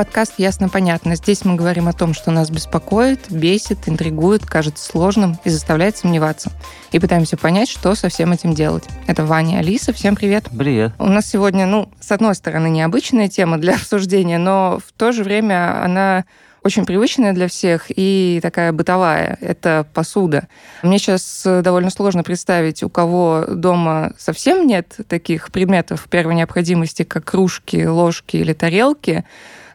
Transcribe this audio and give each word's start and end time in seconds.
подкаст 0.00 0.36
«Ясно-понятно». 0.38 1.14
Здесь 1.14 1.44
мы 1.44 1.56
говорим 1.56 1.86
о 1.86 1.92
том, 1.92 2.14
что 2.14 2.30
нас 2.30 2.48
беспокоит, 2.48 3.30
бесит, 3.30 3.86
интригует, 3.86 4.46
кажется 4.46 4.82
сложным 4.82 5.38
и 5.44 5.50
заставляет 5.50 5.98
сомневаться. 5.98 6.50
И 6.90 6.98
пытаемся 6.98 7.36
понять, 7.36 7.68
что 7.68 7.94
со 7.94 8.08
всем 8.08 8.32
этим 8.32 8.54
делать. 8.54 8.84
Это 9.06 9.26
Ваня 9.26 9.58
Алиса. 9.58 9.92
Всем 9.92 10.16
привет. 10.16 10.46
Привет. 10.58 10.92
У 10.98 11.04
нас 11.04 11.26
сегодня, 11.26 11.66
ну, 11.66 11.90
с 12.00 12.10
одной 12.12 12.34
стороны, 12.34 12.70
необычная 12.70 13.28
тема 13.28 13.58
для 13.58 13.74
обсуждения, 13.76 14.38
но 14.38 14.78
в 14.82 14.90
то 14.92 15.12
же 15.12 15.22
время 15.22 15.84
она 15.84 16.24
очень 16.62 16.86
привычная 16.86 17.34
для 17.34 17.46
всех 17.46 17.84
и 17.88 18.40
такая 18.42 18.72
бытовая. 18.72 19.36
Это 19.42 19.86
посуда. 19.92 20.48
Мне 20.82 20.98
сейчас 20.98 21.42
э, 21.44 21.60
довольно 21.60 21.90
сложно 21.90 22.22
представить, 22.22 22.82
у 22.82 22.88
кого 22.88 23.44
дома 23.46 24.14
совсем 24.16 24.66
нет 24.66 24.96
таких 25.08 25.52
предметов 25.52 26.06
первой 26.08 26.36
необходимости, 26.36 27.02
как 27.02 27.24
кружки, 27.24 27.86
ложки 27.86 28.38
или 28.38 28.54
тарелки. 28.54 29.26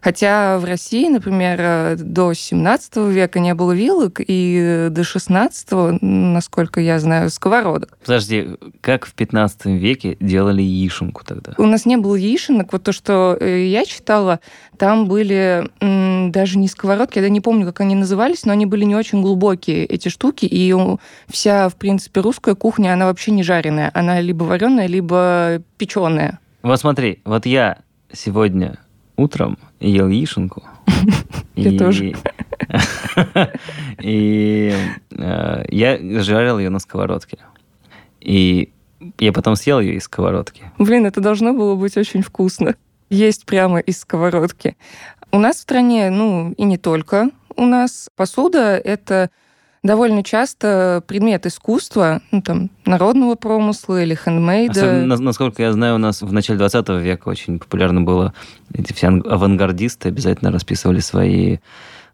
Хотя 0.05 0.59
в 0.59 0.65
России, 0.65 1.09
например, 1.09 1.97
до 1.97 2.31
17 2.31 2.97
века 3.09 3.39
не 3.39 3.55
было 3.55 3.71
вилок, 3.71 4.19
и 4.19 4.89
до 4.91 5.03
16, 5.03 5.99
насколько 5.99 6.79
я 6.79 6.99
знаю, 6.99 7.31
сковородок. 7.31 7.97
Подожди, 8.05 8.49
как 8.81 9.07
в 9.07 9.15
15 9.15 9.65
веке 9.65 10.15
делали 10.19 10.61
яишенку 10.61 11.25
тогда? 11.25 11.53
У 11.57 11.65
нас 11.65 11.87
не 11.87 11.97
было 11.97 12.13
яишенок. 12.13 12.71
Вот 12.71 12.83
то, 12.83 12.91
что 12.91 13.35
э, 13.39 13.65
я 13.65 13.83
читала, 13.83 14.41
там 14.77 15.07
были 15.07 15.71
даже 16.29 16.59
не 16.59 16.67
сковородки, 16.67 17.17
я 17.17 17.27
не 17.27 17.41
помню, 17.41 17.65
как 17.65 17.81
они 17.81 17.95
назывались, 17.95 18.45
но 18.45 18.51
они 18.51 18.67
были 18.67 18.85
не 18.85 18.95
очень 18.95 19.23
глубокие, 19.23 19.87
эти 19.87 20.09
штуки, 20.09 20.45
и 20.45 20.71
вся, 21.27 21.67
в 21.67 21.77
принципе, 21.77 22.21
русская 22.21 22.53
кухня, 22.53 22.93
она 22.93 23.07
вообще 23.07 23.31
не 23.31 23.41
жареная. 23.41 23.89
Она 23.95 24.21
либо 24.21 24.43
вареная, 24.43 24.85
либо 24.85 25.63
печеная. 25.79 26.37
Вот 26.61 26.79
смотри, 26.79 27.21
вот 27.25 27.47
я 27.47 27.79
сегодня 28.13 28.77
утром 29.17 29.57
ел 29.79 30.07
яишенку. 30.07 30.63
Я 31.55 31.77
тоже. 31.77 32.15
И 34.01 34.73
э, 35.11 35.65
я 35.69 36.21
жарил 36.21 36.59
ее 36.59 36.69
на 36.69 36.79
сковородке. 36.79 37.37
И 38.19 38.71
я 39.19 39.33
потом 39.33 39.55
съел 39.55 39.79
ее 39.79 39.95
из 39.95 40.03
сковородки. 40.03 40.63
Блин, 40.77 41.05
это 41.05 41.21
должно 41.21 41.53
было 41.53 41.75
быть 41.75 41.97
очень 41.97 42.21
вкусно. 42.21 42.75
Есть 43.09 43.45
прямо 43.45 43.79
из 43.79 43.99
сковородки. 43.99 44.75
У 45.31 45.39
нас 45.39 45.57
в 45.57 45.59
стране, 45.59 46.09
ну 46.09 46.53
и 46.57 46.63
не 46.63 46.77
только, 46.77 47.29
у 47.55 47.65
нас 47.65 48.09
посуда— 48.15 48.77
это 48.83 49.29
довольно 49.85 50.23
часто 50.23 51.03
предмет 51.07 51.45
искусства, 51.45 52.21
ну, 52.31 52.41
там, 52.41 52.69
народного 52.85 53.35
промысла 53.35 54.01
или 54.01 54.15
хендмейда. 54.15 54.71
Особенно, 54.71 55.17
насколько 55.17 55.61
я 55.61 55.71
знаю, 55.71 55.95
у 55.95 55.99
нас 55.99 56.21
в 56.21 56.33
начале 56.33 56.57
20 56.59 56.89
века 57.01 57.29
очень 57.29 57.59
популярно 57.59 58.01
было, 58.01 58.33
эти 58.73 58.93
все 58.93 59.07
авангардисты 59.07 60.09
обязательно 60.09 60.51
расписывали 60.51 60.99
свои 60.99 61.57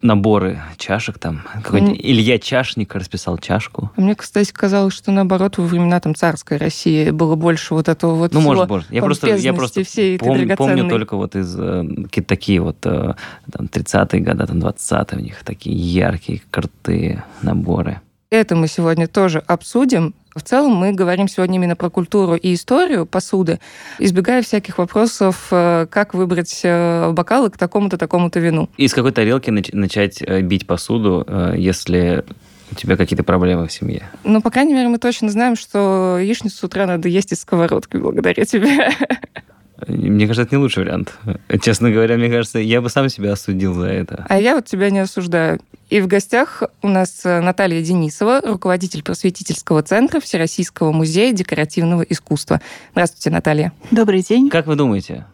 наборы 0.01 0.59
чашек 0.77 1.19
там. 1.19 1.43
Какой-нибудь 1.63 1.97
mm. 1.97 2.01
Илья 2.03 2.39
Чашник 2.39 2.95
расписал 2.95 3.37
чашку. 3.37 3.91
А 3.95 4.01
мне, 4.01 4.15
кстати, 4.15 4.51
казалось, 4.51 4.93
что 4.93 5.11
наоборот 5.11 5.57
во 5.57 5.65
времена 5.65 5.99
там 5.99 6.15
царской 6.15 6.57
России 6.57 7.11
было 7.11 7.35
больше 7.35 7.73
вот 7.73 7.87
этого 7.87 8.15
вот 8.15 8.33
Ну, 8.33 8.41
может, 8.41 8.67
может. 8.69 8.91
Я 8.91 9.01
просто, 9.01 9.35
я 9.35 9.53
просто 9.53 9.83
всей 9.83 10.17
пом- 10.17 10.55
помню 10.55 10.89
только 10.89 11.15
вот 11.15 11.35
из 11.35 11.55
э, 11.57 11.83
такие 12.25 12.61
вот 12.61 12.77
э, 12.85 13.13
там 13.51 13.67
30-е 13.67 14.21
годы, 14.21 14.47
там 14.47 14.57
20-е 14.59 15.17
у 15.17 15.21
них 15.21 15.43
такие 15.43 15.75
яркие, 15.75 16.41
крутые 16.49 17.23
наборы. 17.41 18.01
Это 18.31 18.55
мы 18.55 18.67
сегодня 18.67 19.07
тоже 19.07 19.39
обсудим. 19.39 20.13
В 20.33 20.41
целом 20.43 20.73
мы 20.73 20.93
говорим 20.93 21.27
сегодня 21.27 21.57
именно 21.57 21.75
про 21.75 21.89
культуру 21.89 22.35
и 22.35 22.53
историю 22.53 23.05
посуды, 23.05 23.59
избегая 23.99 24.41
всяких 24.41 24.77
вопросов, 24.77 25.47
э, 25.51 25.87
как 25.89 26.13
выбрать 26.13 26.61
э, 26.63 27.11
бокалы 27.11 27.49
к 27.49 27.57
такому-то, 27.57 27.97
такому-то 27.97 28.39
вину. 28.39 28.69
И 28.77 28.87
с 28.87 28.93
какой 28.93 29.11
тарелки 29.11 29.49
начать 29.49 30.21
э, 30.21 30.41
бить 30.41 30.65
посуду, 30.65 31.27
если 31.57 32.23
у 32.71 32.75
тебя 32.75 32.95
какие-то 32.95 33.23
проблемы 33.23 33.67
в 33.67 33.73
семье? 33.73 34.09
Ну, 34.23 34.41
по 34.41 34.49
крайней 34.49 34.73
мере, 34.73 34.87
мы 34.87 34.99
точно 34.99 35.29
знаем, 35.29 35.57
что 35.57 36.17
яичницу 36.17 36.55
с 36.55 36.63
утра 36.63 36.85
надо 36.85 37.09
есть 37.09 37.33
из 37.33 37.41
сковородки 37.41 37.97
благодаря 37.97 38.45
тебе. 38.45 38.89
Мне 39.87 40.27
кажется, 40.27 40.43
это 40.43 40.55
не 40.55 40.61
лучший 40.61 40.83
вариант. 40.83 41.13
Честно 41.61 41.91
говоря, 41.91 42.17
мне 42.17 42.29
кажется, 42.29 42.59
я 42.59 42.81
бы 42.81 42.89
сам 42.89 43.09
себя 43.09 43.33
осудил 43.33 43.73
за 43.73 43.87
это. 43.87 44.25
А 44.29 44.39
я 44.39 44.55
вот 44.55 44.65
тебя 44.65 44.89
не 44.89 44.99
осуждаю. 44.99 45.59
И 45.89 45.99
в 45.99 46.07
гостях 46.07 46.63
у 46.81 46.87
нас 46.87 47.21
э, 47.25 47.41
Наталья 47.41 47.81
Денисова, 47.81 48.41
руководитель 48.41 49.03
просветительского 49.03 49.83
центра 49.83 50.21
Всероссийского 50.21 50.93
музея 50.93 51.33
декоративного 51.33 52.03
искусства. 52.03 52.61
Здравствуйте, 52.93 53.29
Наталья. 53.29 53.73
Добрый 53.91 54.21
день. 54.21 54.49
Как 54.49 54.67
вы 54.67 54.75
думаете, 54.75 55.25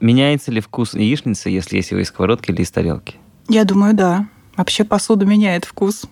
меняется 0.00 0.50
ли 0.50 0.60
вкус 0.60 0.94
яичницы, 0.94 1.50
если 1.50 1.76
есть 1.76 1.90
его 1.90 2.00
из 2.00 2.08
сковородки 2.08 2.50
или 2.50 2.62
из 2.62 2.70
тарелки? 2.70 3.16
Я 3.48 3.64
думаю, 3.64 3.94
да. 3.94 4.26
Вообще 4.56 4.84
посуда 4.84 5.26
меняет 5.26 5.64
вкус. 5.64 6.06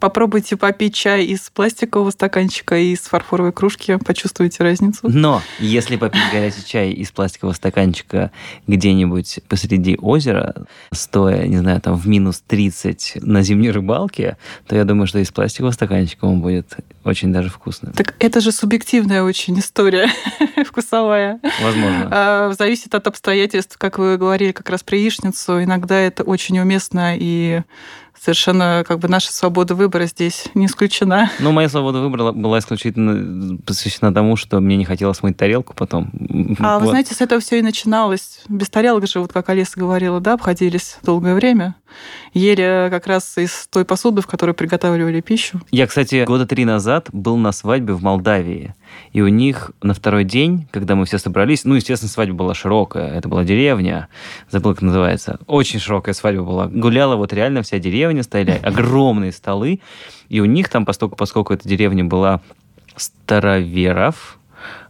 Попробуйте 0.00 0.56
попить 0.56 0.94
чай 0.94 1.24
из 1.24 1.50
пластикового 1.50 2.10
стаканчика 2.10 2.76
и 2.76 2.92
из 2.92 3.00
фарфоровой 3.00 3.52
кружки, 3.52 3.96
почувствуете 3.96 4.62
разницу. 4.62 5.00
Но 5.08 5.42
если 5.58 5.96
попить 5.96 6.22
горячий 6.32 6.64
чай 6.66 6.90
из 6.90 7.10
пластикового 7.10 7.54
стаканчика 7.54 8.30
где-нибудь 8.66 9.40
посреди 9.48 9.96
озера, 10.00 10.66
стоя, 10.92 11.46
не 11.46 11.58
знаю, 11.58 11.80
там 11.80 11.96
в 11.96 12.06
минус 12.06 12.42
30 12.46 13.18
на 13.22 13.42
зимней 13.42 13.70
рыбалке, 13.70 14.36
то 14.66 14.76
я 14.76 14.84
думаю, 14.84 15.06
что 15.06 15.18
из 15.18 15.30
пластикового 15.30 15.72
стаканчика 15.72 16.24
он 16.24 16.40
будет 16.40 16.76
очень 17.04 17.32
даже 17.32 17.48
вкусным. 17.48 17.92
Так 17.92 18.14
это 18.18 18.40
же 18.40 18.52
субъективная 18.52 19.22
очень 19.22 19.58
история 19.58 20.08
вкусовая. 20.66 21.40
Возможно. 21.60 22.08
А, 22.10 22.52
зависит 22.56 22.94
от 22.94 23.06
обстоятельств, 23.06 23.76
как 23.78 23.98
вы 23.98 24.16
говорили, 24.16 24.52
как 24.52 24.70
раз 24.70 24.82
про 24.82 24.96
яичницу. 24.96 25.62
Иногда 25.62 25.98
это 25.98 26.22
очень 26.22 26.58
уместно 26.58 27.16
и 27.16 27.62
совершенно 28.18 28.84
как 28.86 28.98
бы 28.98 29.08
наша 29.08 29.32
свобода 29.32 29.74
выбора 29.74 30.06
здесь 30.06 30.46
не 30.54 30.66
исключена. 30.66 31.30
Ну, 31.38 31.52
моя 31.52 31.68
свобода 31.68 32.00
выбора 32.00 32.32
была 32.32 32.58
исключительно 32.58 33.58
посвящена 33.58 34.12
тому, 34.14 34.36
что 34.36 34.60
мне 34.60 34.76
не 34.76 34.84
хотелось 34.84 35.22
мыть 35.22 35.36
тарелку 35.36 35.74
потом. 35.74 36.10
А 36.60 36.78
вот. 36.78 36.84
вы 36.84 36.90
знаете, 36.90 37.14
с 37.14 37.20
этого 37.20 37.40
все 37.40 37.58
и 37.58 37.62
начиналось. 37.62 38.40
Без 38.48 38.68
тарелок 38.70 39.06
же, 39.06 39.20
вот 39.20 39.32
как 39.32 39.48
Алиса 39.48 39.78
говорила, 39.78 40.20
да, 40.20 40.34
обходились 40.34 40.98
долгое 41.02 41.34
время. 41.34 41.74
Ели 42.32 42.88
как 42.90 43.06
раз 43.06 43.36
из 43.36 43.66
той 43.68 43.84
посуды, 43.84 44.22
в 44.22 44.26
которой 44.26 44.52
приготавливали 44.52 45.20
пищу. 45.20 45.60
Я, 45.70 45.86
кстати, 45.86 46.24
года 46.24 46.46
три 46.46 46.64
назад 46.64 47.08
был 47.12 47.36
на 47.36 47.52
свадьбе 47.52 47.92
в 47.92 48.02
Молдавии. 48.02 48.74
И 49.12 49.20
у 49.20 49.28
них 49.28 49.72
на 49.82 49.94
второй 49.94 50.24
день, 50.24 50.66
когда 50.70 50.94
мы 50.94 51.04
все 51.04 51.18
собрались, 51.18 51.64
ну, 51.64 51.74
естественно, 51.74 52.10
свадьба 52.10 52.34
была 52.34 52.54
широкая, 52.54 53.14
это 53.14 53.28
была 53.28 53.44
деревня, 53.44 54.08
забыл, 54.50 54.74
как 54.74 54.82
называется, 54.82 55.38
очень 55.46 55.80
широкая 55.80 56.14
свадьба 56.14 56.44
была. 56.44 56.66
Гуляла 56.66 57.16
вот 57.16 57.32
реально 57.32 57.62
вся 57.62 57.78
деревня, 57.78 58.22
стояли 58.22 58.58
огромные 58.62 59.32
столы, 59.32 59.80
и 60.28 60.40
у 60.40 60.44
них 60.44 60.68
там, 60.68 60.86
поскольку, 60.86 61.16
поскольку 61.16 61.52
эта 61.52 61.68
деревня 61.68 62.04
была 62.04 62.40
староверов, 62.96 64.38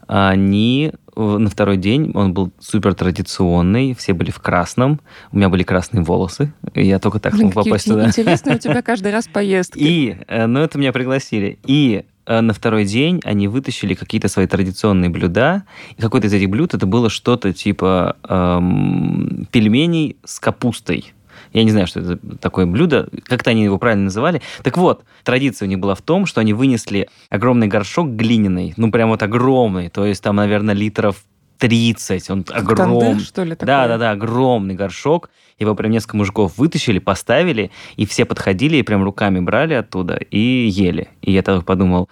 они 0.07 0.93
на 1.15 1.49
второй 1.49 1.77
день, 1.77 2.11
он 2.15 2.33
был 2.33 2.53
супер 2.59 2.95
традиционный, 2.95 3.95
все 3.95 4.15
были 4.15 4.31
в 4.31 4.41
красном, 4.41 5.01
у 5.31 5.37
меня 5.37 5.49
были 5.49 5.63
красные 5.63 6.03
волосы, 6.03 6.53
я 6.75 6.99
только 6.99 7.19
так 7.19 7.35
Блин, 7.35 7.53
смог 7.53 7.65
попасть 7.65 7.87
туда. 7.87 8.07
Интересно, 8.07 8.55
у 8.55 8.59
тебя 8.59 8.83
каждый 8.83 9.13
раз 9.13 9.29
поездки. 9.29 9.79
И, 9.79 10.17
э, 10.27 10.47
ну 10.47 10.61
это 10.61 10.79
меня 10.79 10.93
пригласили, 10.93 11.59
и 11.65 12.05
на 12.27 12.53
второй 12.53 12.85
день 12.85 13.21
они 13.25 13.49
вытащили 13.49 13.95
какие-то 13.95 14.29
свои 14.29 14.47
традиционные 14.47 15.11
блюда, 15.11 15.65
и 15.97 16.01
какое-то 16.01 16.29
из 16.29 16.33
этих 16.33 16.51
блюд 16.51 16.75
это 16.75 16.87
было 16.87 17.11
что-то 17.11 17.53
типа 17.53 18.17
эм, 18.29 19.47
пельменей 19.51 20.17
с 20.25 20.39
капустой. 20.39 21.13
Я 21.53 21.65
не 21.65 21.71
знаю, 21.71 21.87
что 21.87 22.01
это 22.01 22.19
такое 22.39 22.67
блюдо, 22.67 23.09
как-то 23.25 23.51
они 23.51 23.65
его 23.65 23.79
правильно 23.79 24.05
называли. 24.05 24.41
Так 24.63 24.79
вот, 24.79 25.05
традиция 25.23 25.67
у 25.67 25.69
них 25.69 25.79
была 25.79 25.95
в 25.95 26.03
том, 26.03 26.27
что 26.27 26.41
они 26.41 26.53
вынесли 26.53 27.09
огромный 27.29 27.67
горшок 27.67 28.09
глиняный, 28.09 28.73
ну 28.77 28.91
прям 28.91 29.11
вот 29.11 29.23
огромный, 29.23 29.89
то 29.91 30.07
есть 30.07 30.23
там, 30.23 30.37
наверное, 30.37 30.75
литров 30.75 31.23
30, 31.59 32.31
он 32.31 32.45
огромный. 32.51 33.21
что 33.21 33.45
ли, 33.45 33.55
такое? 33.55 33.67
Да, 33.67 33.87
да, 33.87 33.99
да, 33.99 34.11
огромный 34.11 34.75
горшок. 34.75 35.31
Его 35.63 35.75
прям 35.75 35.93
несколько 35.93 36.17
мужиков 36.17 36.59
вытащили, 36.59 36.99
поставили, 36.99 37.71
и 37.97 38.05
все 38.05 38.25
подходили 38.25 38.77
и 38.77 38.83
прям 38.83 39.05
руками 39.05 39.41
брали 39.41 39.75
оттуда 39.75 40.17
и 40.17 40.39
ели. 40.69 41.09
И 41.23 41.33
я 41.33 41.43
тогда 41.43 41.63
подумал, 41.63 42.09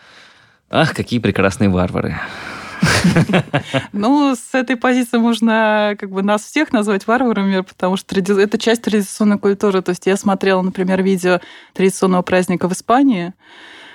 ах, 0.70 0.94
какие 0.94 1.18
прекрасные 1.18 1.68
варвары. 1.68 2.16
Ну, 3.92 4.34
с 4.34 4.54
этой 4.54 4.76
позиции 4.76 5.18
можно 5.18 5.96
как 5.98 6.10
бы 6.10 6.22
нас 6.22 6.42
всех 6.42 6.72
назвать 6.72 7.06
варварами, 7.06 7.60
потому 7.60 7.96
что 7.96 8.18
это 8.18 8.58
часть 8.58 8.82
традиционной 8.82 9.38
культуры. 9.38 9.82
То 9.82 9.90
есть 9.90 10.06
я 10.06 10.16
смотрела, 10.16 10.62
например, 10.62 11.02
видео 11.02 11.40
традиционного 11.74 12.22
праздника 12.22 12.68
в 12.68 12.72
Испании, 12.72 13.34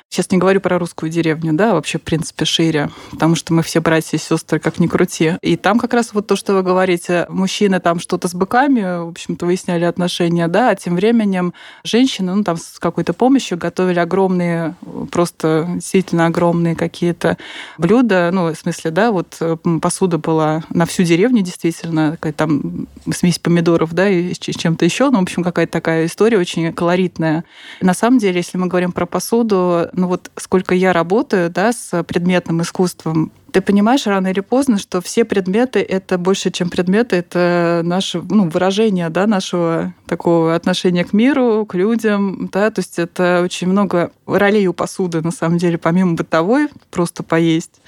Сейчас 0.10 0.32
не 0.32 0.38
говорю 0.38 0.62
про 0.62 0.80
русскую 0.80 1.12
деревню, 1.12 1.52
да, 1.54 1.74
вообще, 1.74 1.98
в 1.98 2.02
принципе, 2.04 2.46
шире, 2.46 2.90
потому 3.12 3.36
что 3.36 3.54
мы 3.54 3.64
все 3.64 3.82
братья 3.82 4.16
и 4.16 4.20
сестры, 4.20 4.60
как 4.60 4.80
ни 4.80 4.88
крути. 4.88 5.34
И 5.42 5.58
там 5.58 5.78
как 5.78 5.94
раз 5.94 6.14
вот 6.14 6.26
то, 6.26 6.38
что 6.38 6.54
вы 6.54 6.64
говорите, 6.64 7.26
мужчины 7.28 7.82
там 7.82 8.00
что-то 8.00 8.30
с 8.30 8.34
быками, 8.34 9.04
в 9.04 9.10
общем-то, 9.10 9.46
выясняли 9.46 9.84
отношения, 9.84 10.48
да, 10.48 10.70
а 10.70 10.76
тем 10.76 10.96
временем 10.96 11.54
женщины, 11.84 12.34
ну, 12.34 12.44
там 12.46 12.56
с 12.56 12.80
какой-то 12.80 13.12
помощью 13.12 13.58
готовили 13.58 14.00
огромные, 14.00 14.76
просто 15.12 15.68
действительно 15.74 16.28
огромные 16.28 16.76
какие-то 16.76 17.38
блюда, 17.78 18.30
ну, 18.32 18.54
в 18.54 18.56
смысле, 18.56 18.92
да, 18.92 19.12
вот 19.12 19.38
посуда 19.82 20.18
была 20.18 20.64
на 20.70 20.86
всю 20.86 21.04
деревню, 21.04 21.42
действительно, 21.42 22.12
какая 22.12 22.32
там 22.32 22.88
смесь 23.14 23.40
помидоров, 23.40 23.94
да, 23.94 24.08
и 24.08 24.34
с 24.34 24.38
чем-то 24.38 24.86
еще, 24.86 25.10
ну, 25.10 25.20
в 25.20 25.24
общем, 25.24 25.44
какая-то 25.44 25.74
такая 25.74 26.06
история 26.06 26.38
очень 26.38 26.72
колоритная. 26.72 27.44
На 27.82 27.94
самом 27.94 28.20
деле, 28.20 28.38
если 28.38 28.58
мы 28.58 28.68
говорим 28.68 28.94
про 28.94 29.06
посуду, 29.06 29.90
ну, 29.96 30.08
вот 30.08 30.32
сколько 30.38 30.76
я 30.76 30.94
работаю, 30.94 31.50
да, 31.50 31.72
с 31.72 32.04
предметным 32.04 32.62
искусством, 32.62 33.32
ты 33.56 33.62
понимаешь 33.62 34.06
рано 34.06 34.28
или 34.28 34.42
поздно, 34.42 34.78
что 34.78 35.00
все 35.00 35.24
предметы— 35.24 35.80
это 35.90 36.18
больше, 36.18 36.52
чем 36.52 36.70
предметы, 36.70 37.16
это 37.16 37.84
наше 37.86 38.22
ну, 38.22 38.50
выражение 38.50 39.08
да, 39.08 39.28
нашего 39.28 39.94
такого 40.08 40.56
отношения 40.56 41.06
к 41.06 41.14
миру, 41.14 41.66
к 41.66 41.74
людям. 41.74 42.50
Да? 42.52 42.70
То 42.70 42.80
есть 42.80 43.00
это 43.00 43.40
очень 43.42 43.70
много 43.70 44.12
ролей 44.26 44.68
у 44.68 44.74
посуды, 44.74 45.22
на 45.22 45.32
самом 45.32 45.58
деле, 45.58 45.78
помимо 45.78 46.16
бытовой, 46.16 46.68
просто 46.92 47.24
поесть. 47.24 47.80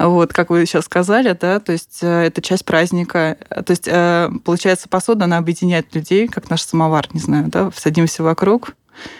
Вот, 0.00 0.32
как 0.32 0.50
вы 0.50 0.66
сейчас 0.66 0.86
сказали, 0.86 1.38
да, 1.40 1.60
то 1.60 1.70
есть 1.70 2.00
э, 2.02 2.22
это 2.24 2.42
часть 2.42 2.64
праздника. 2.64 3.38
То 3.50 3.70
есть, 3.70 3.86
э, 3.86 4.30
получается, 4.44 4.88
посуда, 4.88 5.26
она 5.26 5.38
объединяет 5.38 5.94
людей, 5.94 6.26
как 6.26 6.50
наш 6.50 6.62
самовар, 6.62 7.06
не 7.12 7.20
знаю, 7.20 7.46
да, 7.46 7.70
садимся 7.76 8.24
вокруг, 8.24 8.74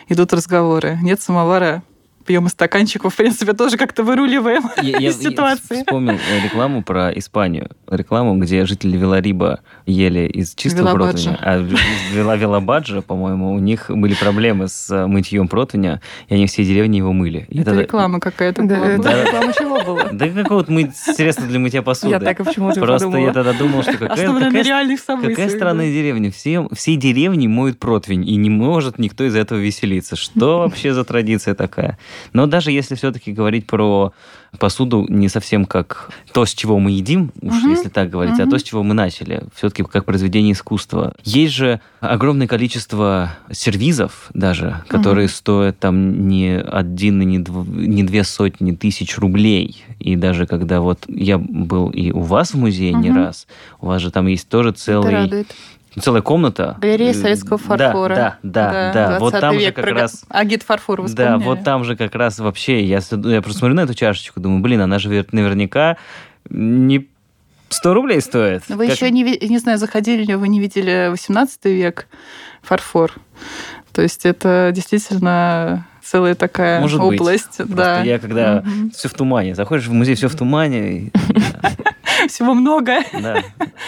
идут 0.09 0.33
разговоры. 0.33 0.99
Нет 1.03 1.23
самовара, 1.23 1.85
пьем 2.25 2.47
из 2.47 2.53
стаканчиков, 2.53 3.13
в 3.13 3.17
принципе, 3.17 3.53
тоже 3.53 3.77
как-то 3.77 4.03
выруливаем 4.03 4.65
я, 4.83 4.99
из 4.99 5.21
я, 5.21 5.31
ситуации. 5.31 5.77
Я 5.77 5.85
вспомнил 5.85 6.19
рекламу 6.43 6.83
про 6.83 7.11
Испанию. 7.11 7.71
Рекламу, 7.89 8.37
где 8.39 8.65
жители 8.67 8.97
Велариба 8.97 9.61
ели 9.87 10.27
из 10.27 10.55
чистого 10.55 10.93
противня. 10.93 11.39
А 11.41 11.59
из 11.61 12.15
Велабаджа, 12.15 13.03
по-моему, 13.03 13.53
у 13.53 13.59
них 13.59 13.91
были 13.91 14.15
проблемы 14.15 14.69
с 14.69 14.91
э, 14.91 15.07
мытьем 15.07 15.49
противня, 15.49 16.01
и 16.29 16.35
они 16.35 16.47
все 16.47 16.65
деревни 16.65 16.99
его 16.99 17.13
мыли. 17.13 17.47
Это 17.51 17.65
тогда... 17.65 17.83
реклама 17.83 18.21
какая-то 18.21 18.63
да, 18.63 18.77
была. 18.77 18.87
Это 18.87 19.25
реклама 19.27 19.53
чего 19.53 19.83
была? 19.83 20.05
Да 20.15 20.29
какого-то 20.29 20.73
мы 20.73 20.93
средства 20.95 21.47
для 21.47 21.59
мытья 21.59 21.83
посуды. 21.83 22.13
Я 22.13 22.21
так 22.21 22.41
и 22.41 22.45
почему-то 22.45 22.81
Просто 22.81 23.09
я 23.19 23.33
тогда 23.33 23.53
думал, 23.53 23.83
что 23.83 23.93
какая, 23.93 24.29
какая, 24.29 25.21
какая 25.23 25.49
странная 25.49 25.93
деревня. 25.93 26.31
Все, 26.31 26.69
все 26.73 26.97
деревни 26.97 27.47
моют 27.47 27.79
противень, 27.79 28.29
и 28.29 28.37
не 28.37 28.51
может 28.51 28.99
никто 28.99 29.25
из 29.25 29.35
этого 29.35 29.59
веселиться. 29.59 30.17
Что 30.17 30.59
вообще 30.61 30.93
за 30.93 31.05
традиция 31.05 31.55
такая? 31.55 31.99
Но 32.33 32.47
даже 32.47 32.71
если 32.71 32.95
все-таки 32.95 33.33
говорить 33.33 33.67
про 33.67 34.13
посуду 34.59 35.07
не 35.09 35.29
совсем 35.29 35.65
как 35.65 36.11
то, 36.33 36.45
с 36.45 36.55
чего 36.55 36.79
мы 36.79 36.93
едим, 36.93 37.33
уж 37.41 37.63
угу. 37.63 37.71
если 37.71 37.89
так 37.89 38.11
говорить, 38.11 38.35
угу. 38.35 38.43
а 38.43 38.51
то, 38.51 38.59
с 38.59 38.63
чего 38.63 38.83
мы 38.83 38.95
начали, 38.95 39.43
все-таки 39.55 39.83
как 39.83 40.05
произведение 40.05 40.53
искусства. 40.53 41.15
Есть 41.25 41.55
же 41.55 41.81
огромное 42.01 42.47
количество 42.47 43.37
сервизов 43.51 44.31
даже, 44.35 44.83
которые 44.89 45.27
угу. 45.27 45.33
стоят 45.33 45.79
там 45.79 46.29
не 46.29 46.57
один, 46.57 47.21
не, 47.21 47.39
дв... 47.39 47.67
не 47.69 48.03
две 48.05 48.25
сотни 48.25 48.73
тысяч 48.73 49.19
рублей. 49.19 49.85
И 49.99 50.17
даже 50.17 50.47
когда 50.47 50.81
вот 50.81 51.05
я 51.09 51.39
был 51.39 51.91
и 51.91 52.11
у 52.13 52.21
вас 52.21 52.53
в 52.53 52.59
музее 52.59 52.93
угу. 52.93 53.01
не 53.01 53.11
раз, 53.11 53.47
у 53.81 53.87
вас 53.87 54.03
же 54.03 54.11
там 54.11 54.27
есть 54.27 54.49
тоже 54.49 54.73
целый 54.73 55.47
целая 56.01 56.23
комната. 56.23 56.77
Галерея 56.81 57.13
советского 57.13 57.59
фарфора. 57.59 58.15
Да, 58.15 58.39
да, 58.43 58.71
да. 58.71 58.93
да, 58.93 59.09
да. 59.11 59.19
Вот 59.19 59.39
там 59.39 59.57
век, 59.57 59.63
же 59.63 59.73
как 59.73 59.87
раз... 59.87 60.25
Агит 60.29 60.63
фарфор 60.63 61.03
вы 61.03 61.09
Да, 61.09 61.39
вот 61.39 61.65
там 61.65 61.85
же 61.85 61.97
как 61.97 62.15
раз 62.15 62.39
вообще, 62.39 62.83
я, 62.85 63.01
я 63.11 63.43
просто 63.43 63.59
смотрю 63.59 63.75
на 63.75 63.81
эту 63.81 63.95
чашечку, 63.95 64.41
думаю, 64.41 64.61
блин, 64.61 64.81
она 64.81 64.99
же 64.99 65.27
наверняка 65.33 65.97
не 66.51 67.09
100 67.69 67.95
рублей 67.95 68.21
стоит. 68.21 68.63
Вы 68.69 68.87
как... 68.87 68.97
еще 68.97 69.11
не, 69.11 69.23
не 69.23 69.59
знаю, 69.59 69.79
заходили 69.79 70.25
ли 70.25 70.35
вы, 70.35 70.49
не 70.49 70.61
видели 70.61 71.09
18 71.11 71.65
век 71.67 72.07
фарфор. 72.63 73.13
То 73.93 74.03
есть 74.03 74.27
это 74.27 74.71
действительно 74.75 75.87
целая 76.03 76.35
такая 76.35 76.81
Может 76.81 77.01
область. 77.01 77.59
Быть. 77.59 77.75
Да. 77.75 78.03
я 78.03 78.19
когда 78.19 78.59
угу. 78.59 78.91
все 78.91 79.09
в 79.09 79.15
тумане, 79.15 79.55
заходишь 79.55 79.87
в 79.87 79.93
музей, 79.93 80.15
все 80.15 80.29
в 80.29 80.37
тумане. 80.37 81.11
Всего 82.29 82.55
много. 82.55 82.99
Да. 83.13 83.43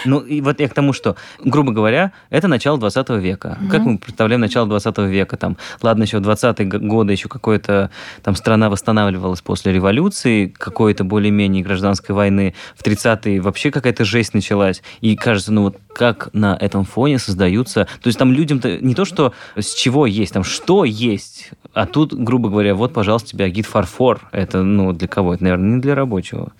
Ну, 0.05 0.19
и 0.19 0.41
вот 0.41 0.59
я 0.59 0.67
к 0.67 0.73
тому, 0.73 0.93
что, 0.93 1.15
грубо 1.43 1.71
говоря, 1.71 2.11
это 2.29 2.47
начало 2.47 2.77
20 2.77 3.09
века. 3.09 3.57
Как 3.69 3.81
мы 3.81 3.97
представляем 3.97 4.41
начало 4.41 4.67
20 4.67 4.97
века? 4.99 5.37
Там, 5.37 5.57
ладно, 5.81 6.03
еще 6.03 6.17
20-е 6.17 6.65
годы 6.65 7.13
еще 7.13 7.29
какая-то 7.29 7.89
там 8.23 8.35
страна 8.35 8.69
восстанавливалась 8.69 9.41
после 9.41 9.73
революции, 9.73 10.47
какой-то 10.47 11.03
более-менее 11.03 11.63
гражданской 11.63 12.13
войны. 12.13 12.53
В 12.75 12.83
30-е 12.83 13.41
вообще 13.41 13.71
какая-то 13.71 14.05
жесть 14.05 14.33
началась. 14.33 14.81
И 15.01 15.15
кажется, 15.15 15.51
ну 15.51 15.63
вот 15.63 15.77
как 15.93 16.29
на 16.33 16.55
этом 16.59 16.85
фоне 16.85 17.17
создаются... 17.17 17.87
То 18.01 18.07
есть 18.07 18.19
там 18.19 18.31
людям-то 18.31 18.77
не 18.77 18.93
то, 18.93 19.03
что 19.03 19.33
с 19.55 19.73
чего 19.73 20.05
есть, 20.05 20.33
там 20.33 20.43
что 20.43 20.85
есть. 20.85 21.51
А 21.73 21.85
тут, 21.85 22.13
грубо 22.13 22.49
говоря, 22.49 22.75
вот, 22.75 22.93
пожалуйста, 22.93 23.29
тебе 23.29 23.49
гид 23.49 23.65
фарфор. 23.65 24.21
Это, 24.31 24.63
ну, 24.63 24.93
для 24.93 25.07
кого? 25.07 25.33
Это, 25.33 25.43
наверное, 25.43 25.75
не 25.75 25.81
для 25.81 25.95
рабочего. 25.95 26.51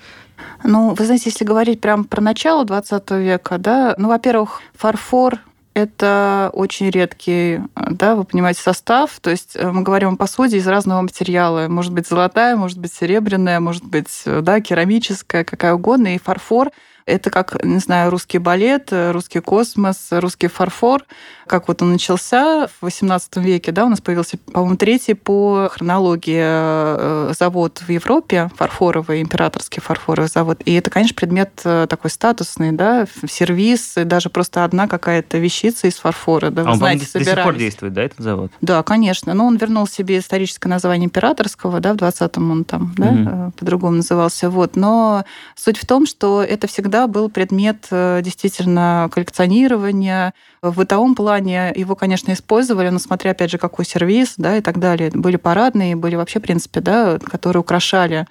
Ну, 0.64 0.94
вы 0.94 1.06
знаете, 1.06 1.30
если 1.30 1.46
говорить 1.46 1.82
прямо 1.82 2.04
про 2.04 2.22
начало 2.22 2.66
20 2.66 3.12
века, 3.12 3.58
да, 3.58 3.96
ну, 3.98 4.10
во-первых, 4.10 4.62
фарфор 4.76 5.40
это 5.74 6.50
очень 6.54 6.90
редкий, 6.90 7.60
да, 7.76 8.16
вы 8.16 8.24
понимаете, 8.24 8.62
состав. 8.62 9.20
То 9.22 9.30
есть 9.30 9.56
э, 9.56 9.72
мы 9.72 9.84
говорим 9.84 10.14
о 10.14 10.18
посуде 10.18 10.58
из 10.58 10.68
разного 10.68 11.04
материала. 11.04 11.68
Может 11.68 11.94
быть 11.94 12.08
золотая, 12.08 12.56
может 12.56 12.80
быть 12.80 12.92
серебряная, 12.92 13.60
может 13.60 13.86
быть 13.86 14.24
да, 14.26 14.60
керамическая, 14.60 15.44
какая 15.44 15.76
угодно. 15.76 16.16
И 16.16 16.20
фарфор 16.20 16.72
это 17.08 17.30
как, 17.30 17.64
не 17.64 17.80
знаю, 17.80 18.12
русский 18.12 18.38
балет, 18.38 18.90
русский 18.92 19.40
космос, 19.40 20.10
русский 20.12 20.48
фарфор. 20.48 21.06
Как 21.48 21.70
вот 21.70 21.82
он 21.82 21.94
начался 21.94 22.68
в 22.82 22.86
XVIII 22.86 23.42
веке, 23.42 23.72
да, 23.72 23.86
у 23.86 23.90
нас 23.90 24.02
появился, 24.02 24.38
по-моему, 24.38 24.76
третий 24.76 25.14
по 25.14 25.70
хронологии 25.72 26.42
э, 26.44 27.34
завод 27.40 27.82
в 27.88 27.90
Европе, 27.90 28.52
фарфоровый, 28.56 29.22
императорский 29.22 29.82
фарфоровый 29.82 30.30
завод. 30.30 30.62
И 30.66 30.74
это, 30.74 30.90
конечно, 30.90 31.16
предмет 31.16 31.62
э, 31.64 31.88
такой 31.90 32.12
статусный, 32.12 32.74
да, 32.74 33.08
сервис, 33.30 33.98
и 33.98 34.04
даже 34.04 34.30
просто 34.30 34.66
одна 34.66 34.90
какая-то 34.90 35.38
вещица 35.38 35.88
из 35.88 35.96
фарфора, 35.96 36.50
да, 36.50 36.64
вы 36.64 36.70
а 36.70 36.72
он, 36.74 36.78
знаете, 36.78 37.08
до 37.14 37.24
сих 37.24 37.44
пор 37.44 37.56
действует, 37.56 37.94
да, 37.94 38.04
этот 38.04 38.20
завод? 38.20 38.52
Да, 38.60 38.84
конечно. 38.84 39.34
Но 39.34 39.46
он 39.46 39.56
вернул 39.56 39.88
себе 39.88 40.20
историческое 40.20 40.68
название 40.68 41.06
императорского, 41.06 41.80
да, 41.80 41.94
в 41.94 41.96
20-м 41.96 42.52
он 42.52 42.64
там, 42.66 42.94
да, 42.98 43.08
угу. 43.08 43.52
по-другому 43.58 43.98
назывался. 43.98 44.50
Вот. 44.50 44.76
Но 44.76 45.24
суть 45.56 45.78
в 45.78 45.86
том, 45.86 46.06
что 46.06 46.44
это 46.44 46.68
всегда 46.68 46.97
да, 46.98 47.06
был 47.06 47.30
предмет 47.30 47.86
э, 47.92 48.22
действительно 48.24 49.08
коллекционирования. 49.12 50.34
В 50.64 50.78
бытовом 50.78 51.14
плане 51.14 51.72
его, 51.76 51.96
конечно, 51.96 52.32
использовали, 52.32 52.90
но 52.90 52.98
смотря, 52.98 53.32
опять 53.32 53.52
же, 53.52 53.60
какой 53.60 53.86
сервис, 53.86 54.34
да, 54.38 54.58
и 54.58 54.62
так 54.62 54.80
далее. 54.80 55.12
Были 55.14 55.36
парадные, 55.36 55.96
были 55.96 56.16
вообще, 56.16 56.40
в 56.40 56.42
принципе, 56.42 56.82
да, 56.82 57.20
которые 57.20 57.62
украшали 57.62 58.26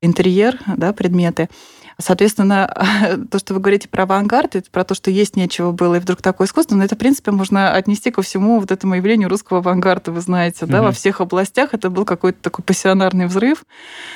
интерьер, 0.00 0.60
да, 0.76 0.92
предметы. 0.92 1.48
Соответственно, 1.98 2.72
то, 3.30 3.38
что 3.38 3.54
вы 3.54 3.60
говорите 3.60 3.88
про 3.88 4.02
авангард, 4.02 4.56
это 4.56 4.70
про 4.70 4.84
то, 4.84 4.94
что 4.94 5.10
есть 5.10 5.36
нечего 5.36 5.72
было, 5.72 5.96
и 5.96 5.98
вдруг 5.98 6.22
такое 6.22 6.46
искусство, 6.46 6.74
но 6.76 6.84
это, 6.84 6.94
в 6.94 6.98
принципе, 6.98 7.30
можно 7.30 7.72
отнести 7.72 8.10
ко 8.10 8.22
всему 8.22 8.60
вот 8.60 8.70
этому 8.70 8.94
явлению 8.94 9.28
русского 9.28 9.60
авангарда, 9.60 10.12
вы 10.12 10.20
знаете, 10.20 10.66
да, 10.66 10.78
угу. 10.78 10.86
во 10.86 10.92
всех 10.92 11.20
областях 11.20 11.74
это 11.74 11.90
был 11.90 12.04
какой-то 12.04 12.38
такой 12.40 12.64
пассионарный 12.64 13.26
взрыв, 13.26 13.64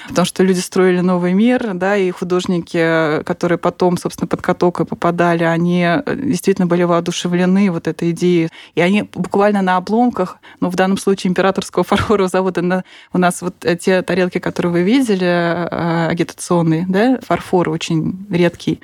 потому 0.09 0.25
что 0.25 0.43
люди 0.43 0.59
строили 0.59 1.01
новый 1.01 1.33
мир, 1.33 1.75
да, 1.75 1.97
и 1.97 2.11
художники, 2.11 3.23
которые 3.25 3.59
потом, 3.59 3.97
собственно, 3.97 4.27
под 4.27 4.43
каток 4.43 4.79
попадали, 4.89 5.45
они 5.45 5.87
действительно 6.07 6.67
были 6.67 6.83
воодушевлены 6.83 7.71
вот 7.71 7.89
этой 7.89 8.11
идеей, 8.11 8.51
и 8.75 8.81
они 8.81 9.03
буквально 9.03 9.63
на 9.63 9.77
обломках, 9.77 10.39
ну, 10.61 10.69
в 10.71 10.77
данном 10.77 10.99
случае 10.99 11.31
императорского 11.31 11.85
фарфорового 11.85 12.29
завода, 12.29 12.63
на, 12.63 12.85
у 13.13 13.19
нас 13.19 13.43
вот 13.43 13.55
те 13.81 14.03
тарелки, 14.03 14.39
которые 14.39 14.73
вы 14.73 14.83
видели, 14.83 15.27
э, 15.27 16.09
агитационные, 16.09 16.87
да, 16.89 17.19
фарфор, 17.23 17.68
очень 17.71 18.27
редкий, 18.31 18.81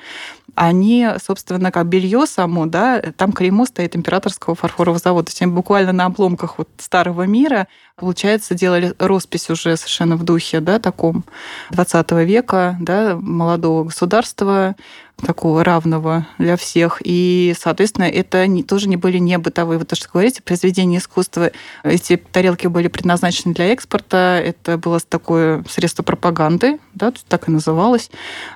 они, 0.55 1.07
собственно, 1.21 1.71
как 1.71 1.85
белье 1.87 2.25
само, 2.25 2.65
да, 2.65 3.01
там 3.17 3.33
клеймо 3.33 3.65
стоит 3.65 3.95
императорского 3.95 4.55
фарфорового 4.55 4.99
завода. 4.99 5.25
То 5.25 5.31
есть 5.31 5.41
они 5.41 5.51
буквально 5.51 5.91
на 5.91 6.05
обломках 6.05 6.57
вот 6.57 6.69
старого 6.77 7.23
мира, 7.23 7.67
получается, 7.97 8.55
делали 8.55 8.93
роспись 8.97 9.49
уже 9.49 9.75
совершенно 9.75 10.15
в 10.15 10.23
духе, 10.23 10.61
да, 10.61 10.79
таком 10.79 11.25
20 11.71 12.11
века, 12.11 12.77
да, 12.79 13.17
молодого 13.19 13.83
государства, 13.83 14.75
такого 15.17 15.63
равного 15.63 16.27
для 16.37 16.57
всех. 16.57 17.01
И, 17.03 17.55
соответственно, 17.59 18.05
это 18.05 18.45
не, 18.47 18.63
тоже 18.63 18.89
не 18.89 18.97
были 18.97 19.17
не 19.17 19.37
бытовые. 19.37 19.79
Вот 19.79 19.87
то, 19.87 19.95
что 19.95 20.09
говорите, 20.11 20.41
произведения 20.41 20.97
искусства. 20.97 21.51
Эти 21.83 22.17
тарелки 22.17 22.67
были 22.67 22.87
предназначены 22.87 23.53
для 23.53 23.71
экспорта. 23.71 24.41
Это 24.43 24.77
было 24.77 24.99
такое 24.99 25.63
средство 25.69 26.03
пропаганды, 26.03 26.79
да, 26.93 27.13
так 27.27 27.47
и 27.47 27.51
называлось, 27.51 28.09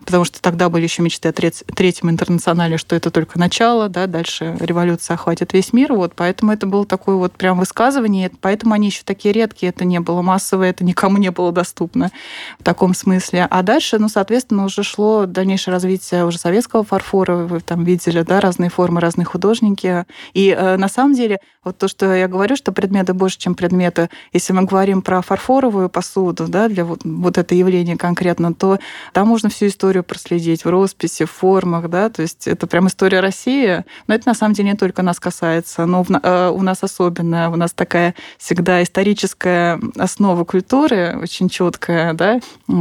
потому 0.06 0.26
что 0.26 0.42
тогда 0.42 0.70
были 0.70 0.84
еще 0.84 1.02
мечты 1.02 1.30
о 1.30 1.34
третьем 1.34 2.10
интернационале, 2.10 2.78
что 2.78 2.96
это 2.96 3.12
только 3.12 3.38
начало, 3.38 3.90
да, 3.90 4.08
дальше 4.08 4.56
революция 4.60 5.16
охватит 5.16 5.54
весь 5.54 5.74
мир, 5.74 5.94
вот, 5.94 6.14
поэтому 6.16 6.52
это 6.52 6.66
было 6.66 6.86
такое 6.86 7.16
вот 7.16 7.34
прям 7.34 7.60
высказывание, 7.60 8.32
поэтому 8.42 8.74
они 8.74 8.88
еще 8.88 9.02
такие 9.04 9.34
редкие, 9.34 9.70
это 9.70 9.86
не 9.86 10.00
было 10.00 10.22
массовое, 10.22 10.70
это 10.70 10.84
никому 10.84 11.18
не 11.18 11.32
было 11.32 11.52
доступно 11.52 12.12
в 12.60 12.64
таком 12.64 12.94
смысле. 12.94 13.48
А 13.50 13.62
дальше, 13.62 14.00
ну, 14.00 14.10
соответственно, 14.10 14.66
уже 14.66 14.84
шло 14.84 15.26
дальнейшее 15.26 15.74
развитие 15.74 16.26
уже 16.26 16.38
советского 16.50 16.84
фарфора, 16.84 17.36
вы 17.36 17.60
там 17.60 17.84
видели, 17.84 18.24
да, 18.24 18.40
разные 18.40 18.72
формы, 18.72 19.02
разные 19.02 19.26
художники. 19.26 20.06
И 20.34 20.50
э, 20.50 20.78
на 20.78 20.90
самом 20.90 21.14
деле, 21.14 21.40
вот 21.64 21.78
то, 21.78 21.88
что 21.88 22.12
я 22.16 22.28
говорю, 22.28 22.56
что 22.56 22.72
предметы 22.72 23.14
больше, 23.14 23.38
чем 23.38 23.54
предметы, 23.54 24.10
если 24.34 24.52
мы 24.54 24.64
говорим 24.64 25.04
про 25.04 25.22
фарфоровую 25.22 25.90
посуду, 25.90 26.48
да, 26.48 26.68
для 26.68 26.86
вот, 26.86 27.02
вот 27.04 27.38
это 27.38 27.54
явление 27.54 27.98
конкретно, 27.98 28.54
то 28.56 28.80
там 29.14 29.28
можно 29.28 29.50
всю 29.50 29.68
историю 29.68 30.04
проследить 30.04 30.66
в 30.66 30.70
росписи, 30.70 31.26
в 31.26 31.32
формах, 31.32 31.88
да, 31.88 32.10
то 32.10 32.24
есть 32.24 32.48
это 32.48 32.66
прям 32.66 32.88
история 32.88 33.20
России, 33.20 33.84
но 34.08 34.16
это 34.16 34.28
на 34.28 34.34
самом 34.34 34.56
деле 34.56 34.72
не 34.72 34.76
только 34.76 35.04
нас 35.04 35.20
касается, 35.20 35.86
но 35.86 36.04
в, 36.04 36.10
э, 36.10 36.50
у 36.50 36.62
нас 36.64 36.80
особенно, 36.82 37.52
у 37.52 37.58
нас 37.58 37.74
такая 37.74 38.16
всегда 38.40 38.82
историческая 38.82 39.80
основа 39.98 40.46
культуры, 40.46 41.20
очень 41.22 41.48
четкая, 41.48 42.14
да, 42.14 42.40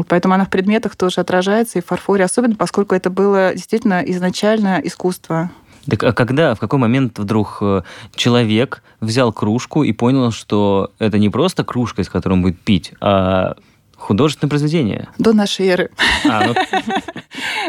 поэтому 0.08 0.34
она 0.34 0.46
в 0.46 0.50
предметах 0.50 0.96
тоже 0.96 1.20
отражается, 1.20 1.78
и 1.78 1.82
в 1.82 1.86
фарфоре 1.86 2.24
особенно, 2.24 2.54
поскольку 2.54 2.94
это 2.94 3.10
было 3.10 3.57
действительно 3.58 4.02
изначально 4.06 4.80
искусство. 4.82 5.50
Так 5.88 6.02
а 6.04 6.12
когда, 6.12 6.54
в 6.54 6.58
какой 6.58 6.78
момент 6.78 7.18
вдруг 7.18 7.58
э, 7.60 7.82
человек 8.14 8.82
взял 9.00 9.32
кружку 9.32 9.82
и 9.84 9.92
понял, 9.92 10.32
что 10.32 10.92
это 10.98 11.18
не 11.18 11.28
просто 11.30 11.64
кружка, 11.64 12.02
из 12.02 12.08
которой 12.08 12.34
он 12.34 12.42
будет 12.42 12.58
пить, 12.60 12.92
а 13.00 13.56
Художественное 13.98 14.48
произведение. 14.48 15.08
До 15.18 15.32
нашей 15.32 15.66
эры. 15.66 15.90
А, 16.24 16.46
ну... 16.46 16.54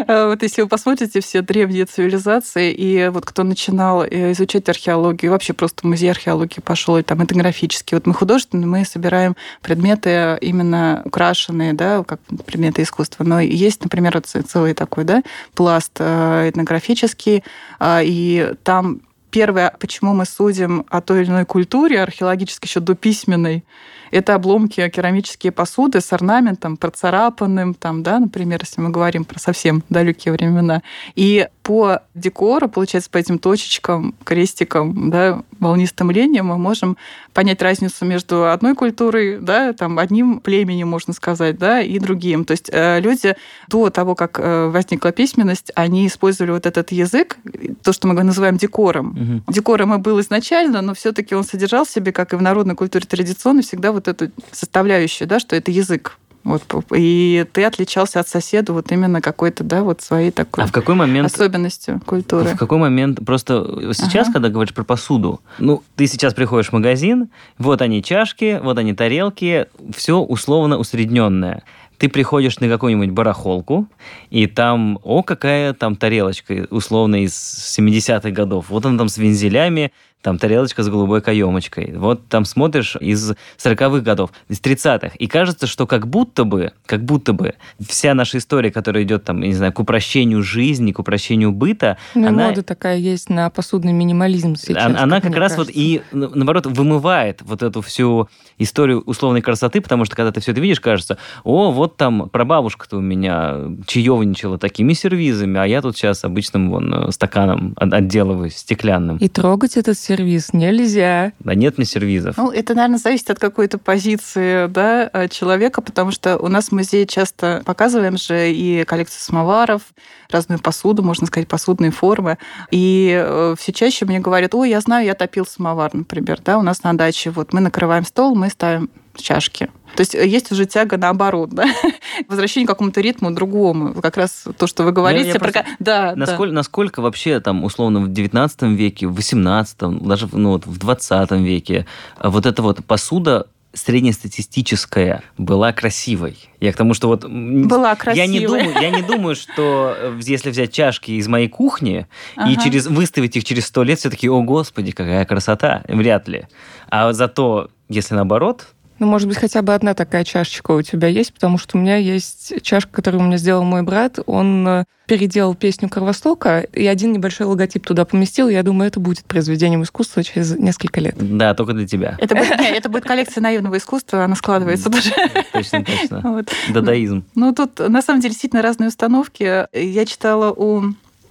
Вот 0.08 0.42
если 0.42 0.62
вы 0.62 0.68
посмотрите 0.68 1.20
все 1.20 1.42
древние 1.42 1.86
цивилизации, 1.86 2.72
и 2.72 3.10
вот 3.10 3.26
кто 3.26 3.44
начинал 3.44 4.04
э, 4.04 4.32
изучать 4.32 4.70
археологию, 4.70 5.32
вообще 5.32 5.54
просто 5.54 5.86
музей 5.86 6.10
археологии 6.10 6.62
пошел, 6.62 6.98
и 6.98 7.04
там 7.04 7.24
этнографический. 7.24 7.98
Вот 7.98 8.08
мы 8.08 8.14
художественные, 8.14 8.68
мы 8.68 8.86
собираем 8.86 9.36
предметы 9.62 10.38
именно 10.40 11.02
украшенные, 11.04 11.74
да, 11.74 12.04
как 12.04 12.22
предметы 12.46 12.84
искусства. 12.84 13.26
Но 13.26 13.42
есть, 13.42 13.84
например, 13.84 14.22
целый 14.22 14.74
такой, 14.74 15.04
да, 15.04 15.22
пласт 15.54 15.98
э, 16.00 16.50
этнографический, 16.50 17.44
а, 17.80 18.02
и 18.04 18.54
там 18.64 19.02
первое, 19.32 19.74
почему 19.80 20.14
мы 20.14 20.26
судим 20.26 20.86
о 20.90 21.02
той 21.02 21.22
или 21.22 21.30
иной 21.30 21.46
культуре, 21.46 22.02
археологически 22.02 22.68
еще 22.68 22.80
до 22.80 22.96
письменной, 22.96 23.64
это 24.12 24.36
обломки 24.36 24.88
керамические 24.90 25.52
посуды 25.52 26.02
с 26.02 26.12
орнаментом, 26.14 26.78
процарапанным, 26.78 27.74
там, 27.74 28.04
да, 28.04 28.20
например, 28.20 28.62
если 28.62 28.82
мы 28.82 28.90
говорим 28.90 29.26
про 29.26 29.40
совсем 29.40 29.84
далекие 29.90 30.34
времена. 30.34 30.82
И 31.16 31.48
по 31.64 32.00
декору, 32.16 32.68
получается, 32.68 33.12
по 33.12 33.18
этим 33.18 33.38
точечкам, 33.38 34.16
крестикам, 34.24 35.12
да, 35.12 35.44
волнистым 35.60 36.10
линиям 36.10 36.48
мы 36.48 36.58
можем 36.58 36.98
понять 37.34 37.62
разницу 37.62 38.06
между 38.06 38.50
одной 38.50 38.74
культурой, 38.74 39.38
да, 39.40 39.74
там, 39.74 40.00
одним 40.00 40.40
племенем, 40.40 40.88
можно 40.88 41.14
сказать, 41.14 41.60
да, 41.60 41.82
и 41.82 42.00
другим. 42.00 42.44
То 42.44 42.52
есть 42.52 42.70
э, 42.72 43.00
люди 43.02 43.36
до 43.68 43.92
того, 43.92 44.16
как 44.16 44.40
э, 44.40 44.68
возникла 44.70 45.12
письменность, 45.12 45.72
они 45.76 46.08
использовали 46.08 46.54
вот 46.54 46.66
этот 46.66 46.92
язык, 46.92 47.38
то, 47.84 47.94
что 47.94 48.08
мы 48.08 48.24
называем 48.24 48.58
декором. 48.58 49.44
Угу. 49.46 49.54
Декором 49.54 49.94
и 49.94 49.98
был 50.00 50.20
изначально, 50.22 50.82
но 50.82 50.96
все 50.96 51.12
таки 51.12 51.36
он 51.36 51.44
содержал 51.44 51.86
в 51.86 51.90
себе, 51.90 52.12
как 52.12 52.34
и 52.34 52.36
в 52.36 52.42
народной 52.42 52.76
культуре 52.76 53.06
традиционно, 53.06 53.62
всегда 53.62 53.92
вот 54.00 54.08
эту 54.08 54.32
составляющую, 54.52 55.28
да, 55.28 55.40
что 55.40 55.56
это 55.56 55.72
язык. 55.72 56.18
Вот, 56.46 56.64
и 56.96 57.46
ты 57.52 57.66
отличался 57.66 58.22
от 58.22 58.28
соседа 58.28 58.72
вот 58.72 58.92
именно 58.92 59.22
какой-то, 59.22 59.64
да, 59.64 59.84
вот 59.84 60.02
своей 60.02 60.32
такой 60.32 60.64
а 60.64 60.68
в 60.68 60.72
какой 60.72 60.96
момент, 60.96 61.32
особенностью 61.32 62.02
культуры. 62.06 62.56
В 62.56 62.58
какой 62.58 62.78
момент, 62.78 63.20
просто 63.26 63.94
сейчас, 63.94 64.28
ага. 64.28 64.34
когда 64.34 64.50
говоришь 64.50 64.74
про 64.74 64.86
посуду, 64.86 65.42
ну, 65.60 65.84
ты 65.98 66.08
сейчас 66.08 66.34
приходишь 66.34 66.70
в 66.70 66.74
магазин, 66.74 67.30
вот 67.58 67.82
они 67.82 68.02
чашки, 68.02 68.60
вот 68.64 68.78
они 68.78 68.94
тарелки, 68.94 69.68
все 69.94 70.20
условно 70.20 70.78
усредненное 70.78 71.64
ты 72.00 72.08
приходишь 72.08 72.60
на 72.62 72.70
какую-нибудь 72.70 73.10
барахолку, 73.10 73.88
и 74.30 74.48
там, 74.48 75.00
о, 75.04 75.22
какая 75.22 75.74
там 75.74 75.98
тарелочка, 75.98 76.66
условно, 76.70 77.24
из 77.26 77.34
70-х 77.78 78.32
годов. 78.32 78.68
Вот 78.70 78.86
она 78.86 78.98
там 78.98 79.10
с 79.10 79.18
вензелями, 79.18 79.92
там 80.22 80.38
тарелочка 80.38 80.84
с 80.84 80.90
голубой 80.90 81.22
каемочкой. 81.22 81.94
Вот 81.96 82.28
там 82.28 82.44
смотришь 82.46 82.98
из 83.00 83.32
40-х 83.58 84.02
годов, 84.02 84.32
из 84.50 84.60
30-х. 84.60 85.12
И 85.18 85.28
кажется, 85.28 85.66
что 85.66 85.88
как 85.88 86.08
будто 86.08 86.44
бы, 86.44 86.74
как 86.86 87.04
будто 87.06 87.32
бы 87.34 87.56
вся 87.80 88.14
наша 88.14 88.38
история, 88.38 88.72
которая 88.72 89.04
идет 89.04 89.24
там, 89.24 89.40
не 89.40 89.54
знаю, 89.54 89.72
к 89.72 89.80
упрощению 89.80 90.44
жизни, 90.44 90.92
к 90.92 91.00
упрощению 91.00 91.52
быта, 91.52 91.98
ну, 92.16 92.28
она... 92.28 92.50
мода 92.50 92.64
такая 92.64 92.98
есть 92.98 93.30
на 93.30 93.50
посудный 93.50 93.94
минимализм 93.94 94.56
сейчас. 94.56 94.86
Она, 94.86 95.04
она 95.04 95.22
как, 95.22 95.32
как 95.32 95.40
раз 95.40 95.54
кажется. 95.54 95.74
вот 95.74 95.82
и, 95.82 96.02
наоборот, 96.12 96.66
вымывает 96.66 97.42
вот 97.42 97.64
эту 97.64 97.82
всю 97.82 98.28
историю 98.58 99.02
условной 99.02 99.42
красоты, 99.42 99.80
потому 99.80 100.04
что 100.04 100.16
когда 100.16 100.32
ты 100.34 100.42
все 100.42 100.52
это 100.52 100.60
видишь, 100.60 100.82
кажется, 100.82 101.18
о, 101.46 101.72
вот 101.72 101.96
там 101.96 102.30
прабабушка-то 102.30 102.98
у 102.98 103.02
меня 103.02 103.56
чаевничала 103.88 104.58
такими 104.58 104.92
сервизами, 104.94 105.60
а 105.60 105.66
я 105.66 105.82
тут 105.82 105.96
сейчас 105.96 106.26
обычным 106.26 106.70
вон 106.72 107.12
стаканом 107.12 107.74
отделываюсь, 107.78 108.58
стеклянным. 108.58 109.18
И 109.18 109.30
трогать 109.30 109.78
этот 109.78 109.98
сервиз 110.10 110.54
нельзя. 110.54 111.34
Да 111.40 111.54
нет 111.54 111.78
мне 111.78 111.86
сервизов. 111.86 112.36
Ну, 112.38 112.50
это, 112.50 112.74
наверное, 112.74 112.98
зависит 112.98 113.30
от 113.30 113.38
какой-то 113.38 113.78
позиции 113.78 114.68
да, 114.68 115.28
человека, 115.30 115.82
потому 115.82 116.12
что 116.12 116.38
у 116.38 116.48
нас 116.48 116.70
в 116.70 116.72
музее 116.72 117.06
часто 117.06 117.62
показываем 117.66 118.18
же 118.18 118.52
и 118.52 118.84
коллекцию 118.86 119.22
самоваров, 119.22 119.84
разную 120.32 120.60
посуду, 120.60 121.04
можно 121.04 121.28
сказать, 121.28 121.48
посудные 121.48 121.92
формы. 121.92 122.40
И 122.72 123.16
э, 123.16 123.56
все 123.60 123.72
чаще 123.72 124.06
мне 124.06 124.20
говорят, 124.20 124.56
ой, 124.56 124.70
я 124.70 124.82
знаю, 124.82 125.06
я 125.06 125.14
топил 125.14 125.46
самовар, 125.46 125.94
например, 125.94 126.40
да, 126.44 126.58
у 126.58 126.64
нас 126.64 126.82
на 126.82 126.94
даче, 126.98 127.30
вот 127.30 127.54
мы 127.54 127.60
накрываем 127.60 128.04
стол, 128.04 128.36
мы 128.36 128.50
ставим 128.50 128.90
чашки. 129.22 129.70
То 129.96 130.02
есть 130.02 130.16
э, 130.16 130.28
есть 130.28 130.52
уже 130.52 130.66
тяга 130.66 130.98
наоборот, 130.98 131.50
да? 131.50 131.66
возвращение 132.28 132.68
к 132.68 132.70
какому-то 132.70 133.02
ритму 133.02 133.32
другому. 133.32 133.94
Как 134.02 134.18
раз 134.18 134.46
то, 134.58 134.68
что 134.68 134.84
вы 134.84 134.92
говорите. 134.92 135.28
Я, 135.28 135.34
я 135.34 135.40
про... 135.40 135.52
просто... 135.52 135.66
да, 135.80 136.14
насколько, 136.16 136.52
да. 136.52 136.56
насколько 136.56 137.02
вообще 137.02 137.40
там 137.40 137.64
условно 137.64 138.02
в 138.02 138.12
19 138.12 138.62
веке, 138.64 139.08
в 139.08 139.16
18, 139.16 139.78
даже 140.02 140.28
ну, 140.32 140.52
вот, 140.52 140.66
в 140.66 140.78
20 140.78 141.32
веке 141.32 141.86
э, 142.20 142.30
вот 142.30 142.46
эта 142.46 142.62
вот 142.62 142.84
посуда 142.86 143.48
среднестатистическая 143.74 145.24
была 145.38 145.72
красивой. 145.74 146.38
Я 146.60 146.74
к 146.74 146.76
тому, 146.76 146.94
что 146.94 147.08
вот... 147.08 147.26
Была 147.26 147.96
красивой. 147.96 148.28
Я 148.28 148.32
не 148.32 148.46
думаю, 148.46 148.74
я 148.82 148.90
не 148.90 149.04
думаю 149.04 149.36
что 149.36 149.96
э, 149.96 150.20
если 150.24 150.50
взять 150.50 150.74
чашки 150.74 151.12
из 151.12 151.28
моей 151.28 151.48
кухни 151.48 152.08
ага. 152.36 152.50
и 152.50 152.58
через, 152.58 152.88
выставить 152.88 153.36
их 153.38 153.44
через 153.44 153.68
сто 153.68 153.84
лет, 153.84 154.00
все 154.00 154.10
таки 154.10 154.28
о, 154.28 154.42
господи, 154.42 154.92
какая 154.92 155.24
красота. 155.26 155.84
Вряд 155.88 156.28
ли. 156.28 156.48
А 156.90 157.14
зато, 157.14 157.70
если 157.90 158.16
наоборот, 158.16 158.68
ну, 159.00 159.08
может 159.08 159.28
быть, 159.28 159.38
хотя 159.38 159.62
бы 159.62 159.74
одна 159.74 159.94
такая 159.94 160.24
чашечка 160.24 160.72
у 160.72 160.82
тебя 160.82 161.08
есть, 161.08 161.34
потому 161.34 161.58
что 161.58 161.78
у 161.78 161.82
меня 161.82 161.96
есть 161.96 162.62
чашка, 162.62 162.92
которую 162.92 163.24
у 163.24 163.26
меня 163.26 163.38
сделал 163.38 163.64
мой 163.64 163.82
брат. 163.82 164.20
Он 164.26 164.68
э, 164.68 164.86
переделал 165.08 165.56
песню 165.56 165.90
Кровостока 165.90 166.60
и 166.60 166.86
один 166.86 167.14
небольшой 167.14 167.48
логотип 167.48 167.86
туда 167.86 168.06
поместил. 168.06 168.50
Я 168.50 168.62
думаю, 168.62 168.90
это 168.90 169.00
будет 169.00 169.24
произведением 169.24 169.84
искусства 169.84 170.24
через 170.24 170.56
несколько 170.58 171.00
лет. 171.00 171.16
Да, 171.18 171.54
только 171.54 171.74
для 171.74 171.88
тебя. 171.88 172.16
Это 172.20 172.36
будет, 172.36 172.60
нет, 172.60 172.76
это 172.76 172.90
будет 172.90 173.06
коллекция 173.06 173.42
наивного 173.42 173.78
искусства, 173.78 174.26
она 174.26 174.36
складывается 174.36 174.90
даже. 174.90 175.12
Точно, 175.54 175.84
точно. 175.84 176.22
Вот. 176.24 176.50
Дадаизм. 176.70 177.24
Ну, 177.36 177.54
тут, 177.54 177.80
на 177.80 178.02
самом 178.02 178.22
деле, 178.22 178.32
действительно 178.32 178.62
разные 178.62 178.90
установки. 178.90 179.66
Я 179.74 180.06
читала 180.06 180.52
у 180.52 180.84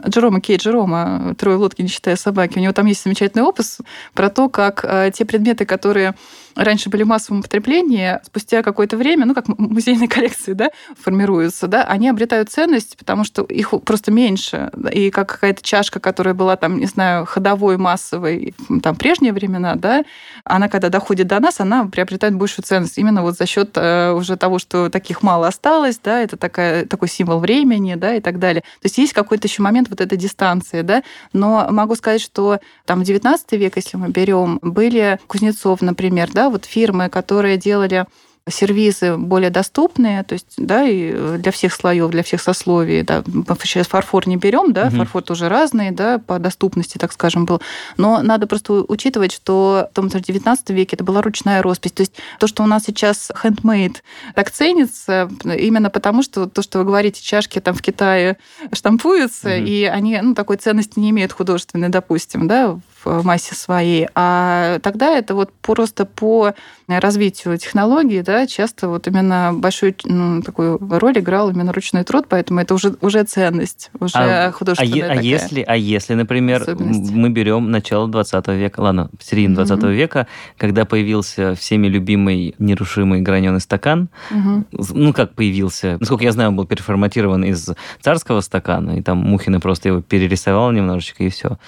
Джерома 0.06 0.40
Кей 0.40 0.56
Джерома 0.56 1.34
«Трое 1.36 1.56
лодки, 1.56 1.82
не 1.82 1.88
считая 1.88 2.16
собаки». 2.16 2.58
У 2.58 2.62
него 2.62 2.72
там 2.72 2.86
есть 2.86 3.02
замечательный 3.02 3.42
опус 3.42 3.78
про 4.14 4.30
то, 4.30 4.48
как 4.48 4.84
э, 4.84 5.10
те 5.12 5.24
предметы, 5.24 5.66
которые 5.66 6.14
раньше 6.54 6.90
были 6.90 7.02
в 7.02 7.06
массовом 7.06 7.40
употреблении, 7.40 8.18
спустя 8.24 8.62
какое-то 8.62 8.96
время, 8.96 9.26
ну, 9.26 9.34
как 9.34 9.48
музейные 9.48 10.08
коллекции, 10.16 10.52
да, 10.52 10.70
формируются, 10.98 11.66
да, 11.66 11.84
они 11.84 12.08
обретают 12.08 12.50
ценность, 12.50 12.96
потому 12.96 13.24
что 13.24 13.42
их 13.42 13.72
просто 13.84 14.10
меньше. 14.10 14.70
И 14.92 15.10
как 15.10 15.28
какая-то 15.28 15.62
чашка, 15.62 16.00
которая 16.00 16.34
была 16.34 16.56
там, 16.56 16.78
не 16.78 16.86
знаю, 16.86 17.26
ходовой, 17.26 17.76
массовой, 17.76 18.54
там, 18.82 18.96
прежние 18.96 19.32
времена, 19.32 19.74
да, 19.74 20.04
она, 20.44 20.68
когда 20.68 20.88
доходит 20.88 21.26
до 21.26 21.40
нас, 21.40 21.60
она 21.60 21.86
приобретает 21.86 22.34
большую 22.34 22.64
ценность 22.64 22.98
именно 22.98 23.22
вот 23.22 23.36
за 23.36 23.46
счет 23.46 23.72
э, 23.76 24.12
уже 24.12 24.36
того, 24.36 24.58
что 24.58 24.88
таких 24.88 25.22
мало 25.22 25.48
осталось, 25.48 25.98
да, 26.02 26.20
это 26.20 26.36
такая, 26.36 26.86
такой 26.86 27.08
символ 27.08 27.38
времени, 27.38 27.94
да, 27.94 28.14
и 28.14 28.20
так 28.20 28.38
далее. 28.38 28.62
То 28.62 28.86
есть 28.86 28.98
есть 28.98 29.12
какой-то 29.12 29.46
еще 29.46 29.62
момент 29.62 29.88
вот 29.88 30.00
этой 30.00 30.16
дистанции, 30.18 30.82
да, 30.82 31.02
но 31.32 31.68
могу 31.70 31.94
сказать, 31.94 32.20
что 32.20 32.60
там 32.86 33.02
19 33.02 33.52
век, 33.52 33.76
если 33.76 33.96
мы 33.96 34.08
берем, 34.08 34.58
были 34.62 35.18
Кузнецов, 35.26 35.80
например, 35.80 36.30
да, 36.38 36.50
вот 36.50 36.66
фирмы, 36.66 37.08
которые 37.08 37.56
делали 37.56 38.06
сервизы 38.48 39.16
более 39.16 39.50
доступные, 39.50 40.22
то 40.22 40.34
есть, 40.34 40.54
да, 40.56 40.84
и 40.84 41.36
для 41.38 41.52
всех 41.52 41.74
слоев, 41.74 42.10
для 42.10 42.22
всех 42.22 42.40
сословий, 42.40 43.02
да, 43.02 43.22
сейчас 43.62 43.88
фарфор 43.88 44.26
не 44.26 44.36
берем, 44.36 44.72
да, 44.72 44.86
угу. 44.86 44.96
фарфор 44.96 45.22
тоже 45.22 45.48
разный, 45.48 45.90
да, 45.90 46.18
по 46.18 46.38
доступности, 46.38 46.96
так 46.96 47.12
скажем, 47.12 47.44
был, 47.44 47.60
но 47.96 48.22
надо 48.22 48.46
просто 48.46 48.84
учитывать, 48.88 49.32
что 49.32 49.88
в 49.90 49.94
том 49.94 50.10
же 50.10 50.20
19 50.20 50.70
веке 50.70 50.96
это 50.96 51.04
была 51.04 51.20
ручная 51.20 51.60
роспись, 51.60 51.92
то 51.92 52.02
есть 52.02 52.14
то, 52.38 52.46
что 52.46 52.62
у 52.62 52.66
нас 52.66 52.84
сейчас 52.84 53.30
handmade 53.42 53.96
так 54.34 54.50
ценится, 54.50 55.28
именно 55.44 55.90
потому, 55.90 56.22
что 56.22 56.46
то, 56.46 56.62
что 56.62 56.78
вы 56.78 56.84
говорите, 56.84 57.22
чашки 57.22 57.60
там 57.60 57.74
в 57.74 57.82
Китае 57.82 58.38
штампуются, 58.72 59.48
угу. 59.48 59.66
и 59.66 59.84
они, 59.84 60.18
ну, 60.22 60.34
такой 60.34 60.56
ценности 60.56 60.98
не 60.98 61.10
имеют 61.10 61.32
художественной, 61.32 61.88
допустим, 61.88 62.48
да, 62.48 62.78
в 63.08 63.24
массе 63.24 63.54
своей. 63.54 64.08
А 64.14 64.78
тогда 64.80 65.16
это 65.16 65.34
вот 65.34 65.52
просто 65.62 66.04
по 66.04 66.54
развитию 66.86 67.58
технологий, 67.58 68.22
да, 68.22 68.46
часто 68.46 68.88
вот 68.88 69.06
именно 69.06 69.52
большую 69.54 69.94
ну, 70.04 70.42
такую 70.42 70.78
роль 70.78 71.18
играл 71.18 71.50
именно 71.50 71.72
ручной 71.72 72.04
труд, 72.04 72.26
поэтому 72.28 72.60
это 72.60 72.74
уже, 72.74 72.94
уже 73.00 73.24
ценность, 73.24 73.90
уже 74.00 74.18
а, 74.18 74.52
художественная 74.52 75.10
а, 75.10 75.18
а 75.18 75.22
если, 75.22 75.64
а 75.66 75.76
если, 75.76 76.14
например, 76.14 76.64
мы 76.76 77.30
берем 77.30 77.70
начало 77.70 78.08
20 78.08 78.48
века, 78.48 78.80
ладно, 78.80 79.10
середину 79.20 79.56
20 79.56 79.78
mm-hmm. 79.78 79.92
века, 79.92 80.26
когда 80.56 80.84
появился 80.84 81.54
всеми 81.54 81.88
любимый 81.88 82.54
нерушимый 82.58 83.20
граненый 83.20 83.60
стакан, 83.60 84.08
mm-hmm. 84.30 84.90
ну, 84.94 85.12
как 85.12 85.34
появился, 85.34 85.96
насколько 86.00 86.24
я 86.24 86.32
знаю, 86.32 86.50
он 86.50 86.56
был 86.56 86.66
переформатирован 86.66 87.44
из 87.44 87.68
царского 88.00 88.40
стакана, 88.40 88.98
и 88.98 89.02
там 89.02 89.18
Мухина 89.18 89.60
просто 89.60 89.88
его 89.88 90.00
перерисовал 90.00 90.70
немножечко, 90.72 91.24
и 91.24 91.28
все 91.28 91.58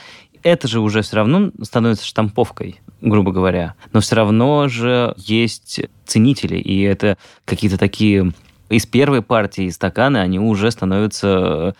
это 0.42 0.68
же 0.68 0.80
уже 0.80 1.02
все 1.02 1.16
равно 1.16 1.50
становится 1.62 2.04
штамповкой, 2.04 2.80
грубо 3.00 3.32
говоря. 3.32 3.74
Но 3.92 4.00
все 4.00 4.16
равно 4.16 4.68
же 4.68 5.14
есть 5.16 5.80
ценители, 6.06 6.56
и 6.56 6.82
это 6.82 7.18
какие-то 7.44 7.78
такие 7.78 8.32
из 8.68 8.86
первой 8.86 9.22
партии 9.22 9.68
стаканы, 9.68 10.18
они 10.18 10.38
уже 10.38 10.70
становятся 10.70 11.74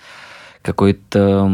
какой-то 0.63 1.51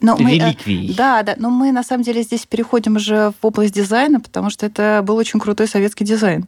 но 0.00 0.16
мы, 0.16 0.38
э, 0.38 0.54
да, 0.96 1.22
да, 1.22 1.34
но 1.38 1.50
мы 1.50 1.72
на 1.72 1.82
самом 1.82 2.04
деле 2.04 2.22
здесь 2.22 2.46
переходим 2.46 2.96
уже 2.96 3.32
в 3.40 3.46
область 3.46 3.74
дизайна, 3.74 4.20
потому 4.20 4.50
что 4.50 4.66
это 4.66 5.02
был 5.04 5.16
очень 5.16 5.40
крутой 5.40 5.66
советский 5.66 6.04
дизайн. 6.04 6.46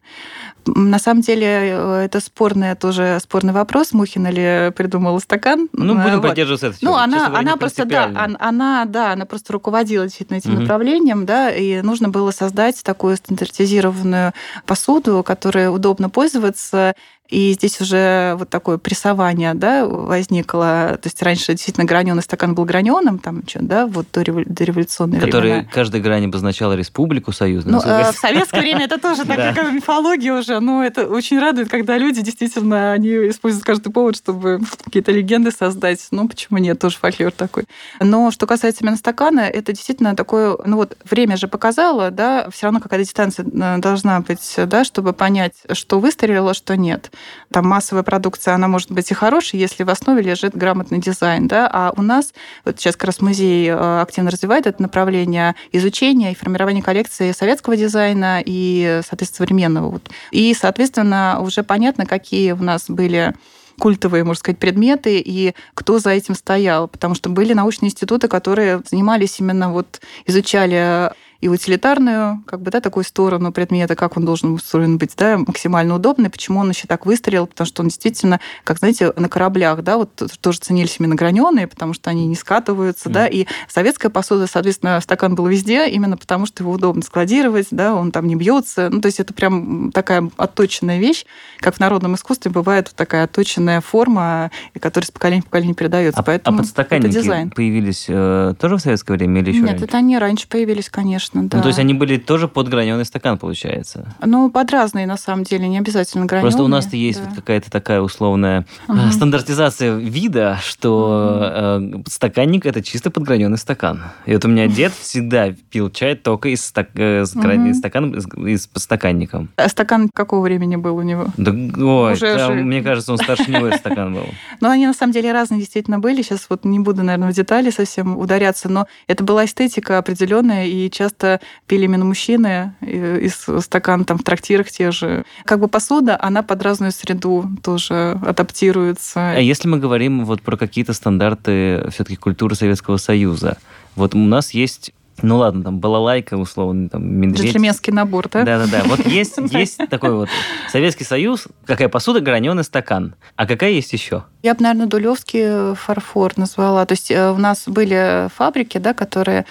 На 0.67 0.99
самом 0.99 1.23
деле 1.23 1.47
э, 1.47 2.03
это 2.05 2.21
спорный 2.21 2.77
тоже 2.77 3.19
спорный 3.23 3.53
вопрос, 3.53 3.93
Мухина 3.93 4.29
ли 4.29 4.71
придумала 4.73 5.19
стакан. 5.19 5.69
Ну, 5.73 5.95
будем 5.95 6.21
вот. 6.21 6.29
поддерживаться 6.29 6.69
это. 6.69 6.77
Ну, 6.83 6.95
она, 6.95 7.27
она 7.27 7.57
просто, 7.57 7.85
да, 7.85 8.11
она, 8.39 8.85
да, 8.85 9.13
она 9.13 9.27
просто 9.27 9.53
руководила 9.53 10.05
действительно 10.05 10.39
этим 10.39 10.53
угу. 10.53 10.61
направлением, 10.63 11.27
да, 11.27 11.51
и 11.51 11.83
нужно 11.83 12.09
было 12.09 12.31
создать 12.31 12.83
такую 12.83 13.17
стандартизированную 13.17 14.33
посуду, 14.67 15.23
которой 15.25 15.75
удобно 15.75 16.09
пользоваться, 16.11 16.95
и 17.31 17.53
здесь 17.53 17.81
уже 17.81 18.35
вот 18.37 18.51
такое 18.51 18.77
прессование 18.79 19.55
да, 19.55 19.87
возникло. 19.87 20.99
То 21.01 21.07
есть 21.07 21.23
раньше 21.23 21.53
действительно 21.53 21.87
граненый 21.87 22.23
стакан 22.23 22.55
был 22.55 22.65
граненым, 22.65 23.19
там 23.19 23.43
что, 23.47 23.61
да, 23.63 23.87
вот 23.87 24.07
до, 24.13 24.23
революционной 24.23 25.21
Который 25.21 25.53
времена. 25.53 25.69
каждая 25.73 26.03
грань 26.03 26.27
обозначала 26.27 26.73
республику 26.75 27.33
союзную. 27.33 27.77
Ну, 27.77 27.89
э, 27.89 28.13
в 28.13 28.17
советское 28.17 28.61
время 28.61 28.87
это 28.87 28.99
тоже 28.99 29.25
такая 29.25 29.71
мифология 29.71 30.35
уже, 30.35 30.59
но 30.59 30.85
это 30.85 31.07
очень 31.07 31.39
радует, 31.39 31.69
когда 31.71 31.97
люди 31.99 32.21
действительно, 32.21 32.93
они 32.93 33.11
используют 33.11 33.65
каждый 33.65 33.93
повод, 33.93 34.17
чтобы 34.17 34.61
какие-то 34.85 35.13
легенды 35.13 35.53
создать. 35.53 36.05
Ну, 36.11 36.29
почему 36.29 36.59
нет, 36.59 36.81
тоже 36.81 36.97
фольклор 36.97 37.31
такой. 37.31 37.65
Но 38.01 38.33
что 38.33 38.47
касается 38.47 38.83
именно 38.83 38.97
стакана, 38.97 39.41
это 39.41 39.73
действительно 39.73 40.17
такое, 40.17 40.57
ну 40.65 40.77
вот 40.77 40.97
время 41.09 41.37
же 41.37 41.47
показало, 41.47 42.11
да, 42.11 42.49
все 42.51 42.67
равно 42.67 42.81
какая-то 42.81 43.05
дистанция 43.05 43.47
э, 43.47 43.79
должна 43.79 44.21
быть, 44.21 44.55
да, 44.67 44.83
чтобы 44.83 45.13
понять, 45.13 45.55
что 45.73 46.01
выстрелило, 46.01 46.55
что 46.55 46.77
нет 46.77 47.13
там 47.53 47.67
массовая 47.67 48.03
продукция, 48.03 48.55
она 48.55 48.69
может 48.69 48.91
быть 48.91 49.11
и 49.11 49.15
хорошей, 49.15 49.59
если 49.59 49.83
в 49.83 49.91
основе 49.91 50.23
лежит 50.23 50.57
грамотный 50.57 50.99
дизайн, 50.99 51.49
да, 51.49 51.69
а 51.73 51.93
у 51.97 52.03
нас, 52.03 52.33
вот 52.65 52.79
сейчас 52.79 52.97
как 52.97 53.05
раз 53.05 53.21
музей 53.21 53.69
э, 53.69 54.01
активно 54.01 54.31
развивает 54.31 54.67
это 54.67 54.81
направление 54.83 55.55
изучения 55.73 56.33
и 56.33 56.35
формирования 56.35 56.83
коллекции 56.83 57.33
советского 57.33 57.77
дизайна 57.77 58.43
и, 58.45 59.01
соответственно, 59.07 59.47
современного. 59.47 59.91
Вот. 59.91 60.11
И, 60.31 60.55
соответственно, 60.55 61.39
уже 61.41 61.63
понятно, 61.63 62.07
какие 62.07 62.53
у 62.53 62.63
нас 62.63 62.85
были 62.89 63.35
культовые, 63.81 64.23
можно 64.23 64.39
сказать, 64.39 64.59
предметы 64.59 65.19
и 65.19 65.55
кто 65.75 65.99
за 65.99 66.11
этим 66.11 66.35
стоял. 66.35 66.87
Потому 66.87 67.17
что 67.17 67.31
были 67.31 67.53
научные 67.53 67.89
институты, 67.89 68.29
которые 68.29 68.83
занимались 68.89 69.41
именно 69.41 69.73
вот, 69.73 70.01
изучали 70.27 71.11
и 71.41 71.49
утилитарную, 71.49 72.43
как 72.47 72.61
бы, 72.61 72.71
да, 72.71 72.81
такую 72.81 73.05
сторону 73.05 73.51
предмета, 73.51 73.97
как 73.97 74.17
он 74.17 74.27
должен 74.27 74.53
устроен 74.53 74.99
быть, 74.99 75.15
да, 75.17 75.39
максимально 75.39 75.95
удобный, 75.95 76.29
почему 76.29 76.61
он 76.61 76.71
еще 76.71 76.87
так 76.87 77.07
выстрелил, 77.07 77.47
потому 77.47 77.67
что 77.67 77.83
он 77.83 77.89
действительно, 77.89 78.41
как, 78.63 78.79
знаете, 78.79 79.13
на 79.17 79.29
кораблях, 79.29 79.83
да, 79.83 79.97
вот 79.97 80.11
тоже 80.41 80.59
ценились 80.59 80.97
именно 80.99 81.15
граненые, 81.15 81.67
потому 81.67 81.95
что 81.95 82.11
они 82.11 82.27
не 82.27 82.35
скатываются, 82.35 83.09
mm. 83.09 83.13
да, 83.13 83.27
и 83.27 83.47
советская 83.69 84.11
посуда, 84.11 84.47
соответственно, 84.47 85.01
стакан 85.01 85.35
был 85.35 85.47
везде, 85.47 85.89
именно 85.89 86.19
потому 86.19 86.45
что 86.45 86.63
его 86.63 86.73
удобно 86.73 87.03
складировать, 87.03 87.69
да, 87.71 87.95
он 87.95 88.13
там 88.13 88.27
не 88.27 88.37
бьется, 88.37 88.91
ну, 88.91 89.01
то 89.01 89.07
есть 89.07 89.19
это 89.19 89.33
прям 89.33 89.93
такая 89.93 90.31
отточенная 90.37 90.99
вещь, 90.99 91.25
как 91.59 91.77
в 91.77 91.81
народном 91.81 92.17
искусстве 92.17 92.51
бывает 92.51 92.89
вот 92.89 92.97
такая 92.97 93.25
отточенная 93.25 93.81
форма, 93.81 94.51
которая 94.79 95.07
с 95.07 95.11
поколения 95.11 95.41
в 95.41 95.47
поколение 95.47 95.75
передается, 95.75 96.21
а, 96.21 96.23
поэтому 96.23 96.59
а 96.59 96.61
подстаканники 96.61 97.07
это 97.07 97.23
дизайн. 97.23 97.51
появились 97.51 98.05
э, 98.09 98.55
тоже 98.61 98.77
в 98.77 98.81
советское 98.81 99.15
время 99.15 99.41
или 99.41 99.51
еще 99.51 99.61
Нет, 99.61 99.71
раньше? 99.71 99.85
это 99.87 99.97
они 99.97 100.19
раньше 100.19 100.47
появились, 100.47 100.91
конечно 100.91 101.30
конечно, 101.33 101.51
да. 101.51 101.57
Ну, 101.59 101.63
то 101.63 101.69
есть 101.69 101.79
они 101.79 101.95
были 101.95 102.17
тоже 102.17 102.49
под 102.49 102.69
граненый 102.69 103.05
стакан, 103.05 103.39
получается? 103.39 104.15
Ну, 104.25 104.51
под 104.51 104.71
разные, 104.71 105.07
на 105.07 105.17
самом 105.17 105.45
деле, 105.45 105.69
не 105.69 105.79
обязательно 105.79 106.27
граненые. 106.27 106.51
Просто 106.51 106.63
у 106.63 106.69
нас-то 106.69 106.97
есть 106.97 107.21
да. 107.23 107.29
вот 107.29 107.37
какая-то 107.37 107.71
такая 107.71 108.01
условная 108.01 108.67
угу. 108.89 108.99
стандартизация 109.13 109.97
вида, 109.97 110.59
что 110.63 111.81
угу. 111.81 112.01
э, 112.01 112.03
стаканник– 112.09 112.67
это 112.67 112.83
чисто 112.83 113.11
подграненный 113.11 113.59
стакан. 113.59 114.03
И 114.27 114.35
вот 114.35 114.45
у 114.45 114.49
меня 114.49 114.67
дед 114.67 114.93
всегда 114.93 115.53
пил 115.71 115.91
чай 115.91 116.15
только 116.15 116.49
из, 116.49 116.65
стак... 116.65 116.91
э, 116.95 117.23
угу. 117.23 118.17
из, 118.17 118.27
из 118.47 118.69
стаканником. 118.77 119.51
А 119.57 119.69
стакан 119.69 120.09
какого 120.13 120.43
времени 120.43 120.77
был 120.77 120.97
у 120.97 121.03
него? 121.03 121.27
Да, 121.37 121.53
ой, 121.53 122.13
Уже 122.13 122.49
мне 122.51 122.83
кажется, 122.83 123.13
он 123.13 123.19
старше 123.19 123.51
него 123.51 123.71
стакан 123.77 124.15
был. 124.15 124.27
Ну, 124.61 124.69
они 124.69 124.87
на 124.87 124.93
самом 124.95 125.13
деле 125.13 125.33
разные 125.33 125.61
действительно 125.61 125.99
были. 125.99 126.23
Сейчас 126.23 126.47
вот 126.51 126.65
не 126.65 126.79
буду, 126.79 127.03
наверное, 127.03 127.33
в 127.33 127.35
детали 127.35 127.71
совсем 127.71 128.19
ударяться, 128.19 128.69
но 128.69 128.87
это 129.07 129.25
была 129.25 129.45
эстетика 129.45 129.99
определенная, 129.99 130.67
и 130.67 130.91
часто 130.91 131.20
часто 131.21 131.41
пили 131.67 131.85
именно 131.85 132.05
мужчины 132.05 132.75
из 132.81 133.47
стакан 133.65 134.05
там 134.05 134.19
в 134.19 134.23
трактирах 134.23 134.71
те 134.71 134.91
же. 134.91 135.25
Как 135.45 135.61
бы 135.61 135.69
посуда, 135.69 136.19
она 136.21 136.43
под 136.43 136.63
разную 136.63 136.93
среду 136.93 137.49
тоже 137.63 138.19
адаптируется. 138.27 139.33
А 139.33 139.39
если 139.39 139.69
мы 139.69 139.79
говорим 139.79 140.25
вот 140.25 140.43
про 140.43 140.57
какие-то 140.57 140.93
стандарты 140.93 141.89
все-таки 141.91 142.17
культуры 142.17 142.55
Советского 142.55 142.97
Союза, 142.97 143.59
вот 143.97 144.15
у 144.15 144.19
нас 144.19 144.53
есть 144.53 144.93
ну 145.23 145.37
ладно, 145.37 145.63
там 145.63 145.81
балалайка, 145.81 146.37
условно, 146.37 146.89
там 146.89 147.07
медведь. 147.07 147.45
Джентльменский 147.45 147.93
набор, 147.93 148.29
да? 148.31 148.45
Да-да-да. 148.45 148.85
Вот 148.85 149.07
есть, 149.07 149.37
есть 149.53 149.79
такой 149.91 150.15
вот 150.15 150.29
Советский 150.71 151.05
Союз, 151.05 151.47
какая 151.67 151.89
посуда, 151.89 152.21
граненый 152.21 152.65
стакан. 152.65 153.15
А 153.37 153.47
какая 153.47 153.71
есть 153.71 153.93
еще? 153.93 154.25
Я 154.43 154.55
бы, 154.55 154.63
наверное, 154.63 154.87
Дулевский 154.87 155.75
фарфор 155.75 156.33
назвала. 156.37 156.87
То 156.87 156.93
есть 156.93 157.11
э, 157.11 157.31
у 157.31 157.37
нас 157.37 157.65
были 157.67 158.29
фабрики, 158.35 158.79
да, 158.79 158.95
которые 158.95 159.45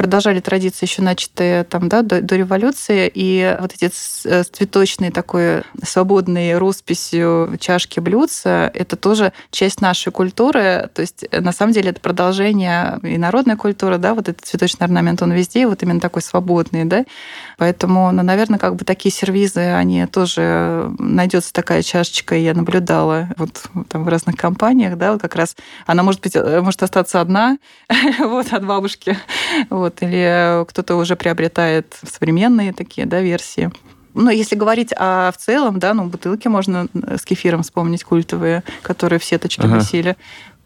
продолжали 0.00 0.40
традиции 0.40 0.86
еще 0.86 1.02
начатые 1.02 1.62
там, 1.64 1.90
да, 1.90 2.00
до, 2.00 2.22
до 2.22 2.34
революции, 2.34 3.10
и 3.12 3.54
вот 3.60 3.74
эти 3.74 3.92
э, 4.24 4.44
цветочные 4.44 5.10
такой 5.10 5.62
свободные 5.82 6.56
росписью 6.56 7.58
чашки 7.60 8.00
блюдца, 8.00 8.70
это 8.72 8.96
тоже 8.96 9.34
часть 9.50 9.82
нашей 9.82 10.10
культуры, 10.10 10.88
то 10.94 11.02
есть 11.02 11.26
э, 11.30 11.42
на 11.42 11.52
самом 11.52 11.74
деле 11.74 11.90
это 11.90 12.00
продолжение 12.00 12.98
и 13.02 13.18
народной 13.18 13.56
культуры, 13.56 13.98
да, 13.98 14.14
вот 14.14 14.30
этот 14.30 14.46
цветочный 14.46 14.86
орнамент, 14.86 15.20
он 15.20 15.32
везде, 15.32 15.66
вот 15.66 15.82
именно 15.82 16.00
такой 16.00 16.22
свободный, 16.22 16.86
да, 16.86 17.04
поэтому, 17.58 18.10
ну, 18.10 18.22
наверное, 18.22 18.58
как 18.58 18.76
бы 18.76 18.86
такие 18.86 19.12
сервизы, 19.12 19.60
они 19.60 20.06
тоже, 20.06 20.90
найдется 20.98 21.52
такая 21.52 21.82
чашечка, 21.82 22.34
я 22.36 22.54
наблюдала 22.54 23.28
вот 23.36 23.64
там 23.90 24.04
в 24.04 24.08
разных 24.08 24.36
компаниях, 24.36 24.96
да, 24.96 25.12
вот 25.12 25.20
как 25.20 25.34
раз 25.34 25.56
она 25.86 26.02
может 26.02 26.22
быть, 26.22 26.36
э, 26.36 26.62
может 26.62 26.82
остаться 26.82 27.20
одна, 27.20 27.58
вот, 28.18 28.50
от 28.54 28.64
бабушки, 28.64 29.18
вот, 29.68 29.89
или 30.00 30.64
кто-то 30.68 30.96
уже 30.96 31.16
приобретает 31.16 31.96
современные 32.04 32.72
такие 32.72 33.06
да, 33.06 33.20
версии. 33.20 33.70
Ну, 34.14 34.30
если 34.30 34.56
говорить 34.56 34.92
о 34.96 35.30
в 35.32 35.36
целом, 35.36 35.78
да, 35.78 35.94
ну, 35.94 36.06
бутылки 36.06 36.48
можно 36.48 36.88
с 36.94 37.24
кефиром 37.24 37.62
вспомнить 37.62 38.02
культовые, 38.02 38.64
которые 38.82 39.18
в 39.18 39.24
сеточке 39.24 39.62
ага. 39.62 39.76
висели. 39.76 40.16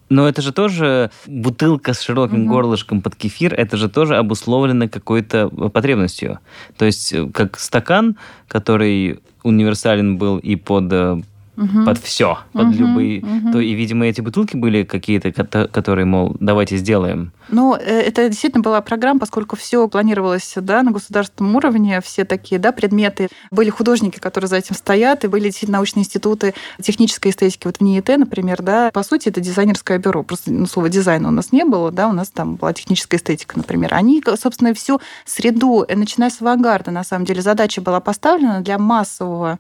Но 0.09 0.29
это 0.29 0.43
же 0.43 0.53
тоже 0.53 1.11
бутылка 1.27 1.95
с 1.95 2.01
широким 2.01 2.45
угу. 2.45 2.53
горлышком 2.53 3.03
под 3.03 3.17
кефир, 3.17 3.55
это 3.55 3.77
же 3.77 3.89
тоже 3.89 4.17
обусловлено 4.17 4.89
какой-то 4.89 5.49
потребностью. 5.49 6.39
То 6.77 6.85
есть 6.85 7.13
э, 7.13 7.29
как 7.33 7.59
стакан, 7.59 8.17
который 8.47 9.21
универсален 9.43 10.17
был 10.17 10.39
и 10.39 10.57
под 10.57 10.93
э, 10.93 11.23
угу. 11.57 11.85
под 11.85 11.99
все, 11.99 12.39
под 12.53 12.69
угу, 12.69 12.75
любые. 12.75 13.21
Угу. 13.21 13.53
То 13.53 13.61
и, 13.61 13.73
видимо, 13.75 14.07
эти 14.07 14.21
бутылки 14.21 14.57
были 14.57 14.85
какие-то, 14.85 15.33
которые, 15.33 16.05
мол, 16.05 16.37
давайте 16.41 16.77
сделаем. 16.77 17.33
Ну, 17.49 17.75
э, 17.75 18.01
это 18.01 18.29
действительно 18.29 18.63
была 18.63 18.81
программа, 18.81 19.21
поскольку 19.21 19.57
все 19.57 19.87
планировалось 19.89 20.55
да, 20.57 20.83
на 20.83 20.91
государственном 20.91 21.57
уровне, 21.57 22.01
все 22.01 22.25
такие 22.25 22.59
да, 22.59 22.73
предметы. 22.73 23.29
Были 23.51 23.71
художники, 23.71 24.19
которые 24.19 24.49
за 24.49 24.57
этим 24.57 24.75
стоят, 24.75 25.25
и 25.25 25.29
были 25.29 25.45
действительно 25.45 25.79
научные 25.79 26.03
институты 26.03 26.55
технической 26.81 27.31
эстетики. 27.31 27.67
Вот 27.67 27.79
в 27.79 27.81
НИИТ, 27.81 28.09
например, 28.19 28.63
да, 28.63 28.91
по 28.93 29.03
сути, 29.03 29.29
это 29.29 29.41
дизайнерское 29.41 29.99
бюро. 29.99 30.23
Просто 30.23 30.53
ну, 30.53 30.67
слова 30.67 30.89
дизайна 30.89 31.29
у 31.29 31.33
нас 31.33 31.53
не 31.53 31.65
было, 31.65 31.91
да, 31.91 32.09
у 32.09 32.13
нас 32.13 32.31
там 32.31 32.57
была 32.57 32.73
техническая 32.73 33.19
эстетика, 33.19 33.57
например. 33.57 33.93
Они, 33.93 34.23
собственно, 34.41 34.75
всю 34.75 35.01
среду, 35.25 35.87
начиная 35.89 36.31
с 36.31 36.41
авангарда, 36.41 36.91
на 36.91 37.05
самом 37.05 37.27
деле, 37.27 37.43
задача 37.43 37.81
была 37.81 38.01
поставлена 38.01 38.61
для 38.61 38.79
массового 38.79 39.59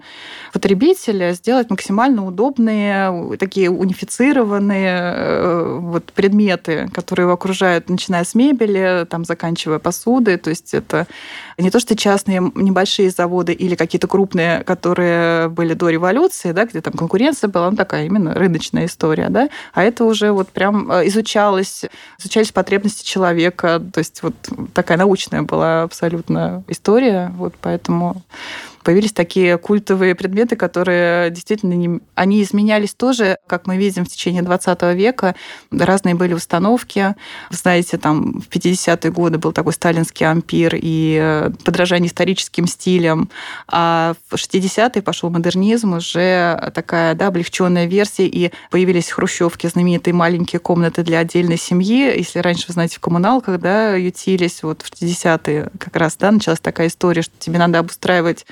потребителя 0.52 1.32
сделать 1.32 1.70
максимально 1.70 1.83
удобные, 1.90 3.36
такие 3.38 3.70
унифицированные 3.70 5.14
э, 5.14 5.78
вот, 5.80 6.12
предметы, 6.12 6.88
которые 6.92 7.24
его 7.24 7.32
окружают, 7.34 7.88
начиная 7.88 8.24
с 8.24 8.34
мебели, 8.34 9.06
там, 9.08 9.24
заканчивая 9.24 9.78
посудой. 9.78 10.36
То 10.36 10.50
есть 10.50 10.74
это 10.74 11.06
не 11.58 11.70
то, 11.70 11.80
что 11.80 11.96
частные 11.96 12.40
небольшие 12.54 13.10
заводы 13.10 13.52
или 13.52 13.74
какие-то 13.74 14.08
крупные, 14.08 14.64
которые 14.64 15.48
были 15.48 15.74
до 15.74 15.88
революции, 15.88 16.52
да, 16.52 16.64
где 16.64 16.80
там 16.80 16.94
конкуренция 16.94 17.48
была, 17.48 17.70
ну, 17.70 17.76
такая 17.76 18.06
именно 18.06 18.34
рыночная 18.34 18.86
история, 18.86 19.28
да, 19.28 19.48
а 19.72 19.82
это 19.82 20.04
уже 20.04 20.32
вот 20.32 20.48
прям 20.48 20.90
э, 20.90 21.06
изучалось, 21.08 21.84
изучались 22.18 22.52
потребности 22.52 23.06
человека, 23.06 23.80
то 23.92 23.98
есть 23.98 24.22
вот 24.22 24.34
такая 24.72 24.98
научная 24.98 25.42
была 25.42 25.82
абсолютно 25.82 26.64
история, 26.68 27.32
вот 27.36 27.54
поэтому 27.60 28.22
появились 28.84 29.12
такие 29.12 29.58
культовые 29.58 30.14
предметы, 30.14 30.56
которые 30.56 31.30
действительно 31.30 31.72
не... 31.72 32.00
они 32.14 32.42
изменялись 32.42 32.94
тоже, 32.94 33.38
как 33.46 33.66
мы 33.66 33.76
видим, 33.78 34.04
в 34.04 34.08
течение 34.08 34.42
20 34.42 34.82
века. 34.94 35.34
Разные 35.72 36.14
были 36.14 36.34
установки. 36.34 37.14
Знаете, 37.50 37.96
там 37.96 38.40
в 38.40 38.48
50-е 38.48 39.10
годы 39.10 39.38
был 39.38 39.52
такой 39.52 39.72
сталинский 39.72 40.26
ампир 40.26 40.76
и 40.80 41.18
э, 41.20 41.50
подражание 41.64 42.08
историческим 42.08 42.66
стилям. 42.66 43.30
А 43.66 44.14
в 44.28 44.34
60-е 44.34 45.02
пошел 45.02 45.30
модернизм, 45.30 45.94
уже 45.94 46.70
такая 46.74 47.14
да, 47.14 47.28
облегченная 47.28 47.86
версия, 47.86 48.26
и 48.26 48.52
появились 48.70 49.10
хрущевки, 49.10 49.66
знаменитые 49.66 50.12
маленькие 50.12 50.60
комнаты 50.60 51.02
для 51.02 51.20
отдельной 51.20 51.56
семьи. 51.56 52.12
Если 52.16 52.38
раньше, 52.40 52.66
вы 52.68 52.74
знаете, 52.74 52.96
в 52.96 53.00
коммуналках 53.00 53.58
да, 53.60 53.94
ютились, 53.94 54.62
вот 54.62 54.82
в 54.82 54.92
60-е 54.92 55.70
как 55.78 55.96
раз 55.96 56.16
да, 56.16 56.30
началась 56.30 56.60
такая 56.60 56.88
история, 56.88 57.22
что 57.22 57.32
тебе 57.38 57.58
надо 57.58 57.78
обустраивать 57.78 58.44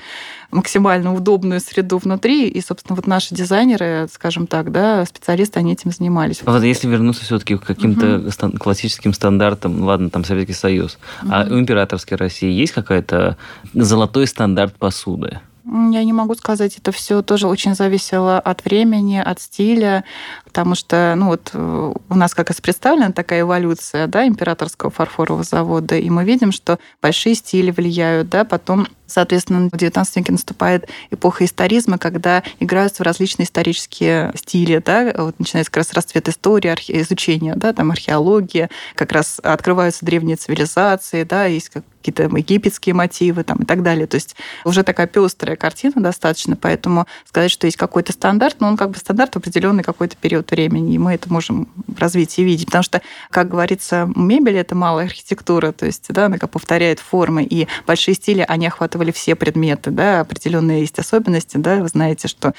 максимально 0.51 1.13
удобную 1.13 1.59
среду 1.59 1.97
внутри. 1.97 2.47
И, 2.47 2.61
собственно, 2.61 2.95
вот 2.95 3.07
наши 3.07 3.33
дизайнеры, 3.35 4.07
скажем 4.11 4.47
так, 4.47 4.71
да, 4.71 5.05
специалисты, 5.05 5.59
они 5.59 5.73
этим 5.73 5.91
занимались. 5.91 6.41
А 6.45 6.51
вот 6.51 6.63
если 6.63 6.87
вернуться 6.87 7.23
все-таки 7.23 7.57
к 7.57 7.63
каким-то 7.63 8.17
угу. 8.17 8.31
стан- 8.31 8.51
классическим 8.53 9.13
стандартам, 9.13 9.83
ладно, 9.83 10.09
там 10.09 10.23
Советский 10.25 10.53
Союз, 10.53 10.97
угу. 11.21 11.31
а 11.31 11.47
у 11.49 11.59
императорской 11.59 12.17
России 12.17 12.51
есть 12.51 12.73
какая-то 12.73 13.37
золотой 13.73 14.27
стандарт 14.27 14.75
посуды? 14.75 15.39
Я 15.65 16.03
не 16.03 16.11
могу 16.11 16.35
сказать, 16.35 16.77
это 16.77 16.91
все 16.91 17.21
тоже 17.21 17.47
очень 17.47 17.73
зависело 17.73 18.37
от 18.37 18.65
времени, 18.65 19.17
от 19.17 19.39
стиля, 19.39 20.03
потому 20.43 20.75
что 20.75 21.13
ну 21.15 21.27
вот 21.27 21.51
э, 21.53 21.93
у 22.09 22.15
нас 22.15 22.35
как 22.35 22.49
раз 22.49 22.59
представлена 22.59 23.11
такая 23.13 23.41
эволюция 23.41 24.07
да, 24.07 24.27
императорского 24.27 24.91
фарфорового 24.91 25.43
завода, 25.43 25.95
и 25.95 26.09
мы 26.09 26.25
видим, 26.25 26.51
что 26.51 26.79
большие 27.01 27.35
стили 27.35 27.71
влияют, 27.71 28.27
да, 28.27 28.43
потом 28.43 28.87
Соответственно, 29.13 29.69
в 29.69 29.73
XIX 29.73 30.05
веке 30.15 30.31
наступает 30.31 30.89
эпоха 31.11 31.45
историзма, 31.45 31.99
когда 31.99 32.41
играются 32.59 33.03
в 33.03 33.05
различные 33.05 33.45
исторические 33.45 34.31
стили, 34.35 34.81
да, 34.83 35.13
вот 35.15 35.37
начинается 35.37 35.71
как 35.71 35.77
раз 35.77 35.93
расцвет 35.93 36.27
истории, 36.29 36.69
архе... 36.69 36.99
изучения, 37.01 37.53
да, 37.55 37.73
там 37.73 37.91
археология, 37.91 38.71
как 38.95 39.11
раз 39.11 39.39
открываются 39.43 40.03
древние 40.03 40.35
цивилизации, 40.35 41.23
да, 41.23 41.45
есть 41.45 41.69
какие-то 42.03 42.23
египетские 42.35 42.93
мотивы 42.93 43.43
там, 43.43 43.59
и 43.59 43.65
так 43.65 43.81
далее. 43.81 44.07
То 44.07 44.15
есть 44.15 44.35
уже 44.65 44.83
такая 44.83 45.07
пестрая 45.07 45.55
картина 45.55 45.95
достаточно, 45.97 46.55
поэтому 46.55 47.07
сказать, 47.25 47.51
что 47.51 47.65
есть 47.65 47.77
какой-то 47.77 48.11
стандарт, 48.11 48.57
но 48.59 48.67
он 48.67 48.77
как 48.77 48.91
бы 48.91 48.97
стандарт 48.97 49.35
в 49.35 49.37
определенный 49.37 49.83
какой-то 49.83 50.17
период 50.17 50.51
времени, 50.51 50.95
и 50.95 50.97
мы 50.97 51.13
это 51.13 51.31
можем 51.31 51.69
в 51.87 51.99
развитии 51.99 52.41
видеть. 52.41 52.65
Потому 52.65 52.83
что, 52.83 53.01
как 53.29 53.49
говорится, 53.49 54.11
мебель– 54.15 54.57
это 54.57 54.75
малая 54.75 55.05
архитектура, 55.05 55.71
то 55.71 55.85
есть 55.85 56.05
да, 56.09 56.25
она 56.25 56.37
как 56.37 56.49
повторяет 56.49 56.99
формы, 56.99 57.43
и 57.43 57.67
большие 57.87 58.15
стили, 58.15 58.43
они 58.47 58.67
охватывали 59.03 59.11
все 59.11 59.35
предметы, 59.35 59.91
да, 59.91 60.21
определенные 60.21 60.81
есть 60.81 60.99
особенности, 60.99 61.57
да, 61.57 61.77
вы 61.77 61.87
знаете, 61.87 62.27
что 62.27 62.53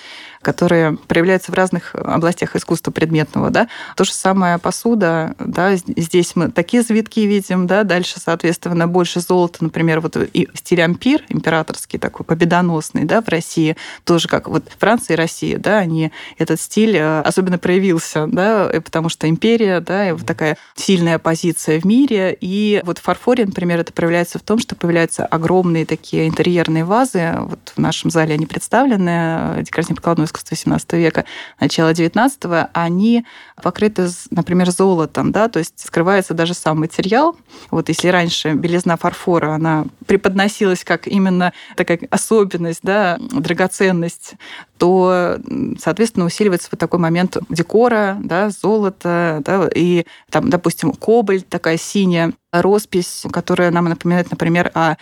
которые 0.45 0.97
проявляются 1.09 1.51
в 1.51 1.55
разных 1.55 1.95
областях 1.95 2.55
искусства 2.55 2.91
предметного, 2.93 3.51
да. 3.51 3.69
То 3.97 4.05
же 4.05 4.13
самое 4.13 4.59
посуда, 4.59 5.35
да, 5.39 5.75
здесь 5.75 6.37
мы 6.37 6.51
такие 6.51 6.83
завитки 6.83 7.21
видим, 7.21 7.67
да, 7.67 7.83
дальше, 7.83 8.21
соответственно, 8.21 8.87
больше 8.87 9.21
золота, 9.21 9.65
например, 9.65 10.01
вот 10.01 10.17
и 10.17 10.49
стиль 10.55 10.83
ампир, 10.83 11.25
императорский 11.31 11.99
такой, 11.99 12.27
победоносный, 12.27 13.05
да, 13.05 13.23
в 13.23 13.29
России, 13.29 13.77
тоже 14.05 14.29
как 14.29 14.49
вот 14.49 14.65
Франция 14.79 15.15
и 15.15 15.17
Россия, 15.17 15.59
да, 15.59 15.79
они, 15.79 16.13
этот 16.37 16.61
стиль 16.61 16.97
э, 16.97 17.21
особенно 17.21 17.59
проявился, 17.59 18.27
да, 18.27 18.71
потому 18.85 19.09
что 19.09 19.29
империя, 19.29 19.81
да, 19.81 20.11
и 20.11 20.13
вот 20.13 20.27
такая 20.27 20.59
сильная 20.77 21.19
позиция 21.19 21.81
в 21.81 21.87
мире, 21.87 22.37
и 22.39 22.83
вот 22.85 22.99
в 22.99 23.03
фарфоре, 23.03 23.47
например, 23.47 23.81
это 23.81 23.95
проявляется 23.95 24.39
в 24.39 24.43
том, 24.43 24.59
что 24.59 24.77
появляются 24.77 25.25
огромные 25.25 25.87
такие 25.87 26.24
интерьерные 26.27 26.85
вазы, 26.85 27.35
вот 27.39 27.73
в 27.75 27.79
нашем 27.79 28.11
зале 28.11 28.35
они 28.35 28.47
представлены, 28.47 29.63
декоративно-прикладное 29.63 30.27
искусства 30.27 30.55
XVII 30.55 30.99
века, 30.99 31.25
начала 31.61 31.93
XIX, 31.93 32.69
они 32.73 33.25
покрыты, 33.63 34.09
например, 34.31 34.71
золотом, 34.71 35.33
да, 35.33 35.49
то 35.49 35.59
есть 35.59 35.79
скрывается 35.79 36.35
даже 36.35 36.55
сам 36.55 36.81
материал. 36.81 37.37
Вот 37.71 37.89
если 37.89 38.09
раньше 38.09 38.53
белизна 38.53 38.97
фарфора, 38.97 39.55
она 39.55 39.87
преподносилась 40.07 40.85
как 40.85 41.07
именно 41.07 41.53
такая 41.77 42.01
особенность, 42.11 42.81
да, 42.83 43.19
драгоценность, 43.21 44.35
то, 44.79 45.39
соответственно, 45.81 46.27
усиливается 46.27 46.69
вот 46.71 46.81
такой 46.81 46.99
момент 46.99 47.37
декора, 47.49 48.19
да, 48.21 48.51
золота, 48.51 49.41
да, 49.45 49.69
и 49.75 50.05
там, 50.31 50.51
допустим, 50.51 50.93
кобальт 50.93 51.49
такая 51.49 51.77
синяя, 51.77 52.33
роспись, 52.63 53.25
которая 53.33 53.71
нам 53.71 53.87
напоминает, 53.87 54.31
например, 54.31 54.71
о 54.75 54.97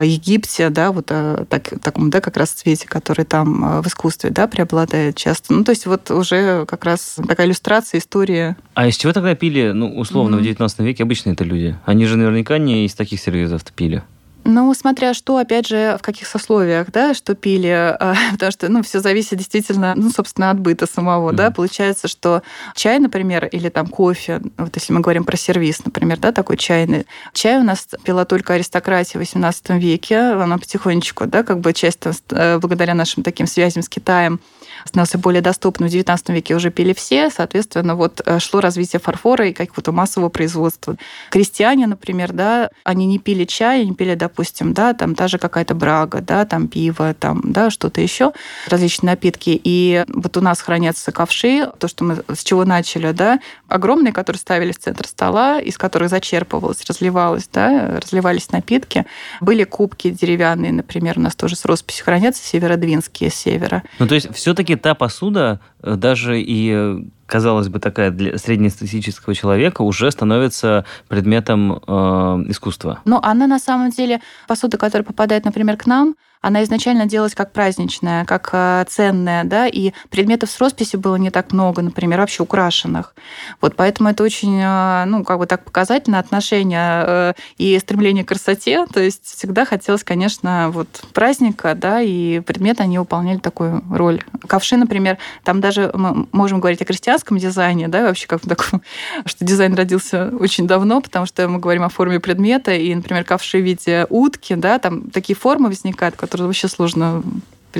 Египте, 0.00 0.70
да, 0.70 0.92
вот 0.92 1.10
о 1.10 1.46
так, 1.48 1.72
таком, 1.82 2.10
да, 2.10 2.20
как 2.20 2.36
раз 2.36 2.50
цвете, 2.50 2.86
который 2.88 3.24
там 3.24 3.64
э, 3.64 3.82
в 3.82 3.86
искусстве, 3.86 4.30
да, 4.30 4.46
преобладает 4.46 5.16
часто. 5.16 5.52
Ну, 5.52 5.64
то 5.64 5.70
есть 5.70 5.86
вот 5.86 6.10
уже 6.10 6.66
как 6.66 6.84
раз 6.84 7.18
такая 7.26 7.46
иллюстрация 7.46 7.98
истории. 7.98 8.56
А 8.74 8.86
из 8.86 8.96
чего 8.96 9.12
тогда 9.12 9.34
пили, 9.34 9.72
ну, 9.72 9.96
условно, 9.96 10.36
mm-hmm. 10.36 10.40
в 10.40 10.44
19 10.44 10.78
веке 10.80 11.02
обычные 11.02 11.34
это 11.34 11.44
люди? 11.44 11.76
Они 11.84 12.06
же 12.06 12.16
наверняка 12.16 12.58
не 12.58 12.86
из 12.86 12.94
таких 12.94 13.20
сервизов 13.20 13.62
пили. 13.72 14.02
Ну, 14.46 14.72
смотря 14.74 15.12
что, 15.12 15.38
опять 15.38 15.66
же, 15.66 15.96
в 15.98 16.02
каких 16.02 16.26
сословиях, 16.28 16.92
да, 16.92 17.14
что 17.14 17.34
пили, 17.34 17.68
а, 18.00 18.14
потому 18.32 18.52
что, 18.52 18.68
ну, 18.68 18.82
все 18.82 19.00
зависит 19.00 19.38
действительно, 19.38 19.94
ну, 19.96 20.10
собственно, 20.10 20.50
от 20.50 20.60
быта 20.60 20.86
самого, 20.86 21.30
mm-hmm. 21.30 21.36
да. 21.36 21.50
Получается, 21.50 22.08
что 22.08 22.42
чай, 22.74 22.98
например, 22.98 23.46
или 23.46 23.68
там 23.68 23.88
кофе, 23.88 24.40
вот 24.56 24.74
если 24.76 24.92
мы 24.92 25.00
говорим 25.00 25.24
про 25.24 25.36
сервис, 25.36 25.84
например, 25.84 26.18
да, 26.18 26.32
такой 26.32 26.56
чайный, 26.56 27.06
чай 27.32 27.58
у 27.58 27.64
нас 27.64 27.88
пила 28.04 28.24
только 28.24 28.54
аристократия 28.54 29.18
в 29.18 29.22
XVIII 29.22 29.78
веке, 29.78 30.18
она 30.18 30.58
потихонечку, 30.58 31.26
да, 31.26 31.42
как 31.42 31.60
бы 31.60 31.72
часть 31.72 32.00
э, 32.30 32.58
благодаря 32.58 32.94
нашим 32.94 33.22
таким 33.22 33.46
связям 33.46 33.82
с 33.82 33.88
Китаем 33.88 34.40
становился 34.84 35.18
более 35.18 35.42
доступным. 35.42 35.88
В 35.88 35.92
XIX 35.92 36.18
веке 36.32 36.54
уже 36.54 36.70
пили 36.70 36.92
все, 36.92 37.30
соответственно, 37.30 37.96
вот 37.96 38.20
э, 38.24 38.38
шло 38.38 38.60
развитие 38.60 39.00
фарфора 39.00 39.48
и 39.48 39.52
какого-то 39.52 39.92
массового 39.92 40.28
производства. 40.28 40.96
Крестьяне, 41.30 41.86
например, 41.86 42.32
да, 42.32 42.70
они 42.84 43.06
не 43.06 43.18
пили 43.18 43.44
чай, 43.44 43.82
они 43.82 43.94
пили, 43.94 44.14
допустим, 44.14 44.35
да, 44.72 44.94
там 44.94 45.14
та 45.14 45.28
же 45.28 45.38
какая-то 45.38 45.74
брага, 45.74 46.20
да, 46.20 46.44
там 46.44 46.68
пиво, 46.68 47.14
там, 47.14 47.40
да, 47.44 47.70
что-то 47.70 48.00
еще, 48.00 48.32
различные 48.68 49.12
напитки. 49.12 49.60
И 49.62 50.04
вот 50.08 50.36
у 50.36 50.40
нас 50.40 50.60
хранятся 50.60 51.12
ковши, 51.12 51.70
то, 51.78 51.88
что 51.88 52.04
мы 52.04 52.22
с 52.32 52.42
чего 52.44 52.64
начали, 52.64 53.12
да, 53.12 53.40
огромные, 53.68 54.12
которые 54.12 54.40
ставили 54.40 54.72
в 54.72 54.78
центр 54.78 55.06
стола, 55.06 55.60
из 55.60 55.78
которых 55.78 56.10
зачерпывалось, 56.10 56.84
разливалось, 56.88 57.48
да, 57.52 58.00
разливались 58.00 58.50
напитки. 58.50 59.06
Были 59.40 59.64
кубки 59.64 60.10
деревянные, 60.10 60.72
например, 60.72 61.18
у 61.18 61.22
нас 61.22 61.34
тоже 61.34 61.56
с 61.56 61.64
росписью 61.64 62.04
хранятся, 62.04 62.44
северодвинские 62.44 63.30
с 63.30 63.34
севера. 63.34 63.82
Ну, 63.98 64.06
то 64.06 64.14
есть 64.14 64.34
все-таки 64.34 64.76
та 64.76 64.94
посуда, 64.94 65.60
э, 65.82 65.94
даже 65.96 66.40
и 66.40 66.72
э, 66.74 67.00
казалось 67.26 67.68
бы, 67.68 67.78
такая 67.78 68.10
для 68.10 68.38
среднестатистического 68.38 69.34
человека 69.34 69.82
уже 69.82 70.10
становится 70.10 70.84
предметом 71.08 71.82
э, 71.86 72.44
искусства. 72.48 73.00
Но 73.04 73.20
она 73.22 73.46
на 73.46 73.58
самом 73.58 73.90
деле, 73.90 74.20
посуда, 74.48 74.78
которая 74.78 75.04
попадает, 75.04 75.44
например, 75.44 75.76
к 75.76 75.86
нам, 75.86 76.16
она 76.46 76.62
изначально 76.62 77.06
делалась 77.06 77.34
как 77.34 77.50
праздничная, 77.50 78.24
как 78.24 78.50
э, 78.52 78.84
ценная, 78.88 79.42
да, 79.42 79.66
и 79.66 79.90
предметов 80.10 80.48
с 80.48 80.60
росписи 80.60 80.94
было 80.94 81.16
не 81.16 81.30
так 81.30 81.50
много, 81.50 81.82
например, 81.82 82.20
вообще 82.20 82.44
украшенных. 82.44 83.16
Вот 83.60 83.74
поэтому 83.74 84.10
это 84.10 84.22
очень, 84.22 84.60
э, 84.62 85.04
ну, 85.06 85.24
как 85.24 85.40
бы 85.40 85.46
так 85.46 85.64
показательно 85.64 86.20
отношение 86.20 87.04
э, 87.04 87.32
и 87.58 87.76
стремление 87.80 88.22
к 88.22 88.28
красоте. 88.28 88.86
То 88.86 89.00
есть 89.00 89.24
всегда 89.24 89.64
хотелось, 89.64 90.04
конечно, 90.04 90.70
вот 90.70 90.86
праздника, 91.12 91.74
да, 91.74 92.00
и 92.00 92.38
предметы, 92.38 92.84
они 92.84 93.00
выполняли 93.00 93.38
такую 93.38 93.82
роль. 93.90 94.22
Ковши, 94.46 94.76
например, 94.76 95.18
там 95.42 95.60
даже 95.60 95.90
мы 95.94 96.28
можем 96.30 96.60
говорить 96.60 96.80
о 96.80 96.84
крестьянском 96.84 97.38
дизайне, 97.38 97.88
да, 97.88 98.02
вообще 98.02 98.28
как 98.28 98.42
таком, 98.42 98.82
что 99.24 99.44
дизайн 99.44 99.74
родился 99.74 100.30
очень 100.38 100.68
давно, 100.68 101.00
потому 101.00 101.26
что 101.26 101.48
мы 101.48 101.58
говорим 101.58 101.82
о 101.82 101.88
форме 101.88 102.20
предмета, 102.20 102.72
и, 102.72 102.94
например, 102.94 103.24
ковши 103.24 103.58
в 103.58 103.64
виде 103.64 104.06
утки, 104.10 104.54
да, 104.54 104.78
там 104.78 105.10
такие 105.10 105.34
формы 105.34 105.70
возникают, 105.70 106.14
которые 106.14 106.35
вообще 106.44 106.68
сложно 106.68 107.22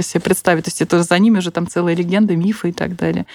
себе 0.03 0.21
представить. 0.21 0.65
То 0.65 0.69
есть 0.69 0.83
это 0.83 1.03
за 1.03 1.19
ними 1.19 1.39
уже 1.39 1.51
там 1.51 1.67
целая 1.67 1.95
легенда, 1.95 2.37
мифы 2.37 2.71
и 2.71 2.73
так 2.73 2.97
далее. 2.97 3.27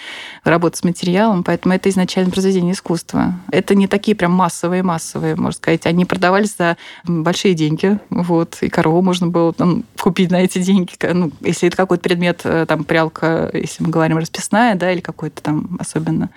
Работа 0.44 0.78
с 0.78 0.84
материалом. 0.84 1.44
Поэтому 1.44 1.74
это 1.74 1.90
изначально 1.90 2.32
произведение 2.32 2.74
искусства. 2.74 3.36
Это 3.52 3.76
не 3.76 3.88
такие 3.88 4.16
прям 4.16 4.32
массовые-массовые, 4.34 5.36
можно 5.36 5.58
сказать. 5.58 5.86
Они 5.86 6.06
продавались 6.06 6.56
за 6.58 6.78
большие 7.06 7.54
деньги. 7.54 8.00
Вот. 8.10 8.58
И 8.62 8.70
корову 8.70 9.02
можно 9.02 9.28
было 9.28 9.54
там, 9.54 9.84
купить 10.00 10.32
на 10.32 10.42
эти 10.42 10.60
деньги. 10.60 10.92
Ну, 11.14 11.32
если 11.42 11.68
это 11.68 11.78
какой-то 11.78 12.04
предмет, 12.04 12.42
э, 12.44 12.66
там, 12.68 12.84
прялка, 12.84 13.50
если 13.54 13.84
мы 13.84 13.90
говорим 13.90 14.18
расписная, 14.18 14.76
да, 14.76 14.92
или 14.92 15.02
какой-то 15.02 15.42
там 15.42 15.78
особенно 15.80 16.30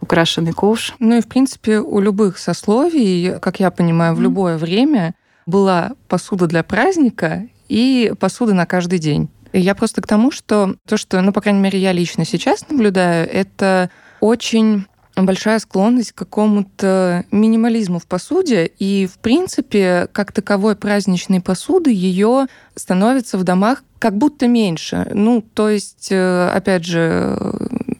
украшенный 0.00 0.52
ковш. 0.52 0.94
Ну 0.98 1.18
и, 1.18 1.20
в 1.20 1.26
принципе, 1.26 1.78
у 1.78 2.00
любых 2.00 2.38
сословий, 2.38 3.38
как 3.40 3.60
я 3.60 3.70
понимаю, 3.70 4.14
в 4.14 4.20
любое 4.20 4.58
время 4.58 5.14
была 5.46 5.92
посуда 6.08 6.46
для 6.46 6.62
праздника 6.62 7.46
и 7.68 8.12
посуда 8.18 8.54
на 8.54 8.66
каждый 8.66 8.98
день. 8.98 9.28
Я 9.52 9.74
просто 9.74 10.02
к 10.02 10.06
тому, 10.06 10.30
что 10.30 10.74
то, 10.88 10.96
что, 10.96 11.20
ну, 11.20 11.32
по 11.32 11.40
крайней 11.40 11.60
мере, 11.60 11.78
я 11.78 11.92
лично 11.92 12.24
сейчас 12.24 12.68
наблюдаю, 12.68 13.28
это 13.30 13.90
очень 14.20 14.86
большая 15.16 15.60
склонность 15.60 16.12
к 16.12 16.18
какому-то 16.18 17.24
минимализму 17.30 18.00
в 18.00 18.06
посуде, 18.06 18.66
и, 18.66 19.06
в 19.06 19.18
принципе, 19.18 20.08
как 20.12 20.32
таковой 20.32 20.74
праздничной 20.74 21.40
посуды 21.40 21.92
ее 21.92 22.46
становится 22.74 23.38
в 23.38 23.44
домах 23.44 23.84
как 24.00 24.16
будто 24.18 24.48
меньше. 24.48 25.08
Ну, 25.14 25.40
то 25.40 25.70
есть, 25.70 26.08
э, 26.10 26.48
опять 26.48 26.84
же, 26.84 27.38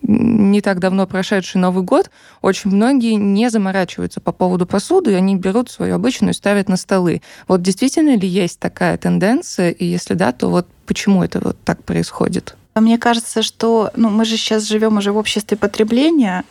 не 0.06 0.60
так 0.60 0.80
давно 0.80 1.06
прошедший 1.06 1.60
Новый 1.60 1.82
год, 1.82 2.10
очень 2.42 2.70
многие 2.70 3.14
не 3.14 3.50
заморачиваются 3.50 4.20
по 4.20 4.32
поводу 4.32 4.66
посуды, 4.66 5.12
и 5.12 5.14
они 5.14 5.36
берут 5.36 5.70
свою 5.70 5.94
обычную 5.94 6.32
и 6.32 6.36
ставят 6.36 6.68
на 6.68 6.76
столы. 6.76 7.22
Вот 7.48 7.62
действительно 7.62 8.16
ли 8.16 8.28
есть 8.28 8.58
такая 8.58 8.96
тенденция, 8.98 9.70
и 9.70 9.84
если 9.84 10.14
да, 10.14 10.32
то 10.32 10.48
вот 10.48 10.66
почему 10.86 11.22
это 11.22 11.40
вот 11.40 11.56
так 11.64 11.82
происходит? 11.84 12.56
Мне 12.74 12.98
кажется, 12.98 13.42
что 13.42 13.90
ну, 13.94 14.10
мы 14.10 14.24
же 14.24 14.36
сейчас 14.36 14.64
живем 14.64 14.96
уже 14.98 15.12
в 15.12 15.16
обществе 15.16 15.56
потребления, 15.56 16.44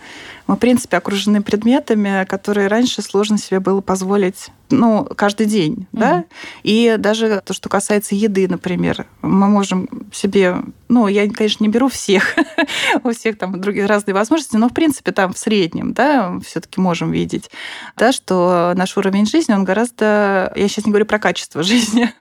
мы, 0.48 0.56
в 0.56 0.60
принципе, 0.60 0.98
окружены 0.98 1.42
предметами, 1.42 2.26
которые 2.26 2.68
раньше 2.68 3.02
сложно 3.02 3.38
себе 3.38 3.60
было 3.60 3.82
позволить 3.82 4.52
ну, 4.74 5.06
каждый 5.16 5.46
день, 5.46 5.74
mm-hmm. 5.74 6.00
да, 6.00 6.24
и 6.64 6.96
даже 6.98 7.42
то, 7.46 7.54
что 7.54 7.70
касается 7.70 8.16
еды, 8.16 8.48
например, 8.48 9.06
мы 9.22 9.48
можем 9.48 9.88
себе, 10.12 10.58
ну, 10.90 11.08
я, 11.08 11.30
конечно, 11.30 11.64
не 11.64 11.70
беру 11.70 11.88
всех, 11.90 12.36
у 13.04 13.12
всех 13.12 13.38
там 13.38 13.60
другие 13.62 13.86
разные 13.86 14.14
возможности, 14.14 14.58
но, 14.58 14.70
в 14.70 14.74
принципе, 14.74 15.12
там 15.12 15.34
в 15.34 15.38
среднем, 15.38 15.94
да, 15.94 16.40
все 16.46 16.60
таки 16.60 16.82
можем 16.82 17.12
видеть, 17.12 17.50
да, 17.98 18.12
что 18.12 18.74
наш 18.76 18.98
уровень 18.98 19.26
жизни, 19.26 19.54
он 19.54 19.64
гораздо, 19.64 20.52
я 20.56 20.68
сейчас 20.68 20.86
не 20.86 20.92
говорю 20.92 21.06
про 21.06 21.20
качество 21.20 21.64
жизни, 21.64 22.12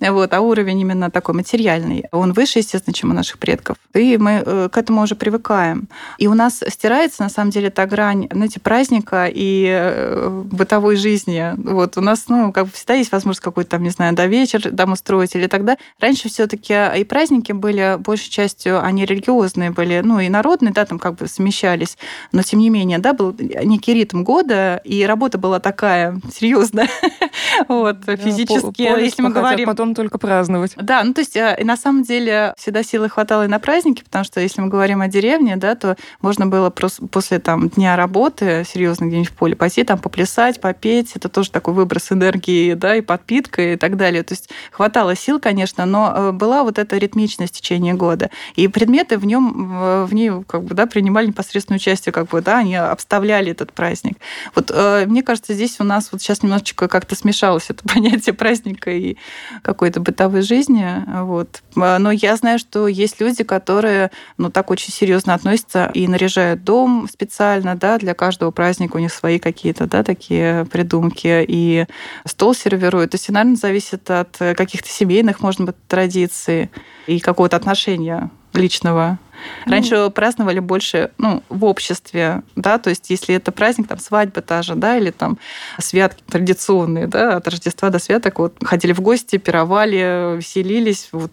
вот, 0.00 0.32
а 0.32 0.40
уровень 0.40 0.80
именно 0.80 1.10
такой 1.10 1.34
материальный, 1.34 2.04
он 2.12 2.32
выше, 2.32 2.60
естественно, 2.60 2.94
чем 2.94 3.10
у 3.10 3.14
наших 3.14 3.38
предков, 3.38 3.76
и 3.94 4.16
мы 4.16 4.42
э, 4.44 4.68
к 4.70 4.76
этому 4.76 5.02
уже 5.02 5.14
привыкаем. 5.14 5.88
И 6.18 6.26
у 6.26 6.34
нас 6.34 6.62
стирается, 6.68 7.22
на 7.22 7.30
самом 7.30 7.50
деле, 7.50 7.65
та 7.70 7.86
грань, 7.86 8.28
знаете, 8.30 8.60
праздника 8.60 9.26
и 9.32 9.66
э, 9.68 10.28
бытовой 10.28 10.96
жизни, 10.96 11.52
вот, 11.56 11.96
у 11.96 12.00
нас, 12.00 12.24
ну, 12.28 12.52
как 12.52 12.66
бы 12.66 12.72
всегда 12.72 12.94
есть 12.94 13.12
возможность 13.12 13.40
какой-то 13.40 13.70
там, 13.70 13.82
не 13.82 13.90
знаю, 13.90 14.14
до 14.14 14.26
вечер 14.26 14.62
там 14.74 14.92
устроить 14.92 15.34
или 15.34 15.46
тогда. 15.46 15.76
Раньше 16.00 16.28
все 16.28 16.46
таки 16.46 16.74
и 16.96 17.04
праздники 17.04 17.52
были, 17.52 17.96
большей 17.98 18.30
частью, 18.30 18.82
они 18.82 19.04
религиозные 19.04 19.70
были, 19.70 20.00
ну, 20.04 20.20
и 20.20 20.28
народные, 20.28 20.72
да, 20.72 20.84
там 20.84 20.98
как 20.98 21.16
бы 21.16 21.28
смещались, 21.28 21.98
но 22.32 22.42
тем 22.42 22.60
не 22.60 22.70
менее, 22.70 22.98
да, 22.98 23.12
был 23.12 23.34
некий 23.38 23.94
ритм 23.94 24.22
года, 24.22 24.80
и 24.84 25.04
работа 25.04 25.38
была 25.38 25.60
такая 25.60 26.20
серьезная, 26.32 26.88
вот, 27.68 27.98
физически, 28.06 28.82
если 28.82 29.22
мы 29.22 29.30
говорим... 29.30 29.66
потом 29.66 29.94
только 29.94 30.18
праздновать. 30.18 30.72
Да, 30.76 31.02
ну, 31.04 31.14
то 31.14 31.20
есть, 31.20 31.36
и 31.36 31.64
на 31.64 31.76
самом 31.76 32.02
деле 32.02 32.54
всегда 32.56 32.82
силы 32.82 33.08
хватало 33.08 33.44
и 33.44 33.48
на 33.48 33.58
праздники, 33.58 34.02
потому 34.02 34.24
что 34.24 34.40
если 34.40 34.60
мы 34.60 34.68
говорим 34.68 35.00
о 35.00 35.08
деревне, 35.08 35.56
да, 35.56 35.74
то 35.74 35.96
можно 36.20 36.46
было 36.46 36.70
просто 36.70 37.06
после 37.06 37.38
там 37.56 37.70
дня 37.70 37.96
работы 37.96 38.64
серьезно 38.68 39.06
где-нибудь 39.06 39.30
в 39.30 39.32
поле 39.32 39.56
пойти, 39.56 39.82
там 39.82 39.98
поплясать, 39.98 40.60
попеть, 40.60 41.12
это 41.14 41.30
тоже 41.30 41.50
такой 41.50 41.72
выброс 41.72 42.12
энергии, 42.12 42.74
да, 42.74 42.96
и 42.96 43.00
подпитка 43.00 43.72
и 43.72 43.76
так 43.76 43.96
далее. 43.96 44.22
То 44.22 44.34
есть 44.34 44.50
хватало 44.70 45.16
сил, 45.16 45.40
конечно, 45.40 45.86
но 45.86 46.12
э, 46.14 46.32
была 46.32 46.64
вот 46.64 46.78
эта 46.78 46.98
ритмичность 46.98 47.56
в 47.56 47.60
течение 47.60 47.94
года. 47.94 48.30
И 48.56 48.68
предметы 48.68 49.16
в 49.16 49.24
нем, 49.24 50.06
в 50.06 50.12
ней 50.12 50.30
как 50.46 50.64
бы, 50.64 50.74
да, 50.74 50.86
принимали 50.86 51.28
непосредственное 51.28 51.78
участие, 51.78 52.12
как 52.12 52.28
бы, 52.28 52.42
да, 52.42 52.58
они 52.58 52.76
обставляли 52.76 53.52
этот 53.52 53.72
праздник. 53.72 54.18
Вот 54.54 54.70
э, 54.74 55.06
мне 55.06 55.22
кажется, 55.22 55.54
здесь 55.54 55.76
у 55.80 55.84
нас 55.84 56.10
вот 56.12 56.20
сейчас 56.20 56.42
немножечко 56.42 56.88
как-то 56.88 57.14
смешалось 57.14 57.70
это 57.70 57.82
понятие 57.94 58.34
праздника 58.34 58.90
и 58.90 59.16
какой-то 59.62 60.00
бытовой 60.00 60.42
жизни. 60.42 60.86
Вот. 61.06 61.62
А, 61.76 61.98
но 61.98 62.10
я 62.10 62.36
знаю, 62.36 62.58
что 62.58 62.86
есть 62.86 63.18
люди, 63.20 63.44
которые 63.44 64.10
ну, 64.36 64.50
так 64.50 64.70
очень 64.70 64.92
серьезно 64.92 65.32
относятся 65.32 65.90
и 65.94 66.06
наряжают 66.06 66.62
дом 66.64 67.08
специально, 67.10 67.45
да, 67.76 67.98
для 67.98 68.14
каждого 68.14 68.50
праздника 68.50 68.96
у 68.96 69.00
них 69.00 69.12
свои 69.12 69.38
какие-то, 69.38 69.86
да, 69.86 70.02
такие 70.02 70.66
придумки. 70.66 71.44
И 71.46 71.86
стол 72.24 72.54
сервируют. 72.54 73.12
То 73.12 73.16
есть, 73.16 73.28
наверное, 73.28 73.56
зависит 73.56 74.10
от 74.10 74.36
каких-то 74.38 74.88
семейных, 74.88 75.40
может 75.40 75.60
быть, 75.60 75.76
традиций 75.88 76.70
и 77.06 77.20
какого-то 77.20 77.56
отношения 77.56 78.30
личного. 78.56 79.18
Раньше 79.66 79.96
ну, 79.96 80.10
праздновали 80.10 80.60
больше 80.60 81.10
ну, 81.18 81.42
в 81.48 81.64
обществе, 81.64 82.42
да, 82.56 82.78
то 82.78 82.90
есть 82.90 83.10
если 83.10 83.34
это 83.34 83.52
праздник, 83.52 83.88
там 83.88 83.98
свадьба 83.98 84.40
та 84.40 84.62
же, 84.62 84.74
да, 84.74 84.96
или 84.96 85.10
там 85.10 85.38
святки 85.78 86.22
традиционные, 86.28 87.06
да, 87.06 87.36
от 87.36 87.46
Рождества 87.46 87.90
до 87.90 87.98
святок, 87.98 88.38
вот 88.38 88.56
ходили 88.64 88.92
в 88.92 89.00
гости, 89.00 89.36
пировали, 89.36 90.36
веселились 90.36 91.10
вот 91.12 91.32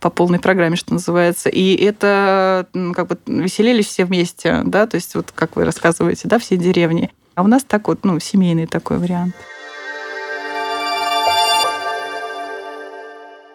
по 0.00 0.10
полной 0.10 0.38
программе, 0.38 0.76
что 0.76 0.94
называется. 0.94 1.48
И 1.48 1.76
это 1.76 2.66
как 2.94 3.08
бы 3.08 3.18
веселились 3.26 3.86
все 3.86 4.04
вместе, 4.04 4.62
да, 4.64 4.86
то 4.86 4.94
есть 4.94 5.14
вот 5.14 5.30
как 5.34 5.56
вы 5.56 5.64
рассказываете, 5.64 6.28
да, 6.28 6.38
все 6.38 6.56
деревни. 6.56 7.10
А 7.34 7.42
у 7.42 7.46
нас 7.46 7.62
так 7.62 7.88
вот, 7.88 8.04
ну, 8.04 8.18
семейный 8.18 8.66
такой 8.66 8.98
вариант. 8.98 9.34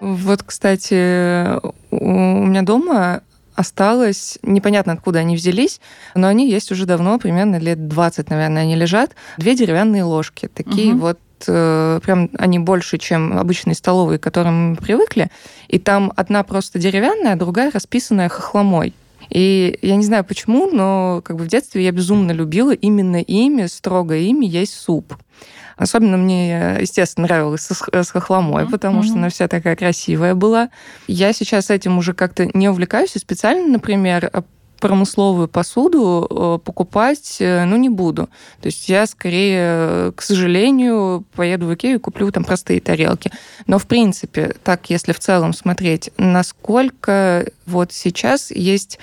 Вот, 0.03 0.43
кстати, 0.43 1.61
у 1.91 2.45
меня 2.45 2.63
дома 2.63 3.21
осталось, 3.55 4.37
непонятно 4.41 4.91
откуда 4.91 5.19
они 5.19 5.37
взялись, 5.37 5.79
но 6.13 6.27
они 6.27 6.49
есть 6.49 6.73
уже 6.73 6.85
давно, 6.85 7.17
примерно 7.19 7.57
лет 7.57 7.87
20, 7.87 8.29
наверное, 8.29 8.63
они 8.63 8.75
лежат. 8.75 9.15
Две 9.37 9.55
деревянные 9.55 10.03
ложки, 10.03 10.49
такие 10.53 10.93
угу. 10.93 10.99
вот 10.99 11.19
э, 11.47 12.01
прям 12.03 12.29
они 12.37 12.59
больше, 12.59 12.97
чем 12.97 13.39
обычные 13.39 13.75
столовые, 13.75 14.19
к 14.19 14.23
которым 14.23 14.71
мы 14.71 14.75
привыкли. 14.75 15.29
И 15.69 15.79
там 15.79 16.11
одна 16.17 16.43
просто 16.43 16.79
деревянная, 16.79 17.33
а 17.33 17.37
другая 17.37 17.71
расписанная 17.71 18.27
хохломой. 18.27 18.93
И 19.29 19.77
я 19.81 19.95
не 19.95 20.03
знаю 20.03 20.23
почему, 20.23 20.69
но 20.71 21.21
как 21.23 21.37
бы 21.37 21.43
в 21.43 21.47
детстве 21.47 21.83
я 21.83 21.91
безумно 21.91 22.31
любила 22.31 22.73
именно 22.73 23.17
ими, 23.17 23.65
строго 23.67 24.15
ими 24.15 24.45
есть 24.45 24.73
суп. 24.73 25.15
Особенно 25.75 26.17
мне, 26.17 26.77
естественно, 26.79 27.27
нравилось 27.27 27.61
с, 27.61 28.11
хохломой, 28.11 28.69
потому 28.69 28.99
mm-hmm. 28.99 29.05
что 29.05 29.13
она 29.15 29.29
вся 29.29 29.47
такая 29.47 29.75
красивая 29.75 30.35
была. 30.35 30.69
Я 31.07 31.33
сейчас 31.33 31.69
этим 31.69 31.97
уже 31.97 32.13
как-то 32.13 32.47
не 32.53 32.69
увлекаюсь 32.69 33.15
и 33.15 33.19
специально, 33.19 33.67
например, 33.67 34.29
промысловую 34.83 35.47
посуду 35.47 36.27
э, 36.29 36.59
покупать, 36.61 37.37
э, 37.39 37.63
ну, 37.63 37.77
не 37.77 37.87
буду. 37.87 38.23
То 38.59 38.65
есть 38.65 38.89
я 38.89 39.07
скорее, 39.07 40.11
к 40.11 40.21
сожалению, 40.21 41.23
поеду 41.33 41.67
в 41.67 41.73
Икею 41.73 41.95
и 41.95 41.99
куплю 41.99 42.29
там 42.31 42.43
простые 42.43 42.81
тарелки. 42.81 43.31
Но, 43.65 43.79
в 43.79 43.87
принципе, 43.87 44.53
так, 44.61 44.89
если 44.89 45.13
в 45.13 45.19
целом 45.19 45.53
смотреть, 45.53 46.11
насколько 46.17 47.49
вот 47.65 47.93
сейчас 47.93 48.51
есть, 48.51 48.99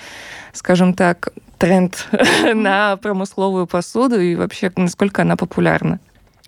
скажем 0.53 0.93
так, 0.93 1.29
тренд 1.57 2.07
на 2.53 2.97
промысловую 2.97 3.65
посуду 3.65 4.21
и 4.21 4.35
вообще 4.35 4.71
насколько 4.75 5.23
она 5.23 5.35
популярна 5.35 5.99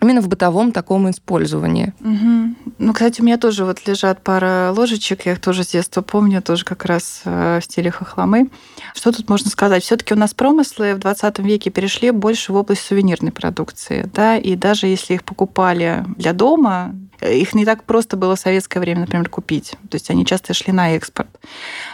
именно 0.03 0.21
в 0.21 0.27
бытовом 0.27 0.71
таком 0.71 1.09
использовании. 1.09 1.93
Угу. 1.99 2.73
Ну, 2.79 2.93
кстати, 2.93 3.21
у 3.21 3.23
меня 3.23 3.37
тоже 3.37 3.65
вот 3.65 3.87
лежат 3.87 4.21
пара 4.21 4.73
ложечек, 4.75 5.25
я 5.25 5.33
их 5.33 5.41
тоже 5.41 5.63
с 5.63 5.67
детства 5.67 6.01
помню, 6.01 6.41
тоже 6.41 6.65
как 6.65 6.85
раз 6.85 7.21
э, 7.25 7.59
в 7.61 7.63
стиле 7.65 7.91
хохломы. 7.91 8.49
Что 8.93 9.11
тут 9.11 9.29
можно 9.29 9.49
сказать? 9.49 9.83
все 9.83 9.97
таки 9.97 10.13
у 10.13 10.17
нас 10.17 10.33
промыслы 10.33 10.95
в 10.95 10.99
20 10.99 11.39
веке 11.39 11.69
перешли 11.69 12.11
больше 12.11 12.53
в 12.53 12.55
область 12.55 12.83
сувенирной 12.83 13.31
продукции, 13.31 14.09
да, 14.13 14.37
и 14.37 14.55
даже 14.55 14.87
если 14.87 15.15
их 15.15 15.23
покупали 15.23 16.05
для 16.17 16.33
дома, 16.33 16.95
их 17.31 17.53
не 17.53 17.65
так 17.65 17.83
просто 17.83 18.17
было 18.17 18.35
в 18.35 18.39
советское 18.39 18.79
время, 18.79 19.01
например, 19.01 19.29
купить. 19.29 19.71
То 19.89 19.95
есть 19.95 20.09
они 20.09 20.25
часто 20.25 20.53
шли 20.53 20.73
на 20.73 20.95
экспорт. 20.95 21.29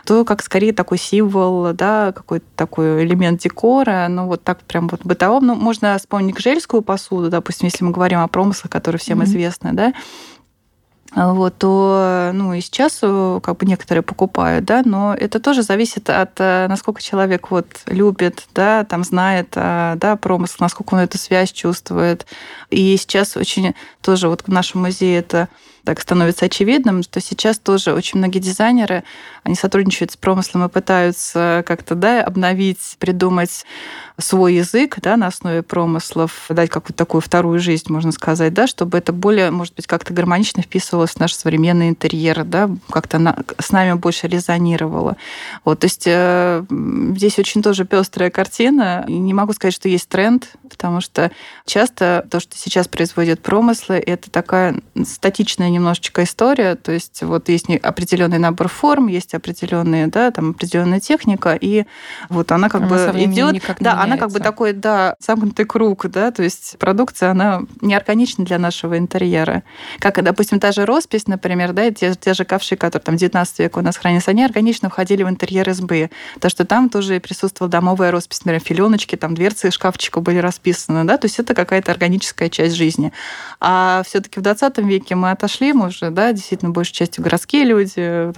То 0.06 0.26
как 0.26 0.44
скорее 0.44 0.74
такой 0.74 0.98
символ, 0.98 1.74
да, 1.74 2.12
какой-то 2.12 2.46
такой 2.56 3.04
элемент 3.04 3.42
декора, 3.42 4.08
ну 4.10 4.28
вот 4.28 4.44
так 4.44 4.62
прям 4.62 4.88
вот 4.88 5.02
бытовом. 5.06 5.48
Ну, 5.48 5.56
можно 5.56 5.98
вспомнить 5.98 6.40
жельскую 6.40 6.82
посуду, 6.82 7.30
допустим, 7.30 7.68
если 7.68 7.84
мы 7.84 7.92
говорим 7.92 8.20
о 8.20 8.28
промыслах, 8.28 8.72
которые 8.72 9.00
всем 9.00 9.22
mm-hmm. 9.22 9.26
известны, 9.26 9.74
да, 9.74 9.94
вот, 11.16 11.58
то 11.58 12.32
ну, 12.34 12.54
и 12.54 12.62
сейчас 12.62 13.00
э, 13.02 13.40
как 13.42 13.58
бы 13.58 13.66
некоторые 13.66 14.04
покупают, 14.04 14.66
да, 14.66 14.84
но 14.86 15.16
это 15.16 15.40
тоже 15.40 15.64
зависит 15.64 16.10
от 16.10 16.40
э, 16.40 16.68
насколько 16.70 17.02
человек 17.02 17.50
вот 17.50 17.66
любит, 17.88 18.48
да, 18.54 18.84
там 18.84 19.04
знает, 19.04 19.54
э, 19.56 19.96
да, 19.98 20.16
промысл, 20.18 20.58
насколько 20.60 20.94
он 20.94 21.00
эту 21.00 21.18
связь 21.18 21.52
чувствует. 21.52 22.28
И 22.70 22.96
сейчас 22.98 23.36
очень 23.38 23.74
тоже 24.02 24.30
вот 24.30 24.44
в 24.46 24.48
нашем 24.50 24.82
музее 24.82 25.20
это 25.20 25.50
так 25.84 26.00
становится 26.00 26.46
очевидным, 26.46 27.04
что 27.04 27.22
сейчас 27.22 27.60
тоже 27.60 27.94
очень 27.94 28.20
многие 28.20 28.40
дизайнеры, 28.40 29.04
они 29.44 29.56
сотрудничают 29.56 30.12
с 30.12 30.18
промыслом 30.18 30.66
и 30.66 30.70
пытаются 30.70 31.64
как-то 31.66 31.96
да, 31.96 32.24
обновить, 32.24 32.98
придумать 33.00 33.66
свой 34.18 34.56
язык 34.56 35.00
да, 35.02 35.18
на 35.18 35.28
основе 35.28 35.64
промыслов, 35.64 36.46
дать 36.50 36.70
какую-то 36.70 36.98
такую 36.98 37.22
вторую 37.22 37.60
жизнь, 37.60 37.86
можно 37.90 38.12
сказать, 38.12 38.54
да, 38.54 38.68
чтобы 38.68 38.98
это 38.98 39.14
более, 39.14 39.52
может 39.52 39.76
быть, 39.76 39.88
как-то 39.88 40.14
гармонично 40.14 40.62
вписывалось 40.62 41.12
в 41.12 41.20
наш 41.20 41.34
современный 41.34 41.90
интерьер, 41.90 42.44
да, 42.44 42.70
как-то 42.90 43.20
на, 43.20 43.38
с 43.58 43.72
нами 43.72 43.94
больше 43.94 44.28
резонировало. 44.28 45.18
Вот, 45.64 45.80
то 45.80 45.86
есть 45.86 46.04
э, 46.06 46.64
здесь 46.70 47.40
очень 47.40 47.64
тоже 47.64 47.86
пестрая 47.86 48.30
картина. 48.30 49.06
Не 49.08 49.34
могу 49.34 49.54
сказать, 49.54 49.74
что 49.74 49.90
есть 49.90 50.10
тренд, 50.10 50.50
потому 50.70 51.02
что 51.02 51.32
часто 51.66 52.26
то, 52.30 52.40
что 52.40 52.58
сейчас 52.58 52.88
производят 52.88 53.42
промыслы, 53.42 53.96
это 53.96 54.30
такая 54.30 54.82
статичная 55.06 55.69
немножечко 55.70 56.24
история, 56.24 56.76
то 56.76 56.92
есть 56.92 57.22
вот 57.24 57.50
есть 57.50 57.70
определенный 57.70 58.40
набор 58.40 58.68
форм, 58.68 59.08
есть 59.08 59.34
определенные, 59.34 60.08
да, 60.08 60.32
там 60.32 60.52
определенная 60.52 61.00
техника, 61.00 61.58
и 61.60 61.86
вот 62.30 62.52
она 62.52 62.70
как 62.70 62.82
она 62.82 62.90
бы 62.90 63.24
идет, 63.24 63.62
да, 63.80 64.02
она 64.02 64.18
как 64.18 64.32
бы 64.32 64.40
такой, 64.40 64.74
да, 64.74 65.16
замкнутый 65.20 65.66
круг, 65.66 66.08
да, 66.08 66.32
то 66.32 66.44
есть 66.44 66.78
продукция, 66.80 67.32
она 67.32 67.64
неорганична 67.82 68.46
для 68.46 68.60
нашего 68.60 68.98
интерьера. 68.98 69.64
Как, 70.00 70.24
допустим, 70.24 70.60
та 70.60 70.72
же 70.72 70.86
роспись, 70.86 71.28
например, 71.28 71.74
да, 71.74 71.92
те, 71.92 72.16
те 72.16 72.34
же 72.34 72.46
ковши, 72.46 72.76
которые 72.76 73.04
там 73.04 73.18
19 73.18 73.60
века 73.60 73.80
у 73.80 73.82
нас 73.82 73.98
хранятся, 73.98 74.32
они 74.32 74.44
органично 74.44 74.90
входили 74.90 75.24
в 75.24 75.30
интерьер 75.30 75.70
избы. 75.70 76.10
То, 76.40 76.50
что 76.50 76.66
там 76.66 76.90
тоже 76.90 77.20
присутствовала 77.20 77.70
домовая 77.72 78.12
роспись, 78.12 78.46
например, 78.46 78.62
филеночки, 78.62 79.16
там 79.16 79.36
дверцы 79.36 79.72
шкафчика 79.72 80.22
были 80.22 80.38
расписаны, 80.38 81.04
да, 81.04 81.18
то 81.18 81.26
есть 81.26 81.40
это 81.40 81.54
какая-то 81.54 81.92
органическая 81.92 82.50
часть 82.50 82.76
жизни. 82.76 83.12
А 83.60 84.04
все-таки 84.06 84.40
в 84.40 84.44
20 84.44 84.78
веке 84.80 85.16
мы 85.16 85.32
отошли, 85.32 85.59
мы 85.74 85.88
уже, 85.88 86.10
да, 86.10 86.32
действительно, 86.34 86.72
большей 86.72 86.94
частью 86.94 87.24
городские 87.24 87.64
люди, 87.66 88.32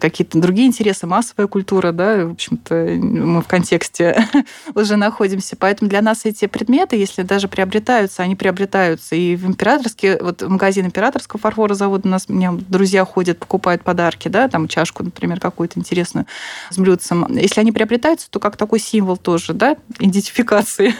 какие-то 0.00 0.40
другие 0.40 0.68
интересы, 0.68 1.06
массовая 1.06 1.46
культура, 1.46 1.92
да, 1.92 2.26
в 2.26 2.32
общем-то, 2.32 2.74
мы 3.00 3.42
в 3.42 3.46
контексте 3.46 4.26
уже 4.74 4.96
находимся. 4.96 5.56
Поэтому 5.56 5.90
для 5.90 6.02
нас 6.02 6.24
эти 6.24 6.46
предметы, 6.46 6.96
если 6.96 7.22
даже 7.22 7.48
приобретаются, 7.48 8.22
они 8.22 8.36
приобретаются. 8.36 9.14
И 9.14 9.36
в 9.36 9.46
императорский, 9.46 10.18
вот 10.20 10.42
магазин 10.42 10.86
императорского 10.86 11.38
фарфора 11.38 11.74
завода 11.74 12.08
у 12.08 12.10
нас, 12.10 12.24
у 12.28 12.32
меня 12.32 12.52
друзья 12.52 13.04
ходят, 13.04 13.38
покупают 13.38 13.82
подарки, 13.82 14.28
да, 14.28 14.48
там 14.48 14.68
чашку, 14.68 15.02
например, 15.04 15.40
какую-то 15.40 15.78
интересную 15.78 16.26
с 16.70 16.78
блюдцем. 16.78 17.26
Если 17.36 17.60
они 17.60 17.72
приобретаются, 17.72 18.30
то 18.30 18.40
как 18.40 18.56
такой 18.56 18.80
символ 18.80 19.16
тоже, 19.16 19.52
да, 19.54 19.76
идентификации. 19.98 20.94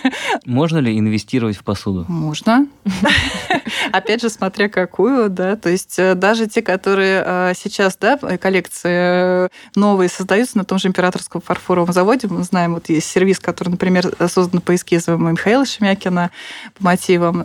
Можно 0.44 0.78
ли 0.78 0.98
инвестировать 0.98 1.56
в 1.56 1.64
посуду? 1.64 2.04
Можно. 2.08 2.66
Опять 3.92 4.22
же, 4.22 4.30
смотря 4.30 4.68
какую, 4.68 5.29
да, 5.34 5.56
то 5.56 5.68
есть 5.68 5.98
э, 5.98 6.14
даже 6.14 6.46
те, 6.46 6.62
которые 6.62 7.22
э, 7.24 7.52
сейчас, 7.56 7.96
да, 7.96 8.16
коллекции 8.16 9.46
э, 9.46 9.48
новые 9.74 10.08
создаются 10.08 10.58
на 10.58 10.64
том 10.64 10.78
же 10.78 10.88
императорском 10.88 11.40
фарфоровом 11.40 11.92
заводе, 11.92 12.28
мы 12.28 12.42
знаем, 12.42 12.74
вот 12.74 12.88
есть 12.88 13.08
сервис, 13.08 13.38
который, 13.38 13.70
например, 13.70 14.12
создан 14.28 14.60
по 14.60 14.74
эскизам 14.74 15.32
Михаила 15.32 15.64
Шемякина 15.64 16.30
по 16.78 16.84
мотивам 16.84 17.44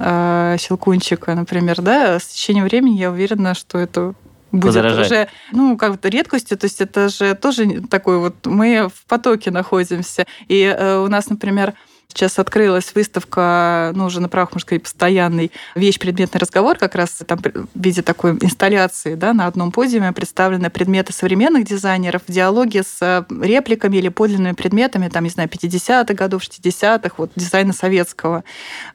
Щелкунчика, 0.57 1.35
например, 1.35 1.81
да, 1.81 2.19
с 2.19 2.25
течением 2.27 2.65
времени 2.65 2.97
я 2.97 3.11
уверена, 3.11 3.53
что 3.53 3.77
это 3.77 4.13
будет 4.51 4.75
Подорожать. 4.75 5.05
уже, 5.05 5.27
ну, 5.51 5.77
как 5.77 5.97
то 5.97 6.09
редкостью, 6.09 6.57
то 6.57 6.65
есть 6.65 6.81
это 6.81 7.09
же 7.09 7.35
тоже 7.35 7.81
такой 7.89 8.19
вот, 8.19 8.35
мы 8.45 8.89
в 8.93 9.05
потоке 9.05 9.51
находимся. 9.51 10.25
И 10.47 10.61
э, 10.61 10.97
у 10.97 11.07
нас, 11.07 11.29
например, 11.29 11.73
Сейчас 12.15 12.39
открылась 12.39 12.95
выставка, 12.95 13.91
ну, 13.93 14.05
уже 14.05 14.21
на 14.21 14.29
правах, 14.29 14.51
можно 14.51 14.61
сказать, 14.61 14.83
постоянный 14.83 15.51
вещь-предметный 15.75 16.39
разговор, 16.39 16.77
как 16.77 16.95
раз 16.95 17.09
там 17.27 17.39
в 17.39 17.67
виде 17.75 18.01
такой 18.01 18.31
инсталляции, 18.41 19.15
да, 19.15 19.33
на 19.33 19.47
одном 19.47 19.73
подиуме 19.73 20.13
представлены 20.13 20.69
предметы 20.69 21.11
современных 21.11 21.65
дизайнеров 21.65 22.21
в 22.25 22.31
диалоге 22.31 22.83
с 22.83 23.01
э, 23.01 23.25
репликами 23.41 23.97
или 23.97 24.07
подлинными 24.07 24.53
предметами, 24.53 25.09
там, 25.09 25.25
не 25.25 25.29
знаю, 25.29 25.49
50-х 25.49 26.13
годов, 26.13 26.41
60-х, 26.43 27.15
вот 27.17 27.31
дизайна 27.35 27.73
советского. 27.73 28.45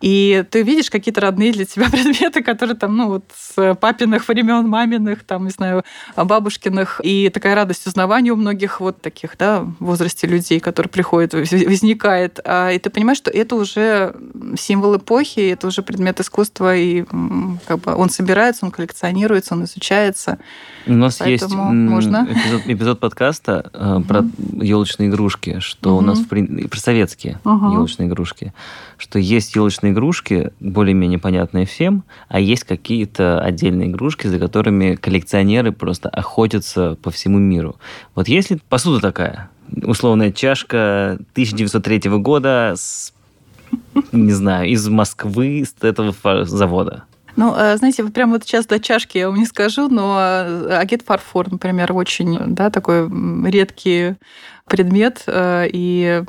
И 0.01 0.43
ты 0.51 0.63
видишь 0.63 0.89
какие-то 0.91 1.21
родные 1.21 1.53
для 1.53 1.67
тебя 1.67 1.89
предметы, 1.91 2.43
которые 2.43 2.75
там, 2.75 2.97
ну, 2.97 3.09
вот 3.09 3.25
с 3.37 3.75
папиных 3.75 4.27
времен, 4.29 4.67
маминых, 4.67 5.25
там, 5.25 5.45
не 5.45 5.51
знаю, 5.51 5.85
бабушкиных. 6.17 7.03
И 7.05 7.29
такая 7.29 7.55
радость 7.55 7.87
узнавания 7.87 8.31
у 8.31 8.37
многих 8.37 8.81
вот 8.81 9.03
таких, 9.03 9.37
да, 9.37 9.61
в 9.61 9.85
возрасте 9.85 10.27
людей, 10.27 10.59
которые 10.59 10.91
приходят, 10.91 11.35
возникает. 11.35 12.41
А, 12.45 12.71
и 12.71 12.79
ты 12.79 12.89
понимаешь, 12.89 13.10
что 13.15 13.31
это 13.31 13.55
уже 13.55 14.15
символ 14.57 14.97
эпохи, 14.97 15.41
это 15.51 15.67
уже 15.67 15.83
предмет 15.83 16.21
искусства, 16.21 16.77
и 16.77 17.05
как 17.67 17.81
бы 17.81 17.95
он 17.95 18.11
собирается, 18.11 18.65
он 18.67 18.73
коллекционируется, 18.73 19.55
он 19.55 19.65
изучается. 19.65 20.39
У 20.87 20.93
нас 20.93 21.17
Поэтому 21.19 21.73
есть 21.73 21.91
можно. 21.91 22.29
Эпизод, 22.31 22.63
эпизод 22.67 23.01
подкаста 23.01 23.71
э, 23.73 24.01
про 24.07 24.25
елочные 24.61 25.09
игрушки, 25.09 25.61
что 25.61 25.97
у 25.97 26.01
нас 26.01 26.21
в, 26.21 26.27
про 26.27 26.79
советские 26.79 27.39
елочные 27.45 28.09
игрушки, 28.09 28.53
что 28.97 29.19
есть 29.19 29.55
елочные 29.55 29.93
игрушки 29.93 30.53
более-менее 30.61 31.19
понятные 31.19 31.67
всем, 31.67 32.05
а 32.29 32.41
есть 32.41 32.65
какие-то 32.65 33.41
отдельные 33.41 33.89
игрушки, 33.89 34.27
за 34.27 34.39
которыми 34.39 34.95
коллекционеры 34.97 35.73
просто 35.73 36.09
охотятся 36.09 36.97
по 37.03 37.11
всему 37.11 37.39
миру. 37.39 37.77
Вот 38.15 38.29
если 38.29 38.61
посуда 38.69 39.01
такая, 39.01 39.51
условная 39.83 40.33
чашка 40.33 41.19
1903 41.33 42.11
года 42.19 42.75
с, 42.77 43.13
не 44.13 44.33
знаю, 44.33 44.69
из 44.69 44.89
Москвы, 44.89 45.65
с 45.65 45.83
этого 45.85 46.15
завода. 46.45 47.05
Ну, 47.37 47.55
э, 47.57 47.77
знаете, 47.77 48.03
вот 48.03 48.13
прямо 48.13 48.33
вот 48.33 48.45
сейчас 48.45 48.67
до 48.67 48.79
чашки 48.79 49.19
я 49.19 49.29
вам 49.29 49.39
не 49.39 49.47
скажу, 49.47 49.89
но 49.89 50.19
э, 50.21 50.77
агет 50.77 51.03
фарфор, 51.03 51.51
например, 51.51 51.93
очень 51.93 52.55
да, 52.55 52.71
такой 52.71 53.09
редкий 53.49 54.17
предмет, 54.67 55.23
э, 55.27 55.69
и 55.73 56.23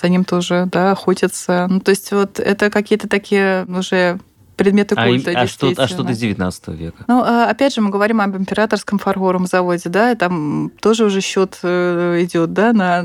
за 0.00 0.08
ним 0.08 0.24
тоже 0.24 0.68
да, 0.70 0.92
охотятся. 0.92 1.66
Ну, 1.68 1.80
то 1.80 1.90
есть 1.90 2.12
вот 2.12 2.40
это 2.40 2.70
какие-то 2.70 3.08
такие 3.08 3.66
уже 3.66 4.18
предметы 4.58 4.94
а 4.96 5.06
культа. 5.06 5.30
А, 5.30 5.42
а, 5.42 5.46
что, 5.46 5.72
а 5.74 5.88
что-то 5.88 6.12
из 6.12 6.18
19 6.18 6.68
века? 6.68 7.04
Ну, 7.06 7.22
а, 7.22 7.48
опять 7.48 7.74
же, 7.74 7.80
мы 7.80 7.88
говорим 7.88 8.20
об 8.20 8.36
императорском 8.36 8.98
фарфоровом 8.98 9.46
заводе, 9.46 9.88
да, 9.88 10.12
и 10.12 10.16
там 10.16 10.70
тоже 10.80 11.06
уже 11.06 11.22
счет 11.22 11.58
э, 11.62 12.22
идет, 12.24 12.52
да, 12.52 12.72
на 12.72 13.04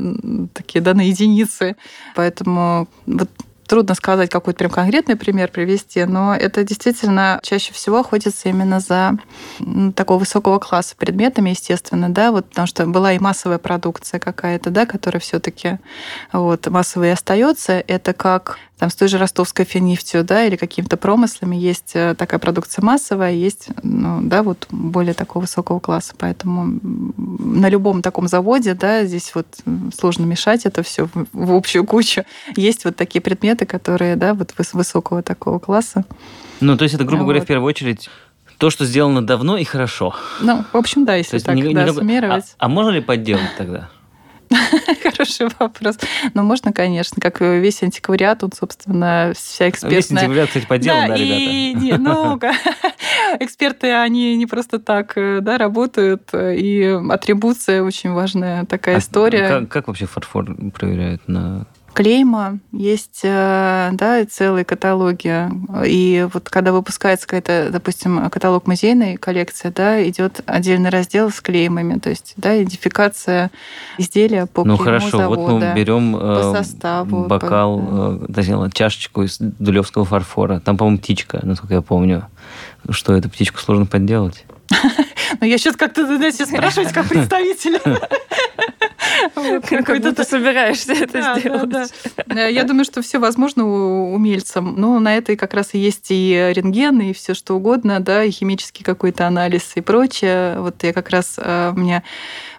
такие, 0.52 0.82
да, 0.82 0.92
на 0.92 1.06
единицы. 1.06 1.76
Поэтому 2.14 2.88
вот 3.06 3.30
трудно 3.66 3.94
сказать 3.94 4.30
какой-то 4.30 4.58
прям 4.58 4.70
конкретный 4.70 5.16
пример 5.16 5.50
привести, 5.50 6.04
но 6.04 6.34
это 6.34 6.64
действительно 6.64 7.40
чаще 7.42 7.72
всего 7.72 8.00
охотится 8.00 8.48
именно 8.48 8.80
за 8.80 9.16
такого 9.94 10.18
высокого 10.18 10.58
класса 10.58 10.94
предметами, 10.96 11.50
естественно, 11.50 12.08
да, 12.08 12.30
вот 12.30 12.48
потому 12.48 12.66
что 12.66 12.86
была 12.86 13.12
и 13.12 13.18
массовая 13.18 13.58
продукция 13.58 14.20
какая-то, 14.20 14.70
да, 14.70 14.86
которая 14.86 15.20
все-таки 15.20 15.78
вот 16.32 16.66
массовой 16.68 17.12
остается. 17.12 17.72
Это 17.72 18.12
как 18.12 18.58
там 18.78 18.90
с 18.90 18.94
той 18.94 19.08
же 19.08 19.18
ростовской 19.18 19.64
финнефтью, 19.64 20.24
да, 20.24 20.44
или 20.44 20.56
какими-то 20.56 20.96
промыслами 20.96 21.54
есть 21.54 21.92
э, 21.94 22.14
такая 22.16 22.40
продукция 22.40 22.84
массовая, 22.84 23.32
есть, 23.32 23.68
ну, 23.82 24.20
да, 24.22 24.42
вот 24.42 24.66
более 24.70 25.14
такого 25.14 25.42
высокого 25.42 25.78
класса. 25.78 26.14
Поэтому 26.18 26.80
на 27.16 27.68
любом 27.68 28.02
таком 28.02 28.26
заводе, 28.26 28.74
да, 28.74 29.04
здесь 29.04 29.32
вот 29.34 29.46
сложно 29.96 30.24
мешать 30.24 30.66
это 30.66 30.82
все 30.82 31.08
в 31.32 31.52
общую 31.52 31.84
кучу. 31.84 32.24
Есть 32.56 32.84
вот 32.84 32.96
такие 32.96 33.22
предметы, 33.22 33.64
которые, 33.64 34.16
да, 34.16 34.34
вот 34.34 34.52
высокого 34.72 35.22
такого 35.22 35.58
класса. 35.60 36.04
Ну, 36.60 36.76
то 36.76 36.82
есть 36.84 36.94
это, 36.94 37.04
грубо 37.04 37.20
вот. 37.20 37.26
говоря, 37.26 37.42
в 37.42 37.46
первую 37.46 37.68
очередь 37.68 38.10
то, 38.58 38.70
что 38.70 38.84
сделано 38.84 39.24
давно 39.24 39.56
и 39.56 39.64
хорошо. 39.64 40.14
Ну, 40.40 40.64
в 40.72 40.76
общем, 40.76 41.04
да, 41.04 41.14
если 41.14 41.38
так, 41.38 41.54
не, 41.54 41.74
да, 41.74 41.84
не, 41.84 41.92
суммировать. 41.92 42.54
А, 42.58 42.66
а 42.66 42.68
можно 42.68 42.90
ли 42.90 43.00
подделать 43.00 43.56
тогда? 43.56 43.90
Хороший 45.02 45.48
вопрос. 45.58 45.98
Ну, 46.34 46.42
можно, 46.42 46.72
конечно, 46.72 47.20
как 47.20 47.40
весь 47.40 47.82
антиквариат, 47.82 48.42
он, 48.44 48.52
собственно, 48.52 49.32
вся 49.34 49.68
экспертная... 49.68 49.96
Весь 49.96 50.10
антиквариат, 50.10 50.48
кстати, 50.48 50.66
подделан, 50.66 51.08
да, 51.08 51.16
ребята? 51.16 51.40
И, 51.40 51.92
ну, 51.98 52.40
эксперты, 53.40 53.92
они 53.92 54.36
не 54.36 54.46
просто 54.46 54.78
так 54.78 55.16
э, 55.16 55.40
да, 55.40 55.58
работают, 55.58 56.30
и 56.34 56.98
атрибуция 57.10 57.82
очень 57.82 58.12
важная 58.12 58.64
такая 58.64 58.96
а 58.96 58.98
история. 58.98 59.48
Как, 59.48 59.68
как 59.68 59.88
вообще 59.88 60.06
фарфор 60.06 60.54
проверяют 60.72 61.26
на 61.28 61.66
клейма, 61.94 62.58
есть 62.72 63.20
э, 63.22 63.90
да, 63.92 64.26
целые 64.26 64.64
каталоги. 64.64 65.48
И 65.86 66.26
вот 66.32 66.50
когда 66.50 66.72
выпускается 66.72 67.26
какая-то, 67.26 67.70
допустим, 67.72 68.28
каталог 68.30 68.66
музейной 68.66 69.16
коллекции, 69.16 69.72
да, 69.74 70.06
идет 70.06 70.40
отдельный 70.44 70.90
раздел 70.90 71.30
с 71.30 71.40
клеймами, 71.40 71.98
то 71.98 72.10
есть 72.10 72.34
да, 72.36 72.56
идентификация 72.56 73.50
изделия 73.96 74.46
по 74.46 74.64
Ну 74.64 74.76
хорошо, 74.76 75.18
завода, 75.18 75.40
вот 75.40 75.62
мы 75.62 75.74
берем 75.74 76.12
по 76.12 76.52
составу, 76.54 77.26
бокал, 77.26 77.78
по, 77.78 78.26
да. 78.28 78.70
чашечку 78.72 79.22
из 79.22 79.38
дулевского 79.38 80.04
фарфора. 80.04 80.60
Там, 80.60 80.76
по-моему, 80.76 80.98
птичка, 80.98 81.40
насколько 81.42 81.74
я 81.74 81.82
помню. 81.82 82.26
Что, 82.90 83.14
эту 83.14 83.30
птичку 83.30 83.60
сложно 83.60 83.86
подделать? 83.86 84.44
Ну, 85.40 85.46
я 85.46 85.58
сейчас 85.58 85.76
как-то 85.76 86.06
знаете, 86.06 86.46
спрашивать 86.46 86.92
как 86.92 87.08
представитель. 87.08 87.80
Как 89.68 89.86
будто 89.86 90.14
ты 90.14 90.24
собираешься 90.24 90.92
это 90.92 91.38
сделать. 91.38 91.92
Э, 92.28 92.50
я 92.50 92.64
думаю, 92.64 92.84
что 92.84 93.02
все 93.02 93.18
возможно 93.18 93.64
умельцам. 94.12 94.74
Но 94.76 94.98
на 94.98 95.16
это 95.16 95.36
как 95.36 95.54
раз 95.54 95.74
и 95.74 95.78
есть 95.78 96.06
и 96.10 96.52
рентген, 96.54 97.00
и 97.00 97.12
все 97.12 97.34
что 97.34 97.54
угодно, 97.54 98.00
да, 98.00 98.24
и 98.24 98.30
химический 98.30 98.84
какой-то 98.84 99.26
анализ 99.26 99.72
и 99.74 99.80
прочее. 99.80 100.58
Вот 100.58 100.82
я 100.82 100.92
как 100.92 101.10
раз, 101.10 101.34
э, 101.38 101.72
у 101.74 101.78
меня 101.78 102.02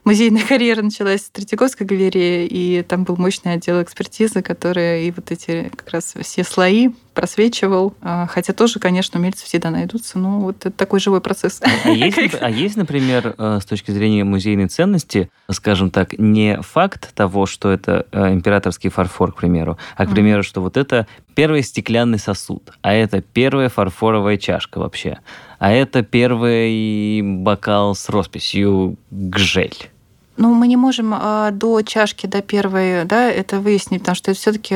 музейная 0.05 0.43
карьера 0.47 0.81
началась 0.81 1.25
с 1.25 1.29
Третьяковской 1.29 1.83
галереи, 1.83 2.47
и 2.47 2.83
там 2.83 3.03
был 3.03 3.17
мощный 3.17 3.53
отдел 3.53 3.81
экспертизы, 3.81 4.41
который 4.41 5.07
и 5.07 5.11
вот 5.11 5.31
эти 5.31 5.69
как 5.75 5.89
раз 5.89 6.13
все 6.21 6.43
слои 6.43 6.91
просвечивал. 7.13 7.95
А, 8.01 8.27
хотя 8.27 8.53
тоже, 8.53 8.79
конечно, 8.79 9.19
умельцы 9.19 9.45
всегда 9.45 9.71
найдутся, 9.71 10.19
но 10.19 10.39
вот 10.39 10.57
это 10.65 10.71
такой 10.71 10.99
живой 10.99 11.21
процесс. 11.21 11.61
А 11.63 11.89
есть, 11.89 12.35
а 12.39 12.49
есть, 12.49 12.75
например, 12.75 13.35
э, 13.37 13.59
с 13.61 13.65
точки 13.65 13.91
зрения 13.91 14.23
музейной 14.23 14.67
ценности, 14.67 15.29
скажем 15.49 15.89
так, 15.91 16.17
не 16.19 16.61
факт 16.61 17.13
того, 17.15 17.45
что 17.45 17.71
это 17.71 18.05
э, 18.11 18.33
императорский 18.33 18.89
фарфор, 18.89 19.31
к 19.31 19.37
примеру, 19.37 19.77
а, 19.95 20.05
к 20.05 20.11
примеру, 20.11 20.43
что 20.43 20.61
вот 20.61 20.77
это 20.77 21.07
первый 21.33 21.63
стеклянный 21.63 22.19
сосуд, 22.19 22.71
а 22.81 22.93
это 22.93 23.21
первая 23.21 23.69
фарфоровая 23.69 24.37
чашка 24.37 24.79
вообще, 24.79 25.19
а 25.57 25.71
это 25.71 26.03
первый 26.03 27.21
бокал 27.21 27.95
с 27.95 28.09
росписью 28.09 28.97
«Гжель». 29.09 29.89
Ну, 30.37 30.53
мы 30.53 30.67
не 30.67 30.75
можем 30.75 31.13
э, 31.13 31.51
до 31.51 31.81
чашки, 31.81 32.27
до 32.27 32.41
первой, 32.41 33.05
да, 33.05 33.29
это 33.29 33.59
выяснить, 33.59 34.01
потому 34.01 34.15
что 34.15 34.31
это 34.31 34.39
все-таки 34.39 34.75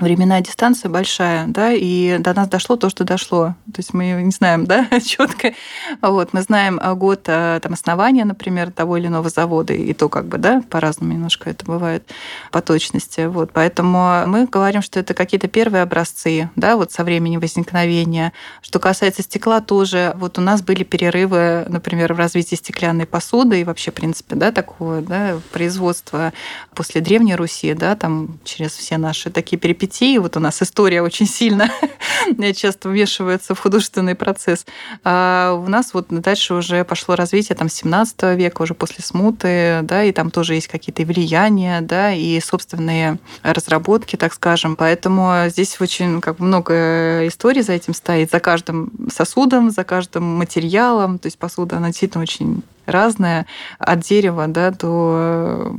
временная 0.00 0.40
дистанция 0.40 0.88
большая, 0.88 1.46
да, 1.46 1.72
и 1.72 2.18
до 2.18 2.34
нас 2.34 2.48
дошло 2.48 2.76
то, 2.76 2.90
что 2.90 3.04
дошло. 3.04 3.54
То 3.66 3.78
есть 3.78 3.94
мы 3.94 4.10
не 4.22 4.30
знаем, 4.30 4.66
да, 4.66 4.88
четко. 5.04 5.52
Вот, 6.00 6.32
мы 6.32 6.42
знаем 6.42 6.80
а, 6.82 6.94
год 6.94 7.24
а, 7.28 7.60
там, 7.60 7.74
основания, 7.74 8.24
например, 8.24 8.72
того 8.72 8.96
или 8.96 9.06
иного 9.06 9.28
завода, 9.28 9.72
и 9.72 9.92
то 9.92 10.08
как 10.08 10.26
бы, 10.26 10.38
да, 10.38 10.62
по-разному 10.68 11.12
немножко 11.12 11.50
это 11.50 11.64
бывает 11.64 12.10
по 12.50 12.62
точности. 12.62 13.26
Вот, 13.26 13.52
поэтому 13.52 14.26
мы 14.26 14.46
говорим, 14.46 14.82
что 14.82 14.98
это 14.98 15.14
какие-то 15.14 15.48
первые 15.48 15.82
образцы, 15.82 16.50
да, 16.56 16.76
вот 16.76 16.92
со 16.92 17.04
времени 17.04 17.36
возникновения. 17.36 18.32
Что 18.62 18.78
касается 18.78 19.22
стекла 19.22 19.60
тоже, 19.60 20.12
вот 20.16 20.38
у 20.38 20.40
нас 20.40 20.62
были 20.62 20.82
перерывы, 20.82 21.66
например, 21.68 22.14
в 22.14 22.18
развитии 22.18 22.56
стеклянной 22.56 23.06
посуды 23.06 23.60
и 23.60 23.64
вообще, 23.64 23.90
в 23.90 23.94
принципе, 23.94 24.34
да, 24.34 24.50
такого, 24.50 25.02
да, 25.02 25.38
производства 25.52 26.32
после 26.74 27.00
Древней 27.00 27.36
Руси, 27.36 27.74
да, 27.74 27.96
там 27.96 28.38
через 28.44 28.72
все 28.72 28.96
наши 28.96 29.30
такие 29.30 29.58
перипетии 29.58 29.89
детей. 29.90 30.18
Вот 30.18 30.36
у 30.36 30.40
нас 30.40 30.62
история 30.62 31.02
очень 31.02 31.26
сильно 31.26 31.70
часто 32.54 32.88
вмешивается 32.88 33.54
в 33.54 33.58
художественный 33.58 34.14
процесс. 34.14 34.64
А 35.04 35.52
у 35.54 35.68
нас 35.68 35.92
вот 35.94 36.06
дальше 36.08 36.54
уже 36.54 36.84
пошло 36.84 37.16
развитие 37.16 37.56
там 37.56 37.68
17 37.68 38.22
века, 38.36 38.62
уже 38.62 38.74
после 38.74 39.02
смуты, 39.04 39.80
да, 39.82 40.04
и 40.04 40.12
там 40.12 40.30
тоже 40.30 40.54
есть 40.54 40.68
какие-то 40.68 41.02
влияния, 41.02 41.80
да, 41.80 42.12
и 42.12 42.40
собственные 42.40 43.18
разработки, 43.42 44.16
так 44.16 44.32
скажем. 44.32 44.76
Поэтому 44.76 45.48
здесь 45.48 45.80
очень 45.80 46.20
как 46.20 46.38
много 46.38 47.26
историй 47.26 47.62
за 47.62 47.72
этим 47.72 47.94
стоит, 47.94 48.30
за 48.30 48.40
каждым 48.40 48.92
сосудом, 49.12 49.70
за 49.70 49.84
каждым 49.84 50.24
материалом. 50.24 51.18
То 51.18 51.26
есть 51.26 51.38
посуда, 51.38 51.76
она 51.78 51.88
действительно 51.88 52.22
очень 52.22 52.62
разная, 52.86 53.46
от 53.78 54.00
дерева 54.00 54.46
да, 54.46 54.70
до 54.70 55.74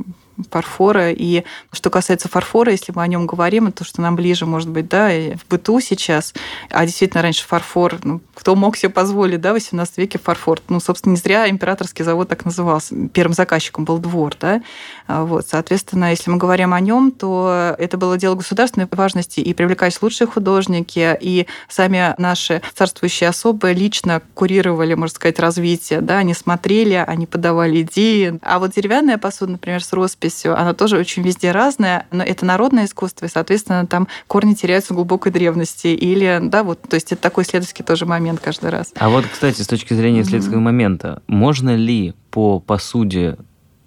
фарфора. 0.50 1.12
И 1.12 1.44
что 1.72 1.90
касается 1.90 2.28
фарфора, 2.28 2.72
если 2.72 2.92
мы 2.94 3.02
о 3.02 3.06
нем 3.06 3.26
говорим, 3.26 3.72
то, 3.72 3.84
что 3.84 4.00
нам 4.00 4.16
ближе, 4.16 4.46
может 4.46 4.68
быть, 4.68 4.88
да, 4.88 5.12
и 5.12 5.34
в 5.34 5.46
быту 5.48 5.80
сейчас. 5.80 6.34
А 6.70 6.84
действительно, 6.84 7.22
раньше 7.22 7.46
фарфор, 7.46 7.98
ну, 8.02 8.20
кто 8.34 8.54
мог 8.54 8.76
себе 8.76 8.90
позволить, 8.90 9.40
да, 9.40 9.50
в 9.50 9.54
18 9.54 9.98
веке 9.98 10.18
фарфор. 10.18 10.60
Ну, 10.68 10.80
собственно, 10.80 11.12
не 11.12 11.18
зря 11.18 11.48
императорский 11.48 12.04
завод 12.04 12.28
так 12.28 12.44
назывался. 12.44 12.94
Первым 13.12 13.34
заказчиком 13.34 13.84
был 13.84 13.98
двор, 13.98 14.34
да. 14.40 14.62
А 15.06 15.24
вот, 15.24 15.46
соответственно, 15.48 16.10
если 16.10 16.30
мы 16.30 16.36
говорим 16.36 16.74
о 16.74 16.80
нем, 16.80 17.10
то 17.12 17.74
это 17.78 17.98
было 17.98 18.18
дело 18.18 18.34
государственной 18.34 18.88
важности, 18.90 19.40
и 19.40 19.54
привлекались 19.54 20.00
лучшие 20.02 20.26
художники, 20.26 21.16
и 21.20 21.46
сами 21.68 22.14
наши 22.18 22.62
царствующие 22.74 23.28
особы 23.28 23.72
лично 23.72 24.22
курировали, 24.34 24.94
можно 24.94 25.14
сказать, 25.14 25.38
развитие, 25.38 26.00
да, 26.00 26.18
они 26.18 26.34
смотрели, 26.34 27.02
они 27.06 27.26
подавали 27.26 27.82
идеи. 27.82 28.38
А 28.42 28.58
вот 28.58 28.72
деревянная 28.72 29.18
посуда, 29.18 29.52
например, 29.52 29.82
с 29.82 29.92
росписью, 29.92 30.31
живописью, 30.32 30.58
она 30.58 30.74
тоже 30.74 30.98
очень 30.98 31.22
везде 31.22 31.52
разная, 31.52 32.06
но 32.10 32.22
это 32.22 32.44
народное 32.44 32.86
искусство, 32.86 33.26
и, 33.26 33.28
соответственно, 33.28 33.86
там 33.86 34.08
корни 34.26 34.54
теряются 34.54 34.92
в 34.92 34.96
глубокой 34.96 35.32
древности. 35.32 35.88
Или, 35.88 36.40
да, 36.42 36.62
вот, 36.62 36.82
то 36.82 36.94
есть 36.94 37.12
это 37.12 37.22
такой 37.22 37.44
исследовательский 37.44 37.84
тоже 37.84 38.06
момент 38.06 38.40
каждый 38.40 38.70
раз. 38.70 38.92
А 38.96 39.08
вот, 39.08 39.24
кстати, 39.30 39.62
с 39.62 39.66
точки 39.66 39.94
зрения 39.94 40.22
исследовательского 40.22 40.58
mm-hmm. 40.58 40.62
момента, 40.62 41.22
можно 41.26 41.74
ли 41.74 42.14
по 42.30 42.60
посуде 42.60 43.36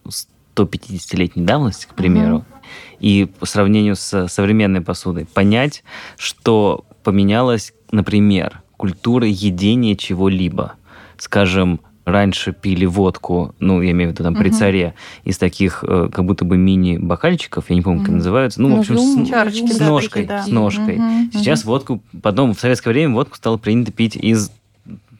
150-летней 0.05 1.43
давности, 1.43 1.87
к 1.87 1.95
примеру, 1.95 2.37
mm-hmm. 2.37 2.97
и 2.99 3.25
по 3.25 3.45
сравнению 3.45 3.95
с 3.95 4.27
современной 4.27 4.81
посудой 4.81 5.25
понять, 5.25 5.83
что 6.17 6.85
поменялась, 7.03 7.73
например, 7.91 8.61
культура 8.77 9.27
едения 9.27 9.95
чего-либо? 9.95 10.73
Скажем, 11.17 11.79
раньше 12.05 12.53
пили 12.53 12.85
водку, 12.85 13.53
ну, 13.59 13.81
я 13.81 13.91
имею 13.91 14.11
в 14.11 14.13
виду 14.13 14.23
там 14.23 14.35
при 14.35 14.49
царе, 14.49 14.93
из 15.23 15.37
таких 15.37 15.83
э, 15.87 16.09
как 16.13 16.23
будто 16.25 16.45
бы 16.45 16.55
мини-бокальчиков, 16.57 17.65
я 17.69 17.75
не 17.75 17.81
помню, 17.81 18.01
как 18.01 18.13
называются, 18.13 18.61
ну, 18.61 18.75
в 18.75 18.79
общем, 18.79 18.97
с, 18.97 19.27
Чарочки, 19.27 19.71
с 19.71 19.79
ножкой, 19.79 20.25
да. 20.25 20.43
с 20.43 20.47
ножкой. 20.47 21.01
Сейчас 21.33 21.65
водку, 21.65 22.01
потом 22.21 22.53
в 22.53 22.59
советское 22.59 22.91
время 22.91 23.13
водку 23.13 23.35
стало 23.35 23.57
принято 23.57 23.91
пить 23.91 24.15
из 24.15 24.51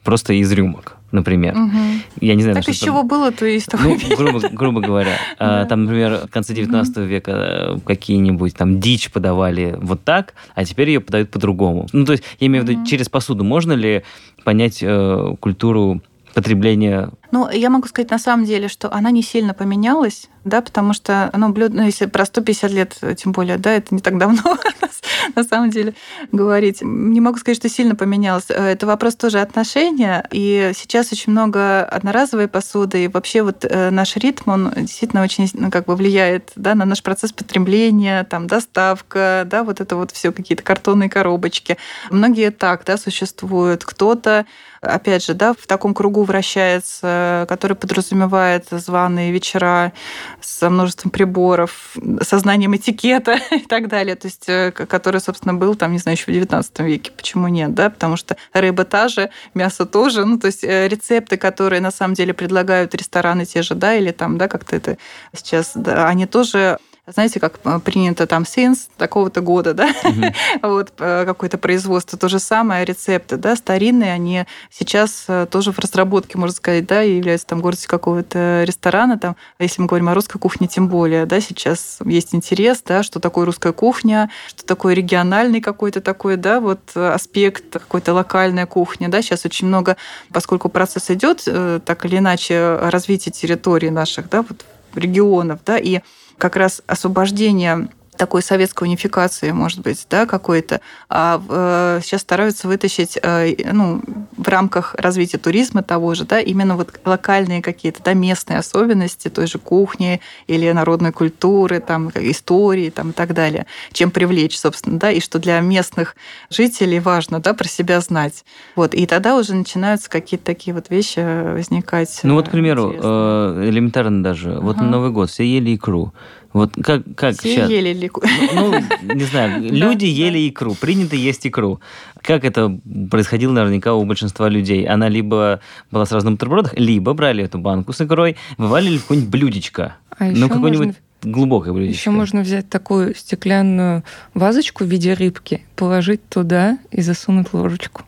просто 0.06 0.34
из 0.34 0.52
рюмок, 0.52 0.98
например. 1.12 1.58
Угу. 1.58 1.78
Я 2.22 2.36
не 2.36 2.44
знаю, 2.44 2.58
так 2.58 2.70
из 2.70 2.78
чего 2.78 3.04
было, 3.04 3.32
то 3.32 3.46
из 3.46 3.66
того 3.66 3.84
ну, 3.84 4.16
грубо, 4.16 4.48
грубо 4.50 4.82
говоря. 4.82 5.18
А, 5.38 5.66
там, 5.66 5.86
например, 5.86 6.28
в 6.28 6.32
конце 6.32 6.54
19 6.54 6.98
века 6.98 7.32
э, 7.32 7.78
какие-нибудь 7.84 8.56
там 8.56 8.80
дичь 8.80 9.12
подавали 9.12 9.76
вот 9.82 10.04
так, 10.04 10.34
а 10.54 10.64
теперь 10.64 10.90
ее 10.90 11.02
подают 11.02 11.32
по-другому. 11.32 11.88
Ну, 11.92 12.06
то 12.06 12.14
есть, 12.14 12.24
я 12.40 12.48
имею 12.48 12.64
в 12.64 12.70
виду, 12.70 12.86
через 12.86 13.10
посуду 13.10 13.44
можно 13.44 13.74
ли 13.74 14.04
понять 14.44 14.80
э, 14.82 15.36
культуру 15.40 16.02
потребления 16.36 17.10
ну, 17.32 17.50
я 17.50 17.70
могу 17.70 17.88
сказать 17.88 18.12
на 18.12 18.20
самом 18.20 18.46
деле, 18.46 18.68
что 18.68 18.92
она 18.94 19.12
не 19.12 19.24
сильно 19.24 19.54
поменялась, 19.54 20.30
да, 20.46 20.62
потому 20.62 20.94
что, 20.94 21.32
ну, 21.36 21.50
блюдо, 21.50 21.78
ну, 21.78 21.84
если 21.84 22.06
про 22.06 22.24
150 22.24 22.72
лет, 22.72 22.98
тем 23.18 23.32
более, 23.32 23.58
да, 23.58 23.72
это 23.72 23.96
не 23.96 24.00
так 24.00 24.20
давно, 24.20 24.58
на 25.36 25.44
самом 25.44 25.72
деле, 25.72 25.96
говорить. 26.32 26.80
Не 26.84 27.20
могу 27.20 27.40
сказать, 27.40 27.58
что 27.58 27.68
сильно 27.68 27.96
поменялось. 27.96 28.46
Э, 28.50 28.68
это 28.68 28.86
вопрос 28.86 29.16
тоже 29.16 29.40
отношения, 29.40 30.24
и 30.32 30.72
сейчас 30.76 31.12
очень 31.12 31.32
много 31.32 31.84
одноразовой 31.84 32.48
посуды, 32.48 33.06
и 33.06 33.08
вообще 33.08 33.42
вот 33.42 33.66
э, 33.66 33.90
наш 33.90 34.16
ритм, 34.18 34.52
он 34.52 34.72
действительно 34.76 35.24
очень, 35.24 35.50
ну, 35.54 35.72
как 35.72 35.86
бы 35.86 35.96
влияет, 35.96 36.52
да, 36.56 36.76
на 36.76 36.86
наш 36.86 37.02
процесс 37.02 37.32
потребления, 37.32 38.24
там, 38.26 38.46
доставка, 38.46 39.44
да, 39.48 39.64
вот 39.64 39.82
это 39.82 39.96
вот 39.96 40.12
все 40.12 40.32
какие-то 40.32 40.64
картонные 40.64 41.10
коробочки. 41.10 41.78
Многие 42.12 42.52
так, 42.52 42.84
да, 42.86 42.98
существуют. 42.98 43.84
Кто-то 43.84 44.46
опять 44.82 45.26
же, 45.26 45.34
да, 45.34 45.54
в 45.54 45.68
таком 45.68 45.94
кругу 45.94 46.24
вращается 46.24 47.15
который 47.48 47.76
подразумевает 47.76 48.68
званые 48.72 49.32
вечера 49.32 49.94
со 50.42 50.70
множеством 50.70 51.12
приборов, 51.12 51.96
сознанием 52.22 52.76
этикета 52.76 53.40
и 53.52 53.66
так 53.66 53.88
далее, 53.88 54.16
то 54.16 54.28
есть 54.28 54.46
э, 54.48 54.72
который, 54.72 55.22
собственно, 55.22 55.54
был 55.54 55.76
там, 55.76 55.92
не 55.92 56.00
знаю, 56.00 56.18
еще 56.18 56.32
в 56.32 56.36
XIX 56.36 56.66
веке. 56.86 57.12
Почему 57.16 57.48
нет, 57.48 57.74
да? 57.74 57.90
Потому 57.90 58.18
что 58.18 58.38
рыба 58.54 58.86
та 58.86 59.08
же, 59.08 59.30
мясо 59.54 59.86
тоже, 59.86 60.26
ну, 60.26 60.40
то 60.40 60.48
есть 60.48 60.64
э, 60.64 60.88
рецепты, 60.88 61.38
которые 61.38 61.82
на 61.82 61.92
самом 61.92 62.14
деле 62.14 62.34
предлагают 62.34 62.96
рестораны 62.96 63.46
те 63.46 63.62
же, 63.62 63.76
да, 63.76 63.96
или 63.96 64.12
там, 64.12 64.38
да, 64.38 64.48
как-то 64.48 64.76
это 64.76 64.98
сейчас, 65.34 65.72
да, 65.76 66.08
они 66.08 66.26
тоже 66.26 66.80
знаете, 67.08 67.40
как 67.40 67.60
э, 67.64 67.80
принято 67.80 68.26
там 68.26 68.46
сенс 68.46 68.90
такого-то 68.98 69.42
года, 69.42 69.74
да, 69.74 69.90
угу. 70.04 70.22
вот 70.64 70.94
э, 70.98 71.26
какое-то 71.26 71.58
производство, 71.58 72.18
то 72.18 72.30
же 72.30 72.40
самое, 72.40 72.84
рецепты, 72.84 73.38
да, 73.38 73.56
старинные, 73.56 74.14
они 74.14 74.46
сейчас 74.72 75.26
э, 75.28 75.46
тоже 75.50 75.72
в 75.72 75.80
разработке, 75.80 76.38
можно 76.38 76.56
сказать, 76.56 76.88
да, 76.88 77.02
являются 77.02 77.48
там 77.48 77.62
гордостью 77.62 77.90
какого-то 77.90 78.64
ресторана, 78.66 79.20
там, 79.20 79.36
а 79.60 79.64
если 79.64 79.82
мы 79.82 79.88
говорим 79.88 80.10
о 80.10 80.16
русской 80.16 80.40
кухне, 80.40 80.68
тем 80.68 80.88
более, 80.88 81.28
да, 81.28 81.40
сейчас 81.42 82.00
есть 82.04 82.34
интерес, 82.34 82.82
да, 82.84 83.04
что 83.04 83.20
такое 83.20 83.46
русская 83.46 83.74
кухня, 83.74 84.32
что 84.48 84.66
такое 84.66 84.96
региональный 84.96 85.62
какой-то 85.62 86.02
такой, 86.02 86.38
да, 86.38 86.60
вот 86.60 86.96
аспект, 86.96 87.66
какой-то 87.72 88.14
локальная 88.14 88.66
кухня, 88.66 89.10
да, 89.10 89.22
сейчас 89.22 89.46
очень 89.46 89.68
много, 89.68 89.96
поскольку 90.32 90.70
процесс 90.70 91.12
идет 91.12 91.44
так 91.86 92.06
или 92.06 92.18
иначе 92.18 92.78
развитие 92.82 93.32
территории 93.32 93.90
наших, 93.90 94.30
да, 94.30 94.42
вот 94.42 94.66
регионов, 94.96 95.60
да, 95.66 95.78
и 95.78 96.00
как 96.38 96.56
раз 96.56 96.82
освобождение 96.88 97.88
такой 98.18 98.42
советской 98.42 98.86
унификации, 98.86 99.52
может 99.52 99.80
быть, 99.80 100.06
да, 100.10 100.26
какой-то, 100.26 100.82
а 101.10 101.42
э, 101.48 102.00
сейчас 102.04 102.22
стараются 102.22 102.68
вытащить, 102.68 103.18
э, 103.22 103.56
ну, 103.72 104.02
в 104.36 104.48
рамках 104.48 104.96
развития 104.96 105.38
туризма 105.38 105.84
того 105.84 106.16
же, 106.16 106.26
да, 106.26 106.40
именно 106.40 106.76
вот 106.76 107.00
локальные 107.06 107.62
какие-то, 107.62 108.02
да, 108.04 108.14
местные 108.14 108.60
особенности 108.60 109.30
той 109.30 109.48
же 109.48 109.60
кухни 109.60 110.22
или 110.48 110.72
народной 110.72 111.12
культуры, 111.12 111.80
там, 111.80 112.10
истории, 112.16 112.90
там, 112.90 113.12
и 113.12 113.14
так 113.14 113.34
далее, 113.34 113.66
чем 113.92 114.12
привлечь, 114.12 114.58
собственно, 114.58 115.00
да, 115.00 115.12
и 115.12 115.20
что 115.20 115.40
для 115.40 115.60
местных 115.60 116.16
жителей 116.50 117.00
важно, 117.00 117.40
да, 117.40 117.54
про 117.54 117.68
себя 117.68 118.00
знать. 118.02 118.46
Вот, 118.76 118.94
и 118.94 119.06
тогда 119.06 119.36
уже 119.36 119.56
начинаются 119.56 120.10
какие-то 120.10 120.46
такие 120.46 120.74
вот 120.74 120.90
вещи 120.90 121.20
возникать. 121.54 122.20
Ну 122.24 122.36
вот, 122.36 122.48
к 122.48 122.52
примеру, 122.52 122.94
интересные. 122.94 123.70
элементарно 123.70 124.24
даже, 124.24 124.52
ага. 124.52 124.62
вот 124.62 124.78
на 124.78 124.84
Новый 124.84 125.12
год 125.12 125.30
все 125.30 125.46
ели 125.46 125.76
икру. 125.76 126.14
Вот 126.56 126.72
как, 126.82 127.04
как 127.18 127.38
Все 127.38 127.54
сейчас? 127.54 127.70
ели 127.70 127.92
лику. 127.92 128.24
Ну, 128.54 128.76
не 129.14 129.26
знаю, 129.26 129.62
люди 129.74 130.06
ели 130.06 130.48
икру, 130.48 130.74
принято 130.74 131.18
есть 131.18 131.46
икру. 131.46 131.82
Как 132.22 132.46
это 132.46 132.80
происходило 133.12 133.52
наверняка 133.52 133.94
у 133.94 134.06
большинства 134.06 134.48
людей? 134.48 134.88
Она 134.88 135.10
либо 135.10 135.60
была 135.92 136.06
сразу 136.06 136.28
на 136.28 136.32
бутербродах, 136.32 136.74
либо 136.76 137.14
брали 137.14 137.44
эту 137.44 137.58
банку 137.58 137.92
с 137.92 138.00
икрой, 138.00 138.38
вывалили 138.58 138.98
в 138.98 139.02
какое-нибудь 139.02 139.30
блюдечко. 139.30 139.98
А 140.18 140.32
ну, 140.32 140.48
какое-нибудь 140.48 140.96
глубокое 141.24 141.74
блюдечко. 141.74 142.00
Еще 142.00 142.12
можно 142.12 142.40
взять 142.40 142.70
такую 142.70 143.16
стеклянную 143.16 144.06
вазочку 144.34 144.86
в 144.86 144.88
виде 144.88 145.14
рыбки, 145.14 145.62
положить 145.76 146.26
туда 146.30 146.78
и 146.90 147.02
засунуть 147.02 147.52
ложечку. 147.52 148.04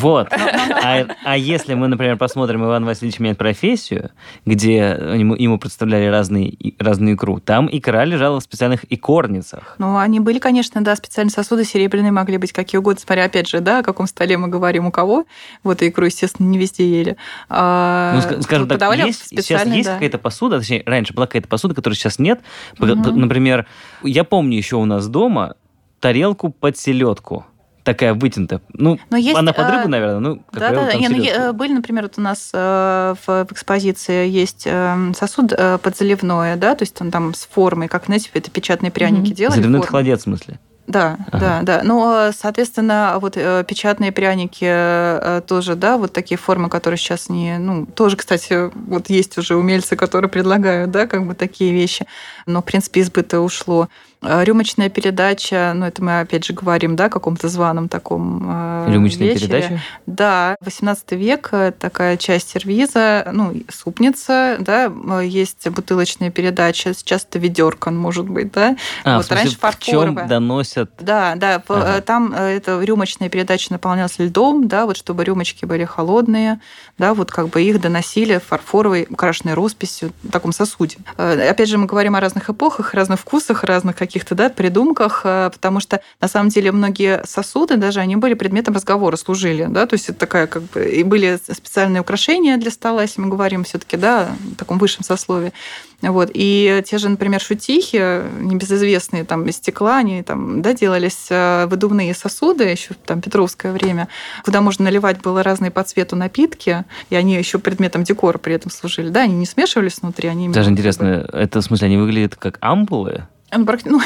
Вот. 0.00 0.28
А, 0.32 1.06
а 1.24 1.36
если 1.36 1.74
мы, 1.74 1.88
например, 1.88 2.16
посмотрим 2.16 2.64
«Иван 2.64 2.84
Васильевич 2.84 3.18
меняет 3.18 3.38
профессию», 3.38 4.10
где 4.44 4.76
ему, 5.14 5.34
ему 5.34 5.58
представляли 5.58 6.06
разные, 6.06 6.54
разную 6.78 7.14
икру, 7.14 7.40
там 7.40 7.68
икра 7.70 8.04
лежала 8.04 8.40
в 8.40 8.42
специальных 8.42 8.84
икорницах. 8.92 9.76
Ну, 9.78 9.96
они 9.96 10.20
были, 10.20 10.38
конечно, 10.38 10.82
да, 10.82 10.94
специальные 10.96 11.32
сосуды 11.32 11.64
серебряные 11.64 12.12
могли 12.12 12.38
быть 12.38 12.52
какие 12.52 12.78
угодно, 12.78 13.00
смотря, 13.00 13.24
опять 13.24 13.48
же, 13.48 13.60
да, 13.60 13.80
о 13.80 13.82
каком 13.82 14.06
столе 14.06 14.36
мы 14.36 14.48
говорим, 14.48 14.86
у 14.86 14.90
кого. 14.90 15.24
Вот 15.62 15.82
икру, 15.82 16.06
естественно, 16.06 16.46
не 16.46 16.58
везде 16.58 16.88
ели. 16.88 17.16
А, 17.48 18.14
ну, 18.14 18.42
скажем 18.42 18.68
так, 18.68 18.96
есть, 18.98 19.28
сейчас 19.28 19.66
есть 19.66 19.88
да. 19.88 19.94
какая-то 19.94 20.18
посуда, 20.18 20.58
точнее, 20.58 20.82
раньше 20.86 21.14
была 21.14 21.26
какая-то 21.26 21.48
посуда, 21.48 21.74
которой 21.74 21.94
сейчас 21.94 22.18
нет. 22.18 22.40
Угу. 22.78 22.94
Например, 23.12 23.66
я 24.02 24.24
помню 24.24 24.56
еще 24.56 24.76
у 24.76 24.84
нас 24.84 25.08
дома 25.08 25.54
тарелку 26.00 26.50
под 26.50 26.76
селедку 26.76 27.46
такая 27.84 28.14
вытянутая. 28.14 28.62
Ну, 28.72 28.98
Но 29.10 29.16
есть, 29.16 29.36
она 29.36 29.52
под 29.52 29.70
рыбу, 29.70 29.88
наверное, 29.88 30.18
ну, 30.18 30.36
как 30.50 30.60
да, 30.60 30.68
правило, 30.70 30.86
да, 30.86 30.92
да. 30.92 30.98
Не, 30.98 31.08
ну, 31.38 31.52
были, 31.52 31.72
например, 31.74 32.04
вот 32.04 32.14
у 32.16 32.20
нас 32.20 32.50
э, 32.52 33.14
в, 33.26 33.44
в 33.44 33.52
экспозиции 33.52 34.26
есть 34.26 34.62
э, 34.66 35.12
сосуд 35.14 35.52
э, 35.52 35.78
подзаливное, 35.78 36.56
да, 36.56 36.74
то 36.74 36.82
есть 36.82 37.00
он 37.00 37.10
там 37.10 37.34
с 37.34 37.46
формой, 37.46 37.88
как, 37.88 38.06
знаете, 38.06 38.30
это 38.32 38.50
печатные 38.50 38.90
пряники 38.90 39.30
mm-hmm. 39.30 39.34
делали. 39.34 39.56
Заливной 39.56 39.82
холодец, 39.82 40.20
в 40.20 40.22
смысле? 40.24 40.58
Да, 40.86 41.16
ага. 41.32 41.38
да, 41.38 41.62
да. 41.62 41.80
Но, 41.82 42.30
соответственно, 42.36 43.16
вот 43.18 43.34
печатные 43.34 44.12
пряники 44.12 45.40
тоже, 45.46 45.76
да, 45.76 45.96
вот 45.96 46.12
такие 46.12 46.36
формы, 46.36 46.68
которые 46.68 46.98
сейчас 46.98 47.30
не, 47.30 47.56
ну, 47.56 47.86
тоже, 47.86 48.16
кстати, 48.16 48.70
вот 48.74 49.08
есть 49.08 49.38
уже 49.38 49.56
умельцы, 49.56 49.96
которые 49.96 50.28
предлагают, 50.28 50.90
да, 50.90 51.06
как 51.06 51.26
бы 51.26 51.34
такие 51.34 51.72
вещи. 51.72 52.06
Но, 52.44 52.60
в 52.60 52.66
принципе, 52.66 53.00
избыто 53.00 53.40
ушло. 53.40 53.88
Э, 54.24 54.42
рюмочная 54.42 54.88
передача, 54.88 55.72
ну 55.74 55.86
это 55.86 56.02
мы 56.02 56.20
опять 56.20 56.44
же 56.44 56.52
говорим, 56.52 56.96
да, 56.96 57.06
о 57.06 57.10
каком-то 57.10 57.48
званом 57.48 57.88
таком 57.88 58.42
э, 58.46 58.86
Рюмочная 58.88 59.28
вечере. 59.28 59.48
передача? 59.48 59.82
Да, 60.06 60.56
18 60.60 61.12
век, 61.12 61.48
э, 61.52 61.72
такая 61.78 62.16
часть 62.16 62.50
сервиза, 62.50 63.28
ну, 63.32 63.54
супница, 63.68 64.56
да, 64.60 64.90
есть 65.20 65.68
бутылочная 65.68 66.30
передача, 66.30 66.94
сейчас 66.94 67.26
это 67.28 67.38
ведерко, 67.38 67.90
может 67.90 68.28
быть, 68.28 68.50
да. 68.52 68.76
А, 69.04 69.16
вот, 69.16 69.24
в 69.24 69.28
смысле, 69.28 69.42
раньше 69.42 69.58
фарфоровая. 69.58 70.26
доносят? 70.26 70.90
Да, 70.98 71.34
да, 71.36 71.62
ага. 71.68 72.00
там 72.00 72.32
эта 72.32 72.80
рюмочная 72.80 73.28
передача 73.28 73.72
наполнялась 73.72 74.18
льдом, 74.18 74.68
да, 74.68 74.86
вот 74.86 74.96
чтобы 74.96 75.24
рюмочки 75.24 75.64
были 75.66 75.84
холодные, 75.84 76.60
да, 76.98 77.12
вот 77.12 77.30
как 77.30 77.48
бы 77.48 77.62
их 77.62 77.80
доносили 77.80 78.38
фарфоровой, 78.38 79.06
украшенной 79.10 79.54
росписью 79.54 80.12
в 80.22 80.30
таком 80.30 80.52
сосуде. 80.52 80.96
Опять 81.16 81.68
же, 81.68 81.76
мы 81.78 81.86
говорим 81.86 82.16
о 82.16 82.20
разных 82.20 82.48
эпохах, 82.48 82.94
разных 82.94 83.20
вкусах, 83.20 83.64
разных 83.64 83.96
каких 83.96 84.13
каких-то 84.14 84.36
да, 84.36 84.48
придумках, 84.48 85.22
э, 85.24 85.50
потому 85.52 85.80
что 85.80 86.00
на 86.20 86.28
самом 86.28 86.48
деле 86.48 86.70
многие 86.70 87.22
сосуды 87.26 87.76
даже 87.76 87.98
они 87.98 88.14
были 88.14 88.34
предметом 88.34 88.74
разговора, 88.74 89.16
служили, 89.16 89.66
да, 89.68 89.86
то 89.86 89.94
есть 89.94 90.08
это 90.08 90.20
такая 90.20 90.46
как 90.46 90.62
бы 90.62 90.88
и 90.88 91.02
были 91.02 91.36
специальные 91.36 92.00
украшения 92.00 92.56
для 92.56 92.70
стола, 92.70 93.02
если 93.02 93.20
мы 93.20 93.28
говорим 93.28 93.64
все-таки, 93.64 93.96
да, 93.96 94.28
в 94.52 94.54
таком 94.54 94.78
высшем 94.78 95.02
сословии. 95.02 95.52
Вот. 96.00 96.30
И 96.34 96.82
те 96.86 96.98
же, 96.98 97.08
например, 97.08 97.40
шутихи, 97.40 97.96
небезызвестные 98.40 99.24
там 99.24 99.46
из 99.46 99.56
стекла, 99.56 99.96
они 99.98 100.22
там, 100.22 100.62
да, 100.62 100.74
делались 100.74 101.26
э, 101.30 101.66
выдувные 101.66 102.14
сосуды 102.14 102.64
еще 102.64 102.94
там 103.06 103.20
Петровское 103.20 103.72
время, 103.72 104.08
куда 104.44 104.60
можно 104.60 104.84
наливать 104.84 105.22
было 105.22 105.42
разные 105.42 105.70
по 105.70 105.82
цвету 105.82 106.14
напитки, 106.14 106.84
и 107.10 107.16
они 107.16 107.34
еще 107.34 107.58
предметом 107.58 108.04
декора 108.04 108.38
при 108.38 108.54
этом 108.54 108.70
служили. 108.70 109.08
Да, 109.08 109.22
они 109.22 109.34
не 109.34 109.46
смешивались 109.46 109.98
внутри, 110.00 110.28
они... 110.28 110.50
Даже 110.50 110.70
интересно, 110.70 111.28
это 111.32 111.60
в 111.60 111.64
смысле, 111.64 111.86
они 111.86 111.96
выглядят 111.96 112.36
как 112.36 112.58
ампулы? 112.60 113.26
ну, 113.84 114.00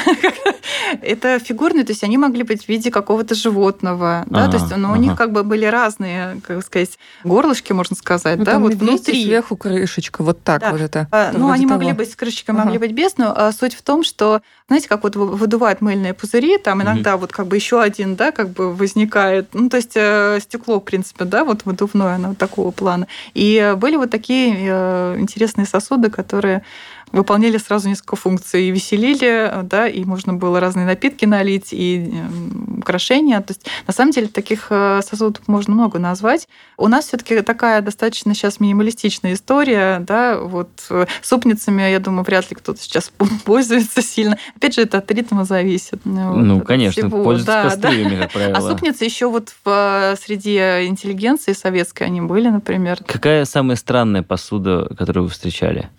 это 1.01 1.39
фигурные, 1.39 1.83
то 1.83 1.91
есть 1.91 2.03
они 2.03 2.17
могли 2.17 2.43
быть 2.43 2.65
в 2.65 2.69
виде 2.69 2.91
какого-то 2.91 3.35
животного, 3.35 4.25
да, 4.27 4.47
то 4.49 4.57
есть, 4.57 4.69
но 4.71 4.89
ну, 4.89 4.93
у 4.93 4.95
них 4.95 5.15
как 5.15 5.31
бы 5.31 5.43
были 5.43 5.65
разные, 5.65 6.39
как 6.45 6.63
сказать, 6.63 6.97
горлышки, 7.23 7.73
можно 7.73 7.95
сказать, 7.95 8.37
ну, 8.37 8.45
да, 8.45 8.59
вот 8.59 8.73
внутри. 8.73 9.23
сверху 9.23 9.57
крышечка, 9.57 10.23
вот 10.23 10.43
так 10.43 10.71
вот 10.71 10.81
это. 10.81 11.07
А, 11.11 11.31
ну, 11.33 11.49
они 11.49 11.65
могли 11.65 11.93
быть 11.93 12.11
с 12.11 12.15
крышечкой, 12.15 12.55
могли 12.55 12.77
быть 12.77 12.91
без, 12.91 13.17
но 13.17 13.33
а, 13.35 13.51
суть 13.51 13.73
в 13.73 13.81
том, 13.81 14.03
что, 14.03 14.41
знаете, 14.67 14.87
как 14.87 15.03
вот 15.03 15.15
выдувают 15.15 15.81
мыльные 15.81 16.13
пузыри, 16.13 16.57
там 16.57 16.81
иногда 16.81 17.17
вот 17.17 17.31
как 17.31 17.47
бы 17.47 17.55
еще 17.55 17.81
один, 17.81 18.15
да, 18.15 18.31
как 18.31 18.49
бы 18.49 18.73
возникает, 18.73 19.49
ну, 19.53 19.69
то 19.69 19.77
есть 19.77 19.93
э, 19.95 20.39
стекло, 20.41 20.79
в 20.79 20.83
принципе, 20.83 21.25
да, 21.25 21.43
вот 21.43 21.65
выдувное, 21.65 22.15
оно 22.15 22.33
такого 22.33 22.71
плана. 22.71 23.07
И 23.33 23.75
были 23.77 23.95
вот 23.95 24.09
такие 24.09 24.55
э, 24.59 25.15
интересные 25.19 25.65
сосуды, 25.65 26.09
которые 26.09 26.63
выполняли 27.11 27.57
сразу 27.57 27.89
несколько 27.89 28.15
функций. 28.15 28.63
И 28.63 28.71
веселили, 28.71 29.51
да, 29.63 29.87
и 29.87 30.03
можно 30.03 30.33
было 30.33 30.59
разные 30.59 30.85
напитки 30.85 31.25
налить, 31.25 31.69
и 31.71 32.11
эм, 32.11 32.79
украшения. 32.79 33.39
То 33.41 33.51
есть, 33.51 33.65
на 33.87 33.93
самом 33.93 34.11
деле, 34.11 34.27
таких 34.27 34.67
э, 34.69 35.01
сосудов 35.03 35.47
можно 35.47 35.73
много 35.73 35.99
назвать. 35.99 36.47
У 36.77 36.87
нас 36.87 37.07
все 37.07 37.17
таки 37.17 37.41
такая 37.41 37.81
достаточно 37.81 38.33
сейчас 38.33 38.59
минималистичная 38.59 39.33
история, 39.33 39.99
да, 39.99 40.39
вот 40.39 40.69
э, 40.89 41.05
супницами, 41.21 41.81
я 41.83 41.99
думаю, 41.99 42.23
вряд 42.23 42.49
ли 42.49 42.55
кто-то 42.55 42.81
сейчас 42.81 43.11
пользуется 43.45 44.01
сильно. 44.01 44.37
Опять 44.55 44.75
же, 44.75 44.81
это 44.81 44.99
от 44.99 45.11
ритма 45.11 45.45
зависит. 45.45 46.01
Ну, 46.05 46.55
вот, 46.57 46.67
конечно, 46.67 47.07
всего. 47.07 47.23
пользуются 47.23 47.51
да, 47.51 47.63
кастрюлями, 47.63 48.15
да. 48.15 48.21
как 48.23 48.31
правило. 48.33 48.57
А 48.57 48.61
супницы 48.61 49.05
еще 49.05 49.29
вот 49.29 49.49
в, 49.49 49.69
э, 49.69 50.15
среди 50.21 50.57
интеллигенции 50.87 51.53
советской 51.53 52.03
они 52.03 52.21
были, 52.21 52.49
например. 52.49 52.99
Какая 53.05 53.45
самая 53.45 53.77
странная 53.77 54.23
посуда, 54.23 54.87
которую 54.95 55.25
вы 55.25 55.29
встречали? 55.29 55.89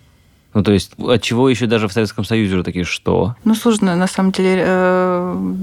Ну, 0.53 0.63
то 0.63 0.71
есть, 0.71 0.91
от 0.97 1.21
чего 1.21 1.49
еще 1.49 1.65
даже 1.65 1.87
в 1.87 1.93
Советском 1.93 2.25
Союзе 2.25 2.55
уже 2.55 2.63
такие, 2.63 2.83
что? 2.83 3.35
Ну, 3.43 3.55
сложно, 3.55 3.95
на 3.95 4.07
самом 4.07 4.31
деле, 4.31 4.63
э, 4.65 5.53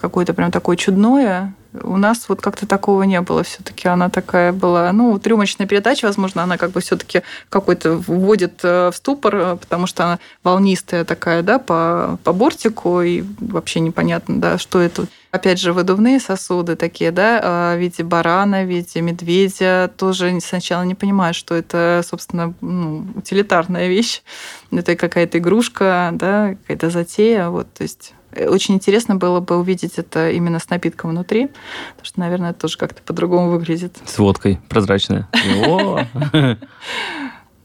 какое-то 0.00 0.34
прям 0.34 0.50
такое 0.50 0.76
чудное. 0.76 1.54
У 1.82 1.96
нас 1.96 2.28
вот 2.28 2.40
как-то 2.40 2.66
такого 2.66 3.02
не 3.02 3.20
было. 3.20 3.42
Все-таки 3.42 3.88
она 3.88 4.08
такая 4.08 4.52
была. 4.52 4.90
Ну, 4.92 5.12
вот 5.12 5.26
рюмочная 5.26 5.66
передача, 5.66 6.06
возможно, 6.06 6.42
она 6.42 6.56
как 6.56 6.70
бы 6.70 6.80
все-таки 6.80 7.22
какой-то 7.48 7.96
вводит 7.96 8.60
э, 8.62 8.90
в 8.90 8.96
ступор, 8.96 9.36
э, 9.36 9.56
потому 9.56 9.86
что 9.86 10.04
она 10.04 10.18
волнистая 10.42 11.04
такая, 11.04 11.42
да, 11.42 11.58
по, 11.58 12.18
по 12.24 12.32
бортику, 12.32 13.00
и 13.00 13.24
вообще 13.40 13.80
непонятно, 13.80 14.40
да, 14.40 14.58
что 14.58 14.80
это. 14.80 15.06
Опять 15.30 15.60
же, 15.60 15.74
выдувные 15.74 16.20
сосуды 16.20 16.74
такие, 16.74 17.10
да, 17.10 17.40
а, 17.42 17.76
в 17.76 17.78
виде 17.78 18.02
барана, 18.02 18.62
в 18.62 18.68
виде 18.68 19.00
медведя. 19.02 19.90
Тоже 19.96 20.40
сначала 20.40 20.82
не 20.82 20.94
понимаю, 20.94 21.34
что 21.34 21.54
это, 21.54 22.02
собственно, 22.06 22.54
ну, 22.62 23.06
утилитарная 23.14 23.88
вещь. 23.88 24.22
Это 24.70 24.96
какая-то 24.96 25.38
игрушка, 25.38 26.10
да, 26.14 26.54
какая-то 26.54 26.88
затея. 26.88 27.48
Вот, 27.50 27.70
то 27.74 27.82
есть 27.82 28.14
э, 28.32 28.48
очень 28.48 28.74
интересно 28.74 29.16
было 29.16 29.40
бы 29.40 29.58
увидеть 29.58 29.98
это 29.98 30.30
именно 30.30 30.58
с 30.58 30.70
напитком 30.70 31.10
внутри, 31.10 31.48
потому 31.90 32.04
что, 32.04 32.20
наверное, 32.20 32.50
это 32.50 32.60
тоже 32.60 32.78
как-то 32.78 33.02
по-другому 33.02 33.50
выглядит. 33.50 33.98
С 34.06 34.18
водкой 34.18 34.60
прозрачная. 34.70 35.28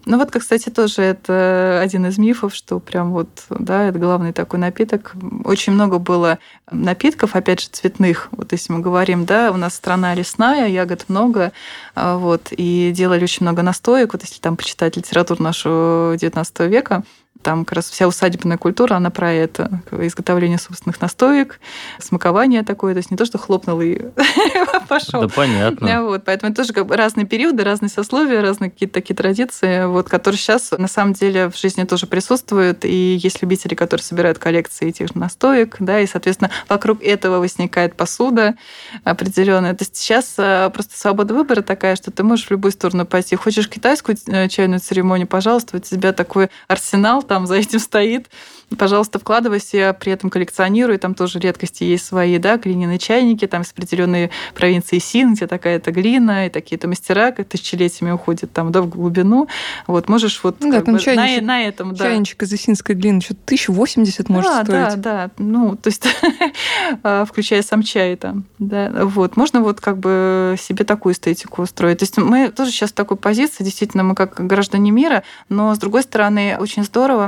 Ну 0.05 0.17
вот, 0.17 0.31
кстати, 0.31 0.69
тоже 0.69 1.01
это 1.01 1.79
один 1.81 2.05
из 2.07 2.17
мифов, 2.17 2.53
что 2.53 2.79
прям 2.79 3.11
вот, 3.11 3.29
да, 3.49 3.87
это 3.87 3.99
главный 3.99 4.33
такой 4.33 4.59
напиток. 4.59 5.15
Очень 5.45 5.73
много 5.73 5.97
было 5.97 6.39
напитков, 6.69 7.35
опять 7.35 7.61
же, 7.61 7.69
цветных. 7.71 8.27
Вот 8.31 8.51
если 8.51 8.73
мы 8.73 8.79
говорим, 8.79 9.25
да, 9.25 9.51
у 9.51 9.57
нас 9.57 9.75
страна 9.75 10.13
лесная, 10.13 10.67
ягод 10.67 11.05
много, 11.07 11.53
а, 11.95 12.17
вот, 12.17 12.49
и 12.51 12.91
делали 12.93 13.23
очень 13.23 13.45
много 13.45 13.61
настоек. 13.61 14.11
Вот 14.11 14.23
если 14.23 14.41
там 14.41 14.57
почитать 14.57 14.97
литературу 14.97 15.41
нашего 15.41 16.15
XIX 16.15 16.67
века, 16.67 17.03
там 17.43 17.65
как 17.65 17.77
раз 17.77 17.89
вся 17.89 18.07
усадебная 18.07 18.57
культура, 18.57 18.95
она 18.95 19.09
про 19.09 19.31
это. 19.31 19.81
Изготовление 19.91 20.57
собственных 20.57 20.99
настоек, 21.01 21.59
смакование 21.99 22.63
такое. 22.63 22.93
То 22.93 22.99
есть 22.99 23.11
не 23.11 23.17
то, 23.17 23.25
что 23.25 23.37
хлопнул 23.37 23.79
и 23.81 24.01
пошел. 24.87 25.21
Да, 25.21 25.27
понятно. 25.27 26.03
Вот, 26.03 26.23
поэтому 26.25 26.51
это 26.51 26.63
тоже 26.63 26.73
как 26.73 26.87
бы 26.87 26.95
разные 26.95 27.25
периоды, 27.25 27.63
разные 27.63 27.89
сословия, 27.89 28.41
разные 28.41 28.71
какие-то 28.71 28.95
такие 28.95 29.15
традиции, 29.15 29.85
вот, 29.85 30.09
которые 30.09 30.39
сейчас 30.39 30.71
на 30.71 30.87
самом 30.87 31.13
деле 31.13 31.49
в 31.49 31.57
жизни 31.57 31.83
тоже 31.83 32.07
присутствуют. 32.07 32.85
И 32.85 33.19
есть 33.21 33.41
любители, 33.41 33.75
которые 33.75 34.03
собирают 34.03 34.39
коллекции 34.39 34.89
этих 34.89 35.07
же 35.07 35.17
настоек, 35.17 35.75
да, 35.79 35.99
и, 35.99 36.07
соответственно, 36.07 36.49
вокруг 36.69 37.03
этого 37.03 37.39
возникает 37.39 37.95
посуда 37.95 38.55
определенная. 39.03 39.73
То 39.73 39.83
есть 39.83 39.97
сейчас 39.97 40.35
э, 40.37 40.69
просто 40.73 40.97
свобода 40.97 41.33
выбора 41.33 41.61
такая, 41.61 41.95
что 41.95 42.11
ты 42.11 42.23
можешь 42.23 42.47
в 42.47 42.51
любую 42.51 42.71
сторону 42.71 43.05
пойти. 43.05 43.35
Хочешь 43.35 43.69
китайскую 43.69 44.17
э, 44.27 44.47
чайную 44.47 44.79
церемонию, 44.79 45.27
пожалуйста, 45.27 45.77
у 45.77 45.79
тебя 45.79 46.13
такой 46.13 46.49
арсенал 46.67 47.23
там 47.33 47.47
за 47.47 47.55
этим 47.55 47.79
стоит. 47.79 48.29
Пожалуйста, 48.77 49.17
вкладывайся, 49.17 49.95
при 49.99 50.11
этом 50.11 50.29
коллекционируй. 50.29 50.97
Там 50.97 51.15
тоже 51.15 51.39
редкости 51.39 51.83
есть 51.83 52.05
свои, 52.05 52.37
да, 52.37 52.57
глиняные 52.57 52.99
чайники, 52.99 53.47
там 53.47 53.63
из 53.63 53.71
определенной 53.71 54.29
провинции 54.53 54.99
Син, 54.99 55.33
где 55.33 55.47
такая-то 55.47 55.91
глина, 55.91 56.45
и 56.45 56.49
такие-то 56.49 56.87
мастера, 56.87 57.31
как 57.31 57.47
тысячелетиями 57.47 58.11
уходят 58.11 58.53
там, 58.53 58.71
да, 58.71 58.81
в 58.81 58.89
глубину. 58.89 59.47
Вот, 59.87 60.09
можешь 60.09 60.39
вот 60.43 60.57
ну, 60.59 60.71
да, 60.71 60.81
там 60.81 60.95
бы, 60.95 60.99
чайничек, 60.99 61.41
на, 61.41 61.47
на 61.47 61.63
этом, 61.63 61.95
да. 61.95 62.05
Чайничек 62.05 62.43
из 62.43 62.53
осинской 62.53 62.93
глины, 62.93 63.19
что-то 63.21 63.41
1080 63.45 64.29
может 64.29 64.51
да, 64.51 64.63
стоить. 64.63 65.01
Да, 65.01 65.27
да, 65.27 65.31
ну, 65.37 65.75
то 65.75 65.89
есть, 65.89 66.07
а, 67.03 67.25
включая 67.25 67.63
сам 67.63 67.81
чай 67.81 68.15
там, 68.15 68.45
да, 68.59 68.91
вот. 69.05 69.37
Можно 69.37 69.61
вот 69.61 69.81
как 69.81 69.97
бы 69.97 70.55
себе 70.59 70.85
такую 70.85 71.13
эстетику 71.13 71.63
устроить. 71.63 71.99
То 71.99 72.03
есть 72.03 72.17
мы 72.17 72.49
тоже 72.49 72.71
сейчас 72.71 72.91
в 72.91 72.93
такой 72.93 73.17
позиции, 73.17 73.63
действительно, 73.63 74.03
мы 74.03 74.13
как 74.15 74.45
граждане 74.45 74.91
мира, 74.91 75.23
но, 75.49 75.73
с 75.73 75.79
другой 75.79 76.03
стороны, 76.03 76.57
очень 76.59 76.83
здорово 76.83 77.22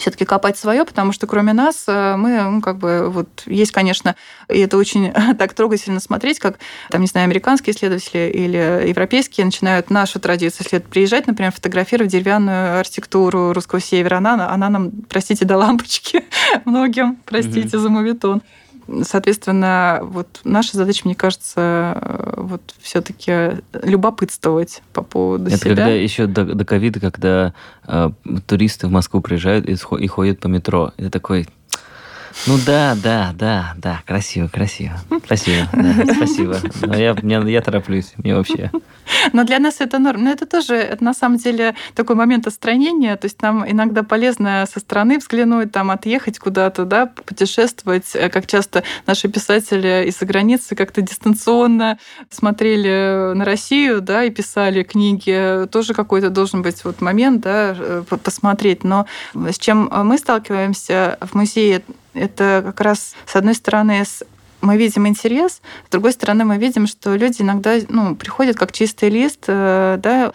все-таки 0.00 0.24
копать 0.24 0.58
свое, 0.58 0.84
потому 0.84 1.12
что 1.12 1.26
кроме 1.26 1.52
нас 1.52 1.84
э, 1.86 2.16
мы, 2.16 2.42
ну, 2.42 2.60
как 2.60 2.78
бы, 2.78 3.08
вот 3.08 3.28
есть, 3.46 3.70
конечно, 3.70 4.16
и 4.48 4.58
это 4.58 4.76
очень 4.76 5.12
так 5.38 5.54
трогательно 5.54 6.00
смотреть, 6.00 6.38
как, 6.38 6.58
там, 6.90 7.00
не 7.00 7.06
знаю, 7.06 7.26
американские 7.26 7.74
исследователи 7.74 8.30
или 8.30 8.88
европейские 8.88 9.44
начинают 9.44 9.90
нашу 9.90 10.18
традицию 10.18 10.66
след 10.66 10.84
приезжать, 10.86 11.26
например, 11.26 11.52
фотографировать 11.52 12.10
деревянную 12.10 12.80
архитектуру 12.80 13.52
русского 13.52 13.80
севера. 13.80 14.16
Она, 14.16 14.50
она 14.50 14.68
нам, 14.68 14.90
простите, 15.08 15.44
до 15.44 15.56
лампочки 15.56 16.24
многим, 16.64 17.18
простите, 17.24 17.78
за 17.78 17.88
мовитон. 17.88 18.42
Соответственно, 19.02 20.00
вот 20.02 20.40
наша 20.44 20.76
задача, 20.76 21.02
мне 21.04 21.14
кажется, 21.14 21.98
э, 22.00 22.34
вот 22.38 22.74
все-таки 22.80 23.62
любопытствовать 23.72 24.82
по 24.92 25.02
поводу 25.02 25.46
Это 25.48 25.58
себя. 25.58 25.68
когда 25.68 25.88
еще 25.88 26.26
до, 26.26 26.44
до 26.44 26.64
ковида, 26.64 27.00
когда 27.00 27.54
э, 27.86 28.10
туристы 28.46 28.86
в 28.86 28.90
Москву 28.90 29.20
приезжают 29.20 29.68
и, 29.68 29.72
и 29.72 30.06
ходят 30.06 30.40
по 30.40 30.48
метро. 30.48 30.92
Это 30.96 31.10
такой, 31.10 31.46
ну 32.46 32.58
да, 32.66 32.96
да, 33.02 33.32
да, 33.34 33.74
да, 33.76 34.02
красиво, 34.06 34.48
красиво. 34.48 34.94
Спасибо, 35.24 35.68
да, 35.72 36.14
спасибо. 36.14 36.58
Но 36.82 36.96
я, 36.96 37.14
мне, 37.14 37.40
я 37.52 37.60
тороплюсь, 37.60 38.12
мне 38.16 38.34
вообще. 38.34 38.70
Но 39.32 39.44
для 39.44 39.58
нас 39.58 39.80
это 39.80 39.98
норм. 39.98 40.24
Но 40.24 40.30
это 40.30 40.46
тоже, 40.46 40.74
это 40.74 41.02
на 41.04 41.14
самом 41.14 41.38
деле 41.38 41.74
такой 41.94 42.16
момент 42.16 42.46
отстранения. 42.46 43.16
То 43.16 43.26
есть 43.26 43.40
нам 43.42 43.68
иногда 43.68 44.02
полезно 44.02 44.66
со 44.72 44.80
стороны 44.80 45.18
взглянуть, 45.18 45.72
там, 45.72 45.90
отъехать 45.90 46.38
куда-то, 46.38 46.84
да, 46.84 47.06
путешествовать. 47.06 48.10
Как 48.32 48.46
часто 48.46 48.84
наши 49.06 49.28
писатели 49.28 50.06
из-за 50.08 50.26
границы 50.26 50.74
как-то 50.74 51.02
дистанционно 51.02 51.98
смотрели 52.30 53.34
на 53.34 53.44
Россию, 53.44 54.00
да, 54.00 54.24
и 54.24 54.30
писали 54.30 54.82
книги. 54.82 55.66
Тоже 55.66 55.94
какой-то 55.94 56.30
должен 56.30 56.62
быть 56.62 56.84
вот 56.84 57.00
момент, 57.00 57.42
да, 57.42 57.76
посмотреть. 58.22 58.84
Но 58.84 59.06
с 59.34 59.58
чем 59.58 59.90
мы 59.92 60.18
сталкиваемся 60.18 61.18
в 61.20 61.34
музее, 61.34 61.82
это 62.14 62.62
как 62.64 62.80
раз, 62.80 63.14
с 63.26 63.36
одной 63.36 63.54
стороны, 63.54 64.04
мы 64.60 64.76
видим 64.76 65.06
интерес, 65.06 65.62
с 65.86 65.90
другой 65.90 66.12
стороны, 66.12 66.44
мы 66.44 66.58
видим, 66.58 66.86
что 66.86 67.14
люди 67.14 67.42
иногда 67.42 67.76
ну, 67.88 68.14
приходят 68.14 68.56
как 68.56 68.72
чистый 68.72 69.08
лист, 69.08 69.44
э, 69.46 69.98
да, 70.02 70.32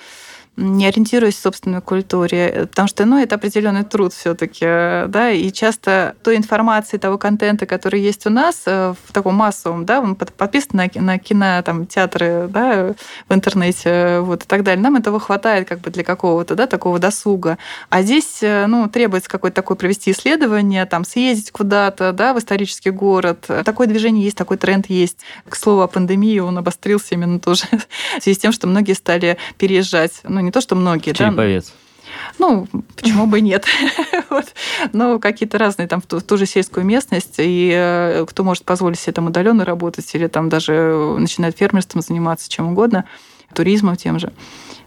не 0.57 0.87
ориентируясь 0.87 1.35
в 1.35 1.41
собственной 1.41 1.81
культуре, 1.81 2.67
потому 2.69 2.87
что, 2.87 3.05
ну, 3.05 3.21
это 3.21 3.35
определенный 3.35 3.83
труд 3.83 4.13
все-таки, 4.13 4.65
да, 5.07 5.29
и 5.31 5.51
часто 5.51 6.15
той 6.23 6.37
информации, 6.37 6.97
того 6.97 7.17
контента, 7.17 7.65
который 7.65 7.99
есть 7.99 8.25
у 8.25 8.29
нас 8.29 8.63
э, 8.65 8.93
в 9.05 9.11
таком 9.11 9.35
массовом, 9.35 9.85
да, 9.85 9.99
он 9.99 10.15
подписан 10.15 10.71
на, 10.73 10.89
на 10.95 11.19
кино, 11.19 11.61
там, 11.63 11.85
театры, 11.85 12.47
да, 12.49 12.95
в 13.27 13.33
интернете, 13.33 14.19
вот, 14.21 14.43
и 14.43 14.47
так 14.47 14.63
далее, 14.63 14.81
нам 14.81 14.95
этого 14.95 15.19
хватает 15.19 15.67
как 15.67 15.81
бы 15.81 15.91
для 15.91 16.03
какого-то, 16.03 16.55
да, 16.55 16.67
такого 16.67 16.99
досуга. 16.99 17.57
А 17.89 18.01
здесь, 18.01 18.39
э, 18.41 18.65
ну, 18.67 18.87
требуется 18.87 19.29
какое-то 19.29 19.55
такое 19.55 19.75
провести 19.75 20.11
исследование, 20.11 20.85
там, 20.85 21.03
съездить 21.03 21.51
куда-то, 21.51 22.13
да, 22.13 22.33
в 22.33 22.39
исторический 22.39 22.91
город. 22.91 23.45
Такое 23.65 23.87
движение 23.87 24.23
есть, 24.23 24.37
такой 24.37 24.57
тренд 24.57 24.89
есть. 24.89 25.19
К 25.49 25.55
слову 25.55 25.81
о 25.81 25.87
пандемии, 25.87 26.39
он 26.39 26.57
обострился 26.57 27.07
именно 27.11 27.39
тоже 27.39 27.65
в 28.19 28.23
связи 28.23 28.37
с 28.37 28.41
тем, 28.41 28.53
что 28.53 28.67
многие 28.67 28.93
стали 28.93 29.37
переезжать, 29.57 30.21
ну, 30.23 30.44
не 30.45 30.51
то, 30.51 30.61
что 30.61 30.75
многие. 30.75 31.13
Череповец. 31.13 31.65
Да, 31.67 31.71
ну, 32.39 32.67
почему 32.95 33.27
бы 33.27 33.41
нет? 33.41 33.65
вот. 34.29 34.45
Но 34.93 35.19
какие-то 35.19 35.57
разные, 35.57 35.87
там, 35.87 36.01
в 36.01 36.05
ту, 36.05 36.19
в 36.19 36.23
ту 36.23 36.37
же 36.37 36.45
сельскую 36.45 36.85
местность, 36.85 37.35
и 37.37 37.71
э, 37.73 38.25
кто 38.27 38.43
может 38.43 38.63
позволить 38.63 38.99
себе 38.99 39.13
там 39.13 39.27
удаленно 39.27 39.65
работать, 39.65 40.09
или 40.13 40.27
там 40.27 40.49
даже 40.49 41.15
начинает 41.17 41.57
фермерством 41.57 42.01
заниматься, 42.01 42.49
чем 42.49 42.69
угодно, 42.71 43.05
туризмом 43.53 43.95
тем 43.95 44.19
же. 44.19 44.33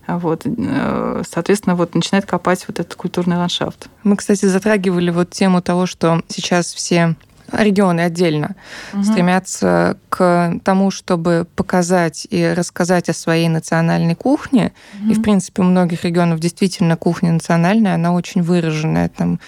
Вот, 0.07 0.43
э, 0.45 1.23
соответственно, 1.29 1.77
вот 1.77 1.95
начинает 1.95 2.25
копать 2.25 2.65
вот 2.67 2.81
этот 2.81 2.95
культурный 2.95 3.37
ландшафт. 3.37 3.89
Мы, 4.05 4.17
кстати, 4.17 4.47
затрагивали 4.47 5.11
вот 5.11 5.31
тему 5.31 5.61
того, 5.61 5.87
что 5.87 6.23
сейчас 6.29 6.73
все 6.73 7.15
регионы 7.53 8.03
отдельно 8.03 8.57
угу. 8.93 9.05
стремятся 9.05 9.97
к 10.09 10.59
тому, 10.65 10.91
чтобы 10.91 11.47
показать 11.57 12.27
и 12.31 12.53
рассказать 12.53 13.09
о 13.09 13.15
своей 13.15 13.49
национальной 13.49 14.15
кухне. 14.15 14.73
Угу. 15.01 15.11
И, 15.11 15.15
в 15.15 15.23
принципе, 15.23 15.63
у 15.63 15.65
многих 15.65 16.05
регионов 16.05 16.41
действительно 16.41 16.97
кухня 16.97 17.33
национальная, 17.33 17.95
она 17.95 18.13
очень 18.13 18.43
выраженная. 18.43 19.09
Там 19.09 19.41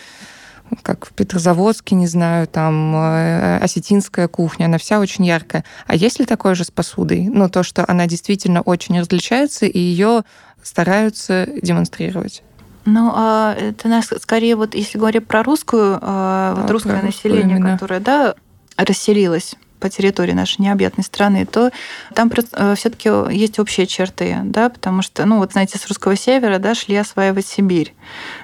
как 0.82 1.06
в 1.06 1.12
Петрозаводске, 1.12 1.96
не 1.96 2.06
знаю, 2.06 2.46
там 2.46 2.94
э, 2.94 3.58
осетинская 3.58 4.28
кухня, 4.28 4.66
она 4.66 4.78
вся 4.78 5.00
очень 5.00 5.26
яркая. 5.26 5.64
А 5.86 5.96
есть 5.96 6.20
ли 6.20 6.26
такое 6.26 6.54
же 6.54 6.64
с 6.64 6.70
посудой? 6.70 7.28
Ну, 7.28 7.48
то, 7.48 7.62
что 7.62 7.84
она 7.88 8.06
действительно 8.06 8.60
очень 8.60 8.98
различается, 8.98 9.66
и 9.66 9.78
ее 9.78 10.22
стараются 10.62 11.48
демонстрировать. 11.60 12.42
Ну, 12.84 13.12
а 13.14 13.54
это 13.54 13.88
нас 13.88 14.10
скорее 14.20 14.56
вот, 14.56 14.74
если 14.74 14.98
говорить 14.98 15.26
про 15.26 15.42
русскую, 15.42 15.98
а, 16.00 16.54
вот 16.54 16.70
русское 16.70 17.02
население, 17.02 17.58
именно. 17.58 17.72
которое, 17.72 18.00
да, 18.00 18.34
расселилось 18.76 19.54
по 19.80 19.88
территории 19.88 20.32
нашей 20.32 20.62
необъятной 20.62 21.04
страны, 21.04 21.46
то 21.46 21.70
там 22.14 22.30
э, 22.52 22.74
все-таки 22.76 23.10
есть 23.34 23.58
общие 23.58 23.86
черты, 23.86 24.38
да, 24.44 24.68
потому 24.68 25.02
что, 25.02 25.26
ну, 25.26 25.38
вот 25.38 25.52
знаете, 25.52 25.78
с 25.78 25.86
русского 25.88 26.16
севера, 26.16 26.58
да, 26.58 26.74
шли 26.74 26.96
осваивать 26.96 27.46
Сибирь, 27.46 27.94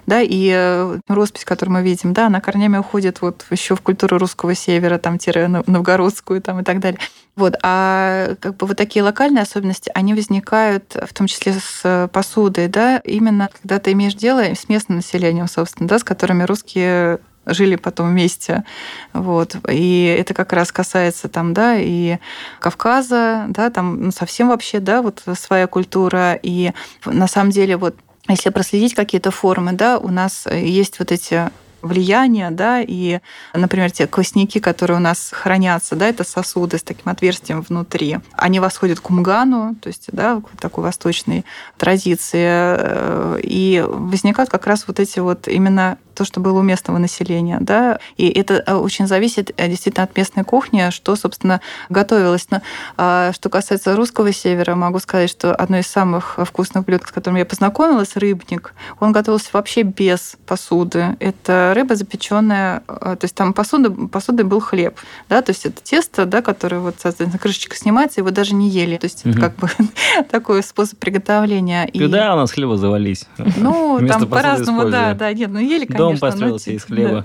да, 0.07 0.20
и 0.20 0.51
э, 0.53 0.99
роспись, 1.09 1.45
которую 1.45 1.74
мы 1.74 1.82
видим, 1.82 2.12
да, 2.12 2.26
она 2.26 2.41
корнями 2.41 2.78
уходит 2.78 3.20
вот 3.20 3.45
еще 3.51 3.76
в 3.76 3.80
культуру 3.80 4.18
русского 4.18 4.55
севера, 4.55 4.99
там, 4.99 5.18
тире 5.18 5.49
новгородскую, 5.49 6.43
там, 6.43 6.61
и 6.61 6.64
так 6.64 6.80
далее. 6.80 6.99
Вот. 7.37 7.55
А 7.62 8.34
как 8.41 8.57
бы 8.57 8.66
вот 8.66 8.76
такие 8.78 9.03
локальные 9.03 9.43
особенности, 9.43 9.91
они 9.95 10.14
возникают 10.14 10.95
в 10.95 11.12
том 11.12 11.26
числе 11.26 11.53
с 11.53 12.09
посудой, 12.12 12.68
да, 12.68 12.99
именно 13.05 13.51
когда 13.61 13.78
ты 13.78 13.93
имеешь 13.93 14.14
дело 14.14 14.41
с 14.41 14.68
местным 14.68 14.97
населением, 14.97 15.47
собственно, 15.47 15.89
да, 15.89 15.99
с 15.99 16.05
которыми 16.05 16.45
русские 16.45 17.20
жили 17.47 17.76
потом 17.76 18.11
вместе. 18.11 18.64
Вот. 19.12 19.57
И 19.70 20.16
это 20.18 20.34
как 20.34 20.53
раз 20.53 20.72
касается 20.72 21.28
там, 21.28 21.55
да, 21.55 21.76
и 21.78 22.18
Кавказа, 22.61 23.47
да, 23.49 23.70
там 23.70 24.03
ну, 24.03 24.11
совсем 24.11 24.49
вообще, 24.49 24.80
да, 24.80 25.03
вот 25.03 25.22
своя 25.38 25.66
культура. 25.66 26.38
И 26.42 26.72
на 27.05 27.28
самом 27.28 27.51
деле 27.51 27.76
вот 27.76 27.97
если 28.28 28.51
проследить 28.51 28.94
какие-то 28.94 29.30
формы, 29.30 29.72
да, 29.72 29.99
у 29.99 30.09
нас 30.09 30.47
есть 30.51 30.99
вот 30.99 31.12
эти 31.12 31.51
влияния, 31.82 32.51
да, 32.51 32.80
и, 32.80 33.20
например, 33.55 33.90
те 33.90 34.07
квасники, 34.07 34.59
которые 34.59 34.99
у 34.99 35.01
нас 35.01 35.30
хранятся, 35.32 35.94
да, 35.97 36.09
это 36.09 36.24
сосуды 36.24 36.78
с 36.78 36.82
таким 36.82 37.11
отверстием 37.11 37.62
внутри, 37.62 38.18
они 38.32 38.61
восходят 38.61 39.01
к 39.01 39.09
умгану, 39.11 39.76
то 39.80 39.88
есть, 39.88 40.09
да, 40.12 40.40
к 40.40 40.61
такой 40.61 40.84
восточной 40.84 41.44
традиции, 41.76 42.44
э, 42.44 43.40
и 43.42 43.84
возникают 43.86 44.51
как 44.51 44.66
раз 44.66 44.86
вот 44.86 45.01
эти 45.01 45.20
вот 45.20 45.49
именно 45.49 45.99
то, 46.16 46.24
что 46.24 46.40
было 46.40 46.60
у 46.60 46.62
местного 46.62 46.98
населения, 46.98 47.58
да, 47.60 47.98
и 48.16 48.28
это 48.28 48.64
э, 48.66 48.74
очень 48.74 49.06
зависит 49.06 49.52
э, 49.56 49.68
действительно 49.68 50.04
от 50.04 50.16
местной 50.16 50.44
кухни, 50.44 50.88
что, 50.90 51.14
собственно, 51.14 51.60
готовилось. 51.90 52.48
Но 52.50 52.62
а, 52.96 53.32
что 53.32 53.50
касается 53.50 53.94
русского 53.94 54.32
севера, 54.32 54.74
могу 54.74 54.98
сказать, 54.98 55.30
что 55.30 55.54
одно 55.54 55.78
из 55.78 55.86
самых 55.86 56.38
вкусных 56.44 56.84
блюд, 56.84 57.02
с 57.06 57.12
которым 57.12 57.36
я 57.36 57.44
познакомилась, 57.44 58.16
рыбник, 58.16 58.72
он 58.98 59.12
готовился 59.12 59.50
вообще 59.52 59.82
без 59.82 60.36
посуды. 60.46 61.16
Это 61.20 61.72
рыба 61.74 61.94
запеченная, 61.94 62.82
э, 62.88 63.16
то 63.20 63.24
есть 63.24 63.34
там 63.34 63.52
посуда, 63.52 63.90
посудой 63.90 64.46
был 64.46 64.60
хлеб, 64.60 64.98
да, 65.28 65.42
то 65.42 65.50
есть 65.50 65.66
это 65.66 65.82
тесто, 65.82 66.24
да, 66.24 66.40
которое 66.40 66.78
вот, 66.78 66.96
соответственно, 66.98 67.38
крышечка 67.38 67.76
снимается, 67.76 68.20
его 68.20 68.30
даже 68.30 68.54
не 68.54 68.70
ели, 68.70 68.96
то 68.96 69.04
есть 69.04 69.26
угу. 69.26 69.32
это 69.32 69.40
как 69.40 69.56
бы 69.56 69.68
такой 70.30 70.62
способ 70.62 70.98
приготовления. 70.98 71.90
Когда 71.92 72.30
и... 72.30 72.32
у 72.32 72.36
нас 72.36 72.52
хлеба 72.52 72.78
завались? 72.78 73.26
Ну, 73.58 74.00
там 74.08 74.26
по-разному, 74.26 74.88
да, 74.88 75.12
да, 75.12 75.30
нет, 75.34 75.50
ну 75.50 75.58
ели, 75.58 75.84
конечно 75.84 76.05
Дом 76.11 76.18
построился 76.18 76.70
из 76.72 76.84
хлеба. 76.84 77.24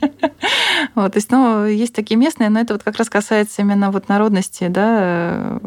Вот, 0.94 1.12
то 1.12 1.18
есть, 1.18 1.30
ну, 1.30 1.66
есть 1.66 1.94
такие 1.94 2.16
местные, 2.16 2.48
но 2.48 2.58
это 2.60 2.72
вот 2.72 2.82
как 2.82 2.96
раз 2.96 3.10
касается 3.10 3.60
именно 3.60 3.90
вот 3.90 4.08
народности, 4.08 4.66
да, 4.68 5.60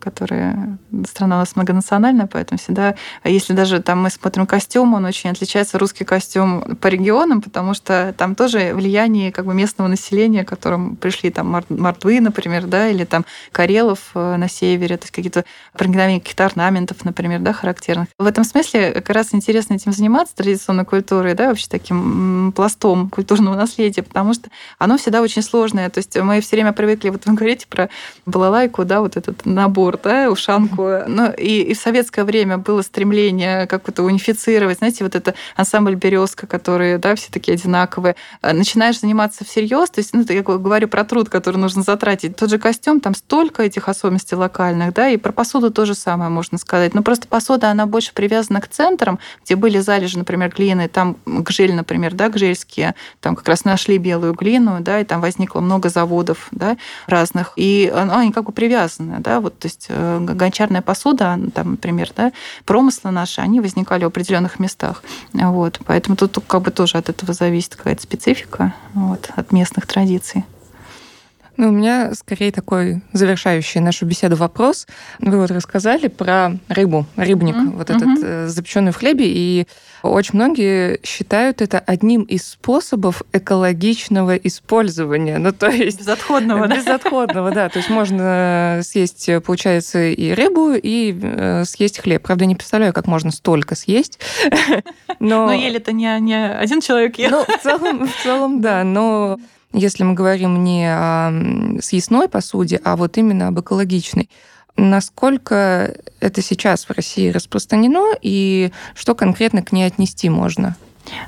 которая 0.00 0.78
страна 1.08 1.36
у 1.36 1.38
нас 1.40 1.56
многонациональная, 1.56 2.26
поэтому 2.26 2.58
всегда, 2.58 2.94
а 3.22 3.28
если 3.28 3.52
даже 3.52 3.82
там 3.82 4.02
мы 4.02 4.10
смотрим 4.10 4.46
костюм, 4.46 4.94
он 4.94 5.04
очень 5.04 5.30
отличается, 5.30 5.78
русский 5.78 6.04
костюм 6.04 6.76
по 6.76 6.88
регионам, 6.88 7.42
потому 7.42 7.74
что 7.74 8.14
там 8.16 8.34
тоже 8.34 8.72
влияние 8.74 9.32
как 9.32 9.46
бы 9.46 9.54
местного 9.54 9.88
населения, 9.88 10.44
к 10.44 10.48
которым 10.48 10.96
пришли 10.96 11.30
там 11.30 11.62
мордвы, 11.68 12.20
например, 12.20 12.66
да, 12.66 12.88
или 12.88 13.04
там 13.04 13.24
карелов 13.52 14.10
э, 14.14 14.36
на 14.36 14.48
севере, 14.48 14.96
то 14.96 15.04
есть 15.04 15.14
какие-то 15.14 15.44
проникновения 15.72 16.20
каких-то 16.20 16.44
орнаментов, 16.44 17.04
например, 17.04 17.40
да, 17.40 17.52
характерных. 17.52 18.08
В 18.18 18.26
этом 18.26 18.44
смысле 18.44 18.92
как 18.92 19.10
раз 19.10 19.28
интересно 19.32 19.74
этим 19.74 19.92
заниматься, 19.92 20.34
традиционной 20.36 20.84
культурой, 20.84 21.34
да, 21.34 21.48
вообще 21.48 21.66
таким 21.68 22.52
пластом 22.54 23.10
культурного 23.10 23.56
наследия, 23.56 24.02
потому 24.02 24.34
что 24.34 24.50
оно 24.78 24.98
всегда 24.98 25.22
очень 25.22 25.42
сложное. 25.42 25.90
То 25.90 25.98
есть 25.98 26.16
мы 26.16 26.40
все 26.40 26.56
время 26.56 26.72
привыкли, 26.72 27.10
вот 27.10 27.26
вы 27.26 27.34
говорите 27.34 27.66
про 27.66 27.88
балалайку, 28.26 28.84
да, 28.84 29.00
вот 29.00 29.16
этот 29.16 29.44
набор 29.46 29.87
да, 29.96 30.30
ушанку. 30.30 30.88
Ну, 31.06 31.32
и, 31.32 31.62
и 31.62 31.74
в 31.74 31.78
советское 31.78 32.24
время 32.24 32.58
было 32.58 32.82
стремление 32.82 33.66
как-то 33.66 34.02
унифицировать, 34.02 34.78
знаете, 34.78 35.04
вот 35.04 35.14
это 35.14 35.34
ансамбль 35.56 35.94
«Березка», 35.94 36.46
которые, 36.46 36.98
да, 36.98 37.14
все 37.14 37.30
такие 37.30 37.54
одинаковые. 37.54 38.16
А 38.40 38.52
начинаешь 38.52 39.00
заниматься 39.00 39.44
всерьез, 39.44 39.90
то 39.90 40.00
есть, 40.00 40.12
ну, 40.12 40.24
я 40.28 40.42
говорю 40.42 40.88
про 40.88 41.04
труд, 41.04 41.28
который 41.28 41.56
нужно 41.56 41.82
затратить. 41.82 42.36
Тот 42.36 42.50
же 42.50 42.58
костюм, 42.58 43.00
там 43.00 43.14
столько 43.14 43.62
этих 43.62 43.88
особенностей 43.88 44.36
локальных, 44.36 44.92
да, 44.94 45.08
и 45.08 45.16
про 45.16 45.32
посуду 45.32 45.70
то 45.70 45.86
же 45.86 45.94
самое 45.94 46.30
можно 46.30 46.58
сказать. 46.58 46.94
Но 46.94 47.02
просто 47.02 47.28
посуда, 47.28 47.70
она 47.70 47.86
больше 47.86 48.12
привязана 48.12 48.60
к 48.60 48.68
центрам, 48.68 49.18
где 49.44 49.56
были 49.56 49.78
залежи, 49.78 50.18
например, 50.18 50.52
глины, 50.54 50.88
там 50.88 51.16
гжель, 51.26 51.74
например, 51.74 52.14
да, 52.14 52.28
гжельские, 52.28 52.94
там 53.20 53.36
как 53.36 53.48
раз 53.48 53.64
нашли 53.64 53.98
белую 53.98 54.34
глину, 54.34 54.78
да, 54.80 55.00
и 55.00 55.04
там 55.04 55.20
возникло 55.20 55.60
много 55.60 55.88
заводов, 55.88 56.48
да, 56.50 56.76
разных, 57.06 57.52
и 57.56 57.92
они 57.94 58.32
как 58.32 58.44
бы 58.44 58.52
привязаны, 58.52 59.18
да, 59.20 59.40
вот, 59.40 59.58
то 59.58 59.66
есть 59.66 59.77
Э, 59.88 60.18
гончарная 60.20 60.82
посуда, 60.82 61.38
там, 61.54 61.72
например, 61.72 62.10
да, 62.16 62.32
промыслы 62.64 63.10
наши, 63.10 63.40
они 63.40 63.60
возникали 63.60 64.04
в 64.04 64.08
определенных 64.08 64.58
местах. 64.58 65.02
Вот. 65.32 65.80
Поэтому 65.86 66.16
тут 66.16 66.38
как 66.46 66.62
бы 66.62 66.70
тоже 66.70 66.98
от 66.98 67.08
этого 67.08 67.32
зависит 67.32 67.76
какая-то 67.76 68.02
специфика 68.02 68.74
вот, 68.94 69.30
от 69.36 69.52
местных 69.52 69.86
традиций. 69.86 70.44
Ну, 71.58 71.70
у 71.70 71.72
меня 71.72 72.14
скорее 72.14 72.52
такой 72.52 73.02
завершающий 73.12 73.80
нашу 73.80 74.06
беседу 74.06 74.36
вопрос. 74.36 74.86
Вы 75.18 75.38
вот 75.38 75.50
рассказали 75.50 76.06
про 76.06 76.52
рыбу, 76.68 77.04
рыбник, 77.16 77.56
mm-hmm. 77.56 77.76
вот 77.76 77.90
этот 77.90 78.02
mm-hmm. 78.02 78.46
запеченный 78.46 78.92
в 78.92 78.96
хлебе, 78.96 79.24
и 79.26 79.66
очень 80.04 80.36
многие 80.36 81.00
считают 81.04 81.60
это 81.60 81.80
одним 81.80 82.22
из 82.22 82.46
способов 82.46 83.22
экологичного 83.32 84.36
использования. 84.36 85.38
Ну, 85.38 85.50
то 85.50 85.66
есть... 85.66 85.98
Безотходного, 85.98 86.68
да? 86.68 86.76
Безотходного, 86.76 87.50
да. 87.50 87.68
То 87.68 87.78
есть 87.80 87.90
можно 87.90 88.78
съесть, 88.84 89.28
получается, 89.44 90.04
и 90.04 90.30
рыбу, 90.34 90.74
и 90.74 91.18
э, 91.20 91.64
съесть 91.64 91.98
хлеб. 91.98 92.22
Правда, 92.22 92.46
не 92.46 92.54
представляю, 92.54 92.92
как 92.92 93.08
можно 93.08 93.32
столько 93.32 93.74
съесть. 93.74 94.20
Но, 95.18 95.46
но 95.46 95.52
ели-то 95.52 95.90
не, 95.90 96.20
не 96.20 96.48
один 96.48 96.80
человек 96.80 97.18
ел. 97.18 97.30
Ну, 97.30 97.44
в 97.44 97.60
целом, 97.60 98.06
в 98.06 98.22
целом, 98.22 98.60
да. 98.60 98.84
Но 98.84 99.40
если 99.72 100.04
мы 100.04 100.14
говорим 100.14 100.62
не 100.64 100.86
о 100.86 101.32
съестной 101.80 102.28
посуде, 102.28 102.80
а 102.84 102.96
вот 102.96 103.18
именно 103.18 103.48
об 103.48 103.60
экологичной. 103.60 104.30
Насколько 104.76 105.96
это 106.20 106.40
сейчас 106.40 106.84
в 106.84 106.90
России 106.90 107.30
распространено 107.30 108.14
и 108.22 108.70
что 108.94 109.14
конкретно 109.14 109.62
к 109.62 109.72
ней 109.72 109.84
отнести 109.84 110.28
можно? 110.30 110.76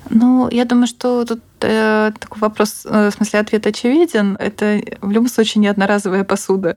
Ну, 0.09 0.49
я 0.51 0.65
думаю, 0.65 0.87
что 0.87 1.25
тут 1.25 1.41
э, 1.63 2.13
такой 2.19 2.39
вопрос, 2.41 2.83
э, 2.85 3.11
в 3.11 3.15
смысле 3.15 3.41
ответ 3.41 3.67
очевиден. 3.67 4.37
Это 4.39 4.81
в 5.01 5.11
любом 5.11 5.29
случае 5.29 5.61
не 5.61 5.69
одноразовая 5.69 6.25
посуда, 6.25 6.77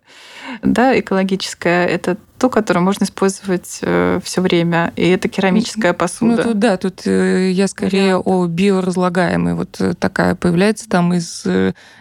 да, 0.61 0.97
экологическая. 0.99 1.85
Это 1.85 2.17
ту, 2.43 2.49
которую 2.49 2.83
можно 2.83 3.05
использовать 3.05 3.79
э, 3.83 4.19
все 4.21 4.41
время. 4.41 4.91
И 4.97 5.07
это 5.07 5.29
керамическая 5.29 5.93
посуда. 5.93 6.35
Ну, 6.35 6.43
тут, 6.43 6.59
да, 6.59 6.75
тут 6.75 7.07
э, 7.07 7.51
я 7.51 7.69
скорее 7.69 8.17
Вариант. 8.17 8.23
о 8.25 8.47
биоразлагаемой. 8.47 9.53
Вот 9.53 9.79
э, 9.79 9.93
такая 9.93 10.35
появляется 10.35 10.89
там 10.89 11.13
из 11.13 11.45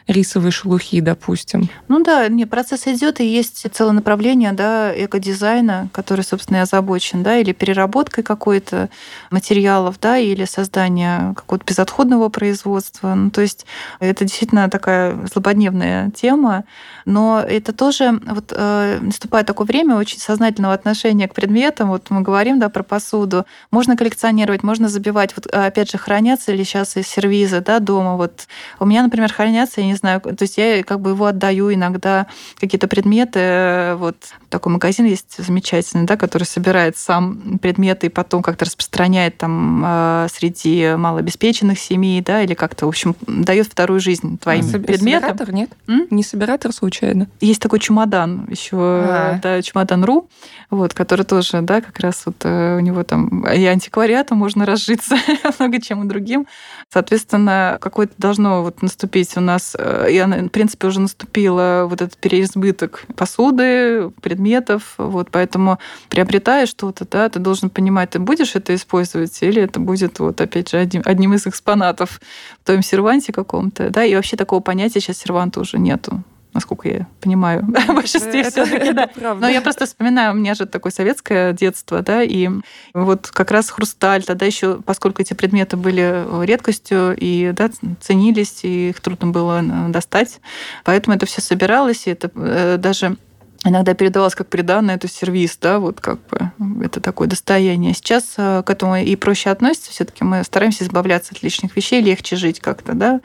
рисовой 0.09 0.51
шелухи, 0.51 1.01
допустим. 1.01 1.71
Ну 1.87 2.03
да, 2.03 2.27
не, 2.27 2.45
процесс 2.45 2.89
идет, 2.89 3.21
и 3.21 3.25
есть 3.25 3.65
целое 3.73 3.93
направление 3.93 4.53
да, 4.53 4.93
экодизайна, 4.93 5.89
который, 5.93 6.23
собственно, 6.23 6.57
и 6.57 6.61
озабочен, 6.61 7.23
да, 7.23 7.39
или 7.39 7.53
переработкой 7.53 8.25
какой-то 8.25 8.91
материалов, 9.31 10.01
да, 10.01 10.19
или 10.19 10.45
создание 10.45 11.35
какого-то 11.35 11.65
безотходного 11.65 12.31
производства. 12.31 12.72
Ну, 13.03 13.31
то 13.31 13.41
есть 13.41 13.67
это 14.01 14.25
действительно 14.25 14.69
такая 14.69 15.19
злободневная 15.27 16.11
тема, 16.11 16.65
но 17.05 17.41
это 17.41 17.73
тоже 17.73 18.21
вот 18.27 18.53
э, 18.55 18.99
наступает 19.01 19.47
такое 19.47 19.67
время 19.67 19.97
очень 19.97 20.19
сознательного 20.19 20.75
отношения 20.75 21.29
к 21.29 21.35
предметам. 21.35 21.89
Вот 21.89 22.11
мы 22.11 22.21
говорим 22.23 22.59
да, 22.59 22.69
про 22.69 22.83
посуду. 22.83 23.47
Можно 23.71 23.97
коллекционировать, 23.97 24.63
можно 24.63 24.89
забивать. 24.89 25.35
Вот 25.37 25.47
опять 25.47 25.91
же, 25.91 25.99
хранятся 25.99 26.53
ли 26.53 26.65
сейчас 26.65 26.97
и 26.97 27.03
сервизы 27.03 27.61
да, 27.61 27.79
дома? 27.79 28.17
Вот 28.17 28.47
у 28.79 28.87
меня, 28.87 29.03
например, 29.03 29.33
хранятся, 29.33 29.81
я 29.81 29.87
не 29.87 29.95
знаю, 29.95 30.21
то 30.21 30.43
есть 30.43 30.59
я 30.59 30.83
как 30.83 31.01
бы 31.01 31.11
его 31.11 31.27
отдаю 31.27 31.73
иногда 31.73 32.27
какие-то 32.59 32.89
предметы. 32.89 33.95
Вот 33.97 34.17
такой 34.49 34.73
магазин 34.73 35.07
есть 35.07 35.37
замечательный, 35.39 36.07
да, 36.07 36.17
который 36.17 36.45
собирает 36.45 36.97
сам 36.97 37.59
предметы 37.59 38.07
и 38.07 38.11
потом 38.11 38.43
как-то 38.43 38.65
распространяет 38.65 39.39
там 39.39 39.83
э, 39.85 40.27
среди 40.33 40.95
малообеспеченных 40.97 41.79
семей, 41.79 42.21
да, 42.21 42.43
или 42.43 42.55
как-то, 42.63 42.87
в 42.87 42.91
общем, 42.91 43.17
дает 43.27 43.67
вторую 43.67 43.99
жизнь 43.99 44.39
твоим 44.39 44.65
а, 44.73 44.79
предметам. 44.79 45.31
Собиратор 45.31 45.53
нет? 45.53 45.71
М? 45.89 46.07
Не 46.11 46.23
собиратор 46.23 46.73
случайно? 46.73 47.27
Есть 47.41 47.61
такой 47.61 47.81
чемодан 47.81 48.47
еще, 48.49 48.77
а. 48.77 49.41
да, 49.43 49.61
чемодан.ру, 49.61 50.29
вот, 50.71 50.95
который 50.95 51.25
тоже, 51.25 51.61
да, 51.63 51.81
как 51.81 51.99
раз 51.99 52.23
вот 52.25 52.37
э, 52.45 52.77
у 52.77 52.79
него 52.79 53.03
там 53.03 53.45
и 53.49 53.65
антиквариатом 53.65 54.39
можно 54.39 54.65
разжиться 54.65 55.17
много 55.59 55.81
чем 55.81 56.05
и 56.05 56.09
другим. 56.09 56.47
Соответственно, 56.89 57.79
какое-то 57.81 58.15
должно 58.17 58.63
вот 58.63 58.81
наступить 58.81 59.37
у 59.37 59.41
нас, 59.41 59.75
э, 59.77 60.13
и 60.13 60.19
она, 60.19 60.37
в 60.37 60.49
принципе, 60.51 60.87
уже 60.87 61.01
наступила 61.01 61.87
вот 61.91 62.01
этот 62.01 62.17
переизбыток 62.17 63.07
посуды, 63.17 64.11
предметов, 64.23 64.95
вот, 64.99 65.31
поэтому 65.33 65.81
приобретая 66.09 66.67
что-то, 66.67 67.09
да, 67.11 67.29
ты 67.29 67.41
должен 67.41 67.71
понимать, 67.71 68.11
ты 68.11 68.21
будешь 68.21 68.55
это 68.55 68.73
использовать 68.73 69.43
или 69.43 69.61
это 69.61 69.81
будет 69.81 70.21
вот, 70.21 70.41
опять 70.41 70.71
же, 70.71 70.77
одним, 70.77 71.03
одним 71.05 71.35
из 71.35 71.45
экспонатов 71.49 72.21
в 72.61 72.65
твоем 72.65 72.83
серванте 72.83 73.33
каком-то, 73.33 73.91
да, 73.91 74.05
и 74.05 74.15
вообще 74.15 74.37
такого 74.37 74.61
понятия 74.61 75.01
сейчас 75.01 75.19
серванта 75.19 75.61
уже 75.61 75.79
нету 75.79 76.23
насколько 76.55 76.89
я 76.89 77.07
понимаю, 77.21 77.63
в 77.89 77.95
большинстве 77.95 78.45
все-таки, 78.45 78.93
да. 78.93 79.09
Но 79.35 79.49
я 79.49 79.61
просто 79.61 79.87
вспоминаю, 79.87 80.33
у 80.33 80.37
меня 80.37 80.55
же 80.55 80.67
такое 80.67 80.93
советское 80.93 81.53
детство, 81.53 82.03
да, 82.03 82.23
и 82.23 82.49
вот 82.95 83.31
как 83.33 83.51
раз 83.51 83.71
хрусталь, 83.71 84.23
тогда 84.23 84.47
еще, 84.47 84.81
поскольку 84.85 85.23
эти 85.23 85.35
предметы 85.35 85.77
были 85.77 86.27
редкостью 86.45 87.17
и 87.17 87.53
да, 87.53 87.71
ценились, 88.01 88.65
и 88.65 88.91
их 88.91 89.01
трудно 89.01 89.29
было 89.29 89.63
достать, 89.89 90.41
поэтому 90.85 91.17
это 91.17 91.27
все 91.27 91.41
собиралось, 91.41 92.07
и 92.07 92.11
это 92.11 92.31
э, 92.35 92.77
даже 92.79 93.17
иногда 93.65 93.95
передавалось 93.95 94.35
как 94.35 94.49
приданное, 94.49 94.97
это 94.97 95.09
сервис, 95.09 95.57
да, 95.61 95.79
вот 95.79 96.01
как 96.01 96.19
бы 96.27 96.51
это 96.85 97.01
такое 97.01 97.29
достояние. 97.29 97.95
Сейчас 97.95 98.35
э, 98.37 98.63
к 98.65 98.71
этому 98.71 98.97
и 98.97 99.17
проще 99.17 99.51
относится, 99.51 99.91
все-таки 99.91 100.25
мы 100.25 100.43
стараемся 100.45 100.85
избавляться 100.85 101.33
от 101.35 101.43
лишних 101.43 101.77
вещей, 101.77 102.01
легче 102.01 102.37
жить 102.37 102.61
как-то, 102.61 102.95
да. 102.95 103.21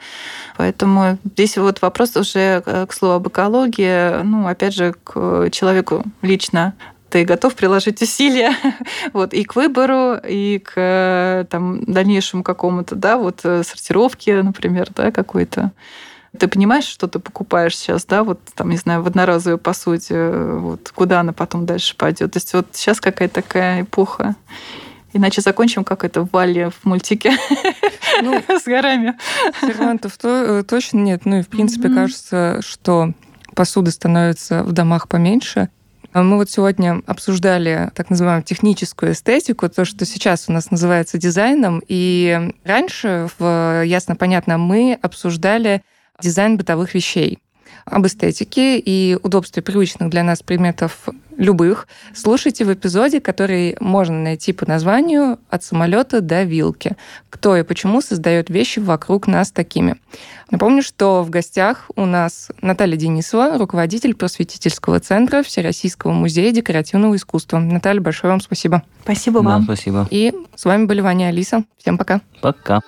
Поэтому 0.56 1.18
здесь 1.24 1.56
вот 1.56 1.82
вопрос 1.82 2.16
уже 2.16 2.62
э, 2.64 2.86
к 2.86 2.92
слову 2.92 3.14
об 3.14 3.28
экологии, 3.28 4.22
ну, 4.22 4.46
опять 4.46 4.74
же, 4.74 4.94
к 5.04 5.50
человеку 5.50 6.04
лично 6.22 6.74
ты 7.10 7.24
готов 7.24 7.54
приложить 7.54 8.02
усилия 8.02 8.54
вот, 9.14 9.32
и 9.32 9.42
к 9.44 9.56
выбору, 9.56 10.14
и 10.22 10.58
к 10.58 10.72
э, 10.76 11.46
там, 11.48 11.82
дальнейшему 11.84 12.42
какому-то, 12.42 12.94
да, 12.94 13.16
вот 13.16 13.40
сортировке, 13.40 14.42
например, 14.42 14.88
да, 14.94 15.10
какой-то. 15.10 15.72
Ты 16.36 16.48
понимаешь, 16.48 16.84
что 16.84 17.08
ты 17.08 17.18
покупаешь 17.18 17.76
сейчас, 17.76 18.04
да, 18.04 18.22
вот 18.22 18.40
там, 18.54 18.70
не 18.70 18.76
знаю, 18.76 19.02
в 19.02 19.06
одноразовой 19.06 19.58
посуде, 19.58 20.30
вот 20.30 20.92
куда 20.94 21.20
она 21.20 21.32
потом 21.32 21.64
дальше 21.64 21.96
пойдет. 21.96 22.32
То 22.32 22.36
есть 22.36 22.52
вот 22.52 22.66
сейчас 22.72 23.00
какая-то 23.00 23.36
такая 23.36 23.82
эпоха. 23.82 24.36
Иначе 25.14 25.40
закончим, 25.40 25.84
как 25.84 26.04
это 26.04 26.20
в 26.20 26.30
Вале 26.32 26.70
в 26.70 26.84
мультике 26.84 27.32
ну, 28.22 28.42
с 28.48 28.64
горами. 28.64 29.16
Сервантов 29.60 30.18
то, 30.18 30.28
э, 30.28 30.62
точно 30.64 30.98
нет. 30.98 31.22
Ну 31.24 31.38
и, 31.38 31.42
в 31.42 31.48
принципе, 31.48 31.88
mm-hmm. 31.88 31.94
кажется, 31.94 32.60
что 32.62 33.12
посуды 33.54 33.90
становится 33.90 34.62
в 34.62 34.72
домах 34.72 35.08
поменьше. 35.08 35.70
А 36.12 36.22
мы 36.22 36.36
вот 36.36 36.50
сегодня 36.50 37.02
обсуждали 37.06 37.90
так 37.94 38.08
называемую 38.10 38.42
техническую 38.42 39.12
эстетику, 39.12 39.68
то, 39.68 39.84
что 39.84 40.04
сейчас 40.04 40.46
у 40.48 40.52
нас 40.52 40.70
называется 40.70 41.18
дизайном. 41.18 41.82
И 41.86 42.52
раньше, 42.64 43.28
в 43.38 43.82
ясно 43.84 44.16
понятно, 44.16 44.58
мы 44.58 44.98
обсуждали 45.00 45.82
дизайн 46.20 46.56
бытовых 46.56 46.94
вещей. 46.94 47.38
об 47.84 48.06
эстетике 48.06 48.78
и 48.78 49.16
удобстве 49.22 49.62
привычных 49.62 50.10
для 50.10 50.22
нас 50.22 50.42
предметов 50.42 51.08
любых, 51.36 51.86
слушайте 52.14 52.64
в 52.64 52.72
эпизоде, 52.72 53.20
который 53.20 53.76
можно 53.80 54.18
найти 54.18 54.52
по 54.52 54.66
названию 54.66 55.38
«От 55.48 55.62
самолета 55.64 56.20
до 56.20 56.42
вилки. 56.42 56.96
Кто 57.30 57.56
и 57.56 57.62
почему 57.62 58.00
создает 58.00 58.50
вещи 58.50 58.80
вокруг 58.80 59.26
нас 59.26 59.52
такими». 59.52 59.96
Напомню, 60.50 60.82
что 60.82 61.22
в 61.22 61.30
гостях 61.30 61.90
у 61.94 62.04
нас 62.04 62.50
Наталья 62.60 62.96
Денисова, 62.96 63.58
руководитель 63.58 64.14
просветительского 64.14 64.98
центра 65.00 65.42
Всероссийского 65.42 66.12
музея 66.12 66.52
декоративного 66.52 67.16
искусства. 67.16 67.58
Наталья, 67.58 68.00
большое 68.00 68.32
вам 68.32 68.40
спасибо. 68.40 68.82
Спасибо 69.04 69.38
вам. 69.38 69.64
Да, 69.64 69.74
спасибо. 69.74 70.08
И 70.10 70.34
с 70.56 70.64
вами 70.64 70.86
были 70.86 71.00
Ваня 71.00 71.26
и 71.26 71.28
Алиса. 71.28 71.64
Всем 71.78 71.96
пока. 71.96 72.20
Пока. 72.42 72.80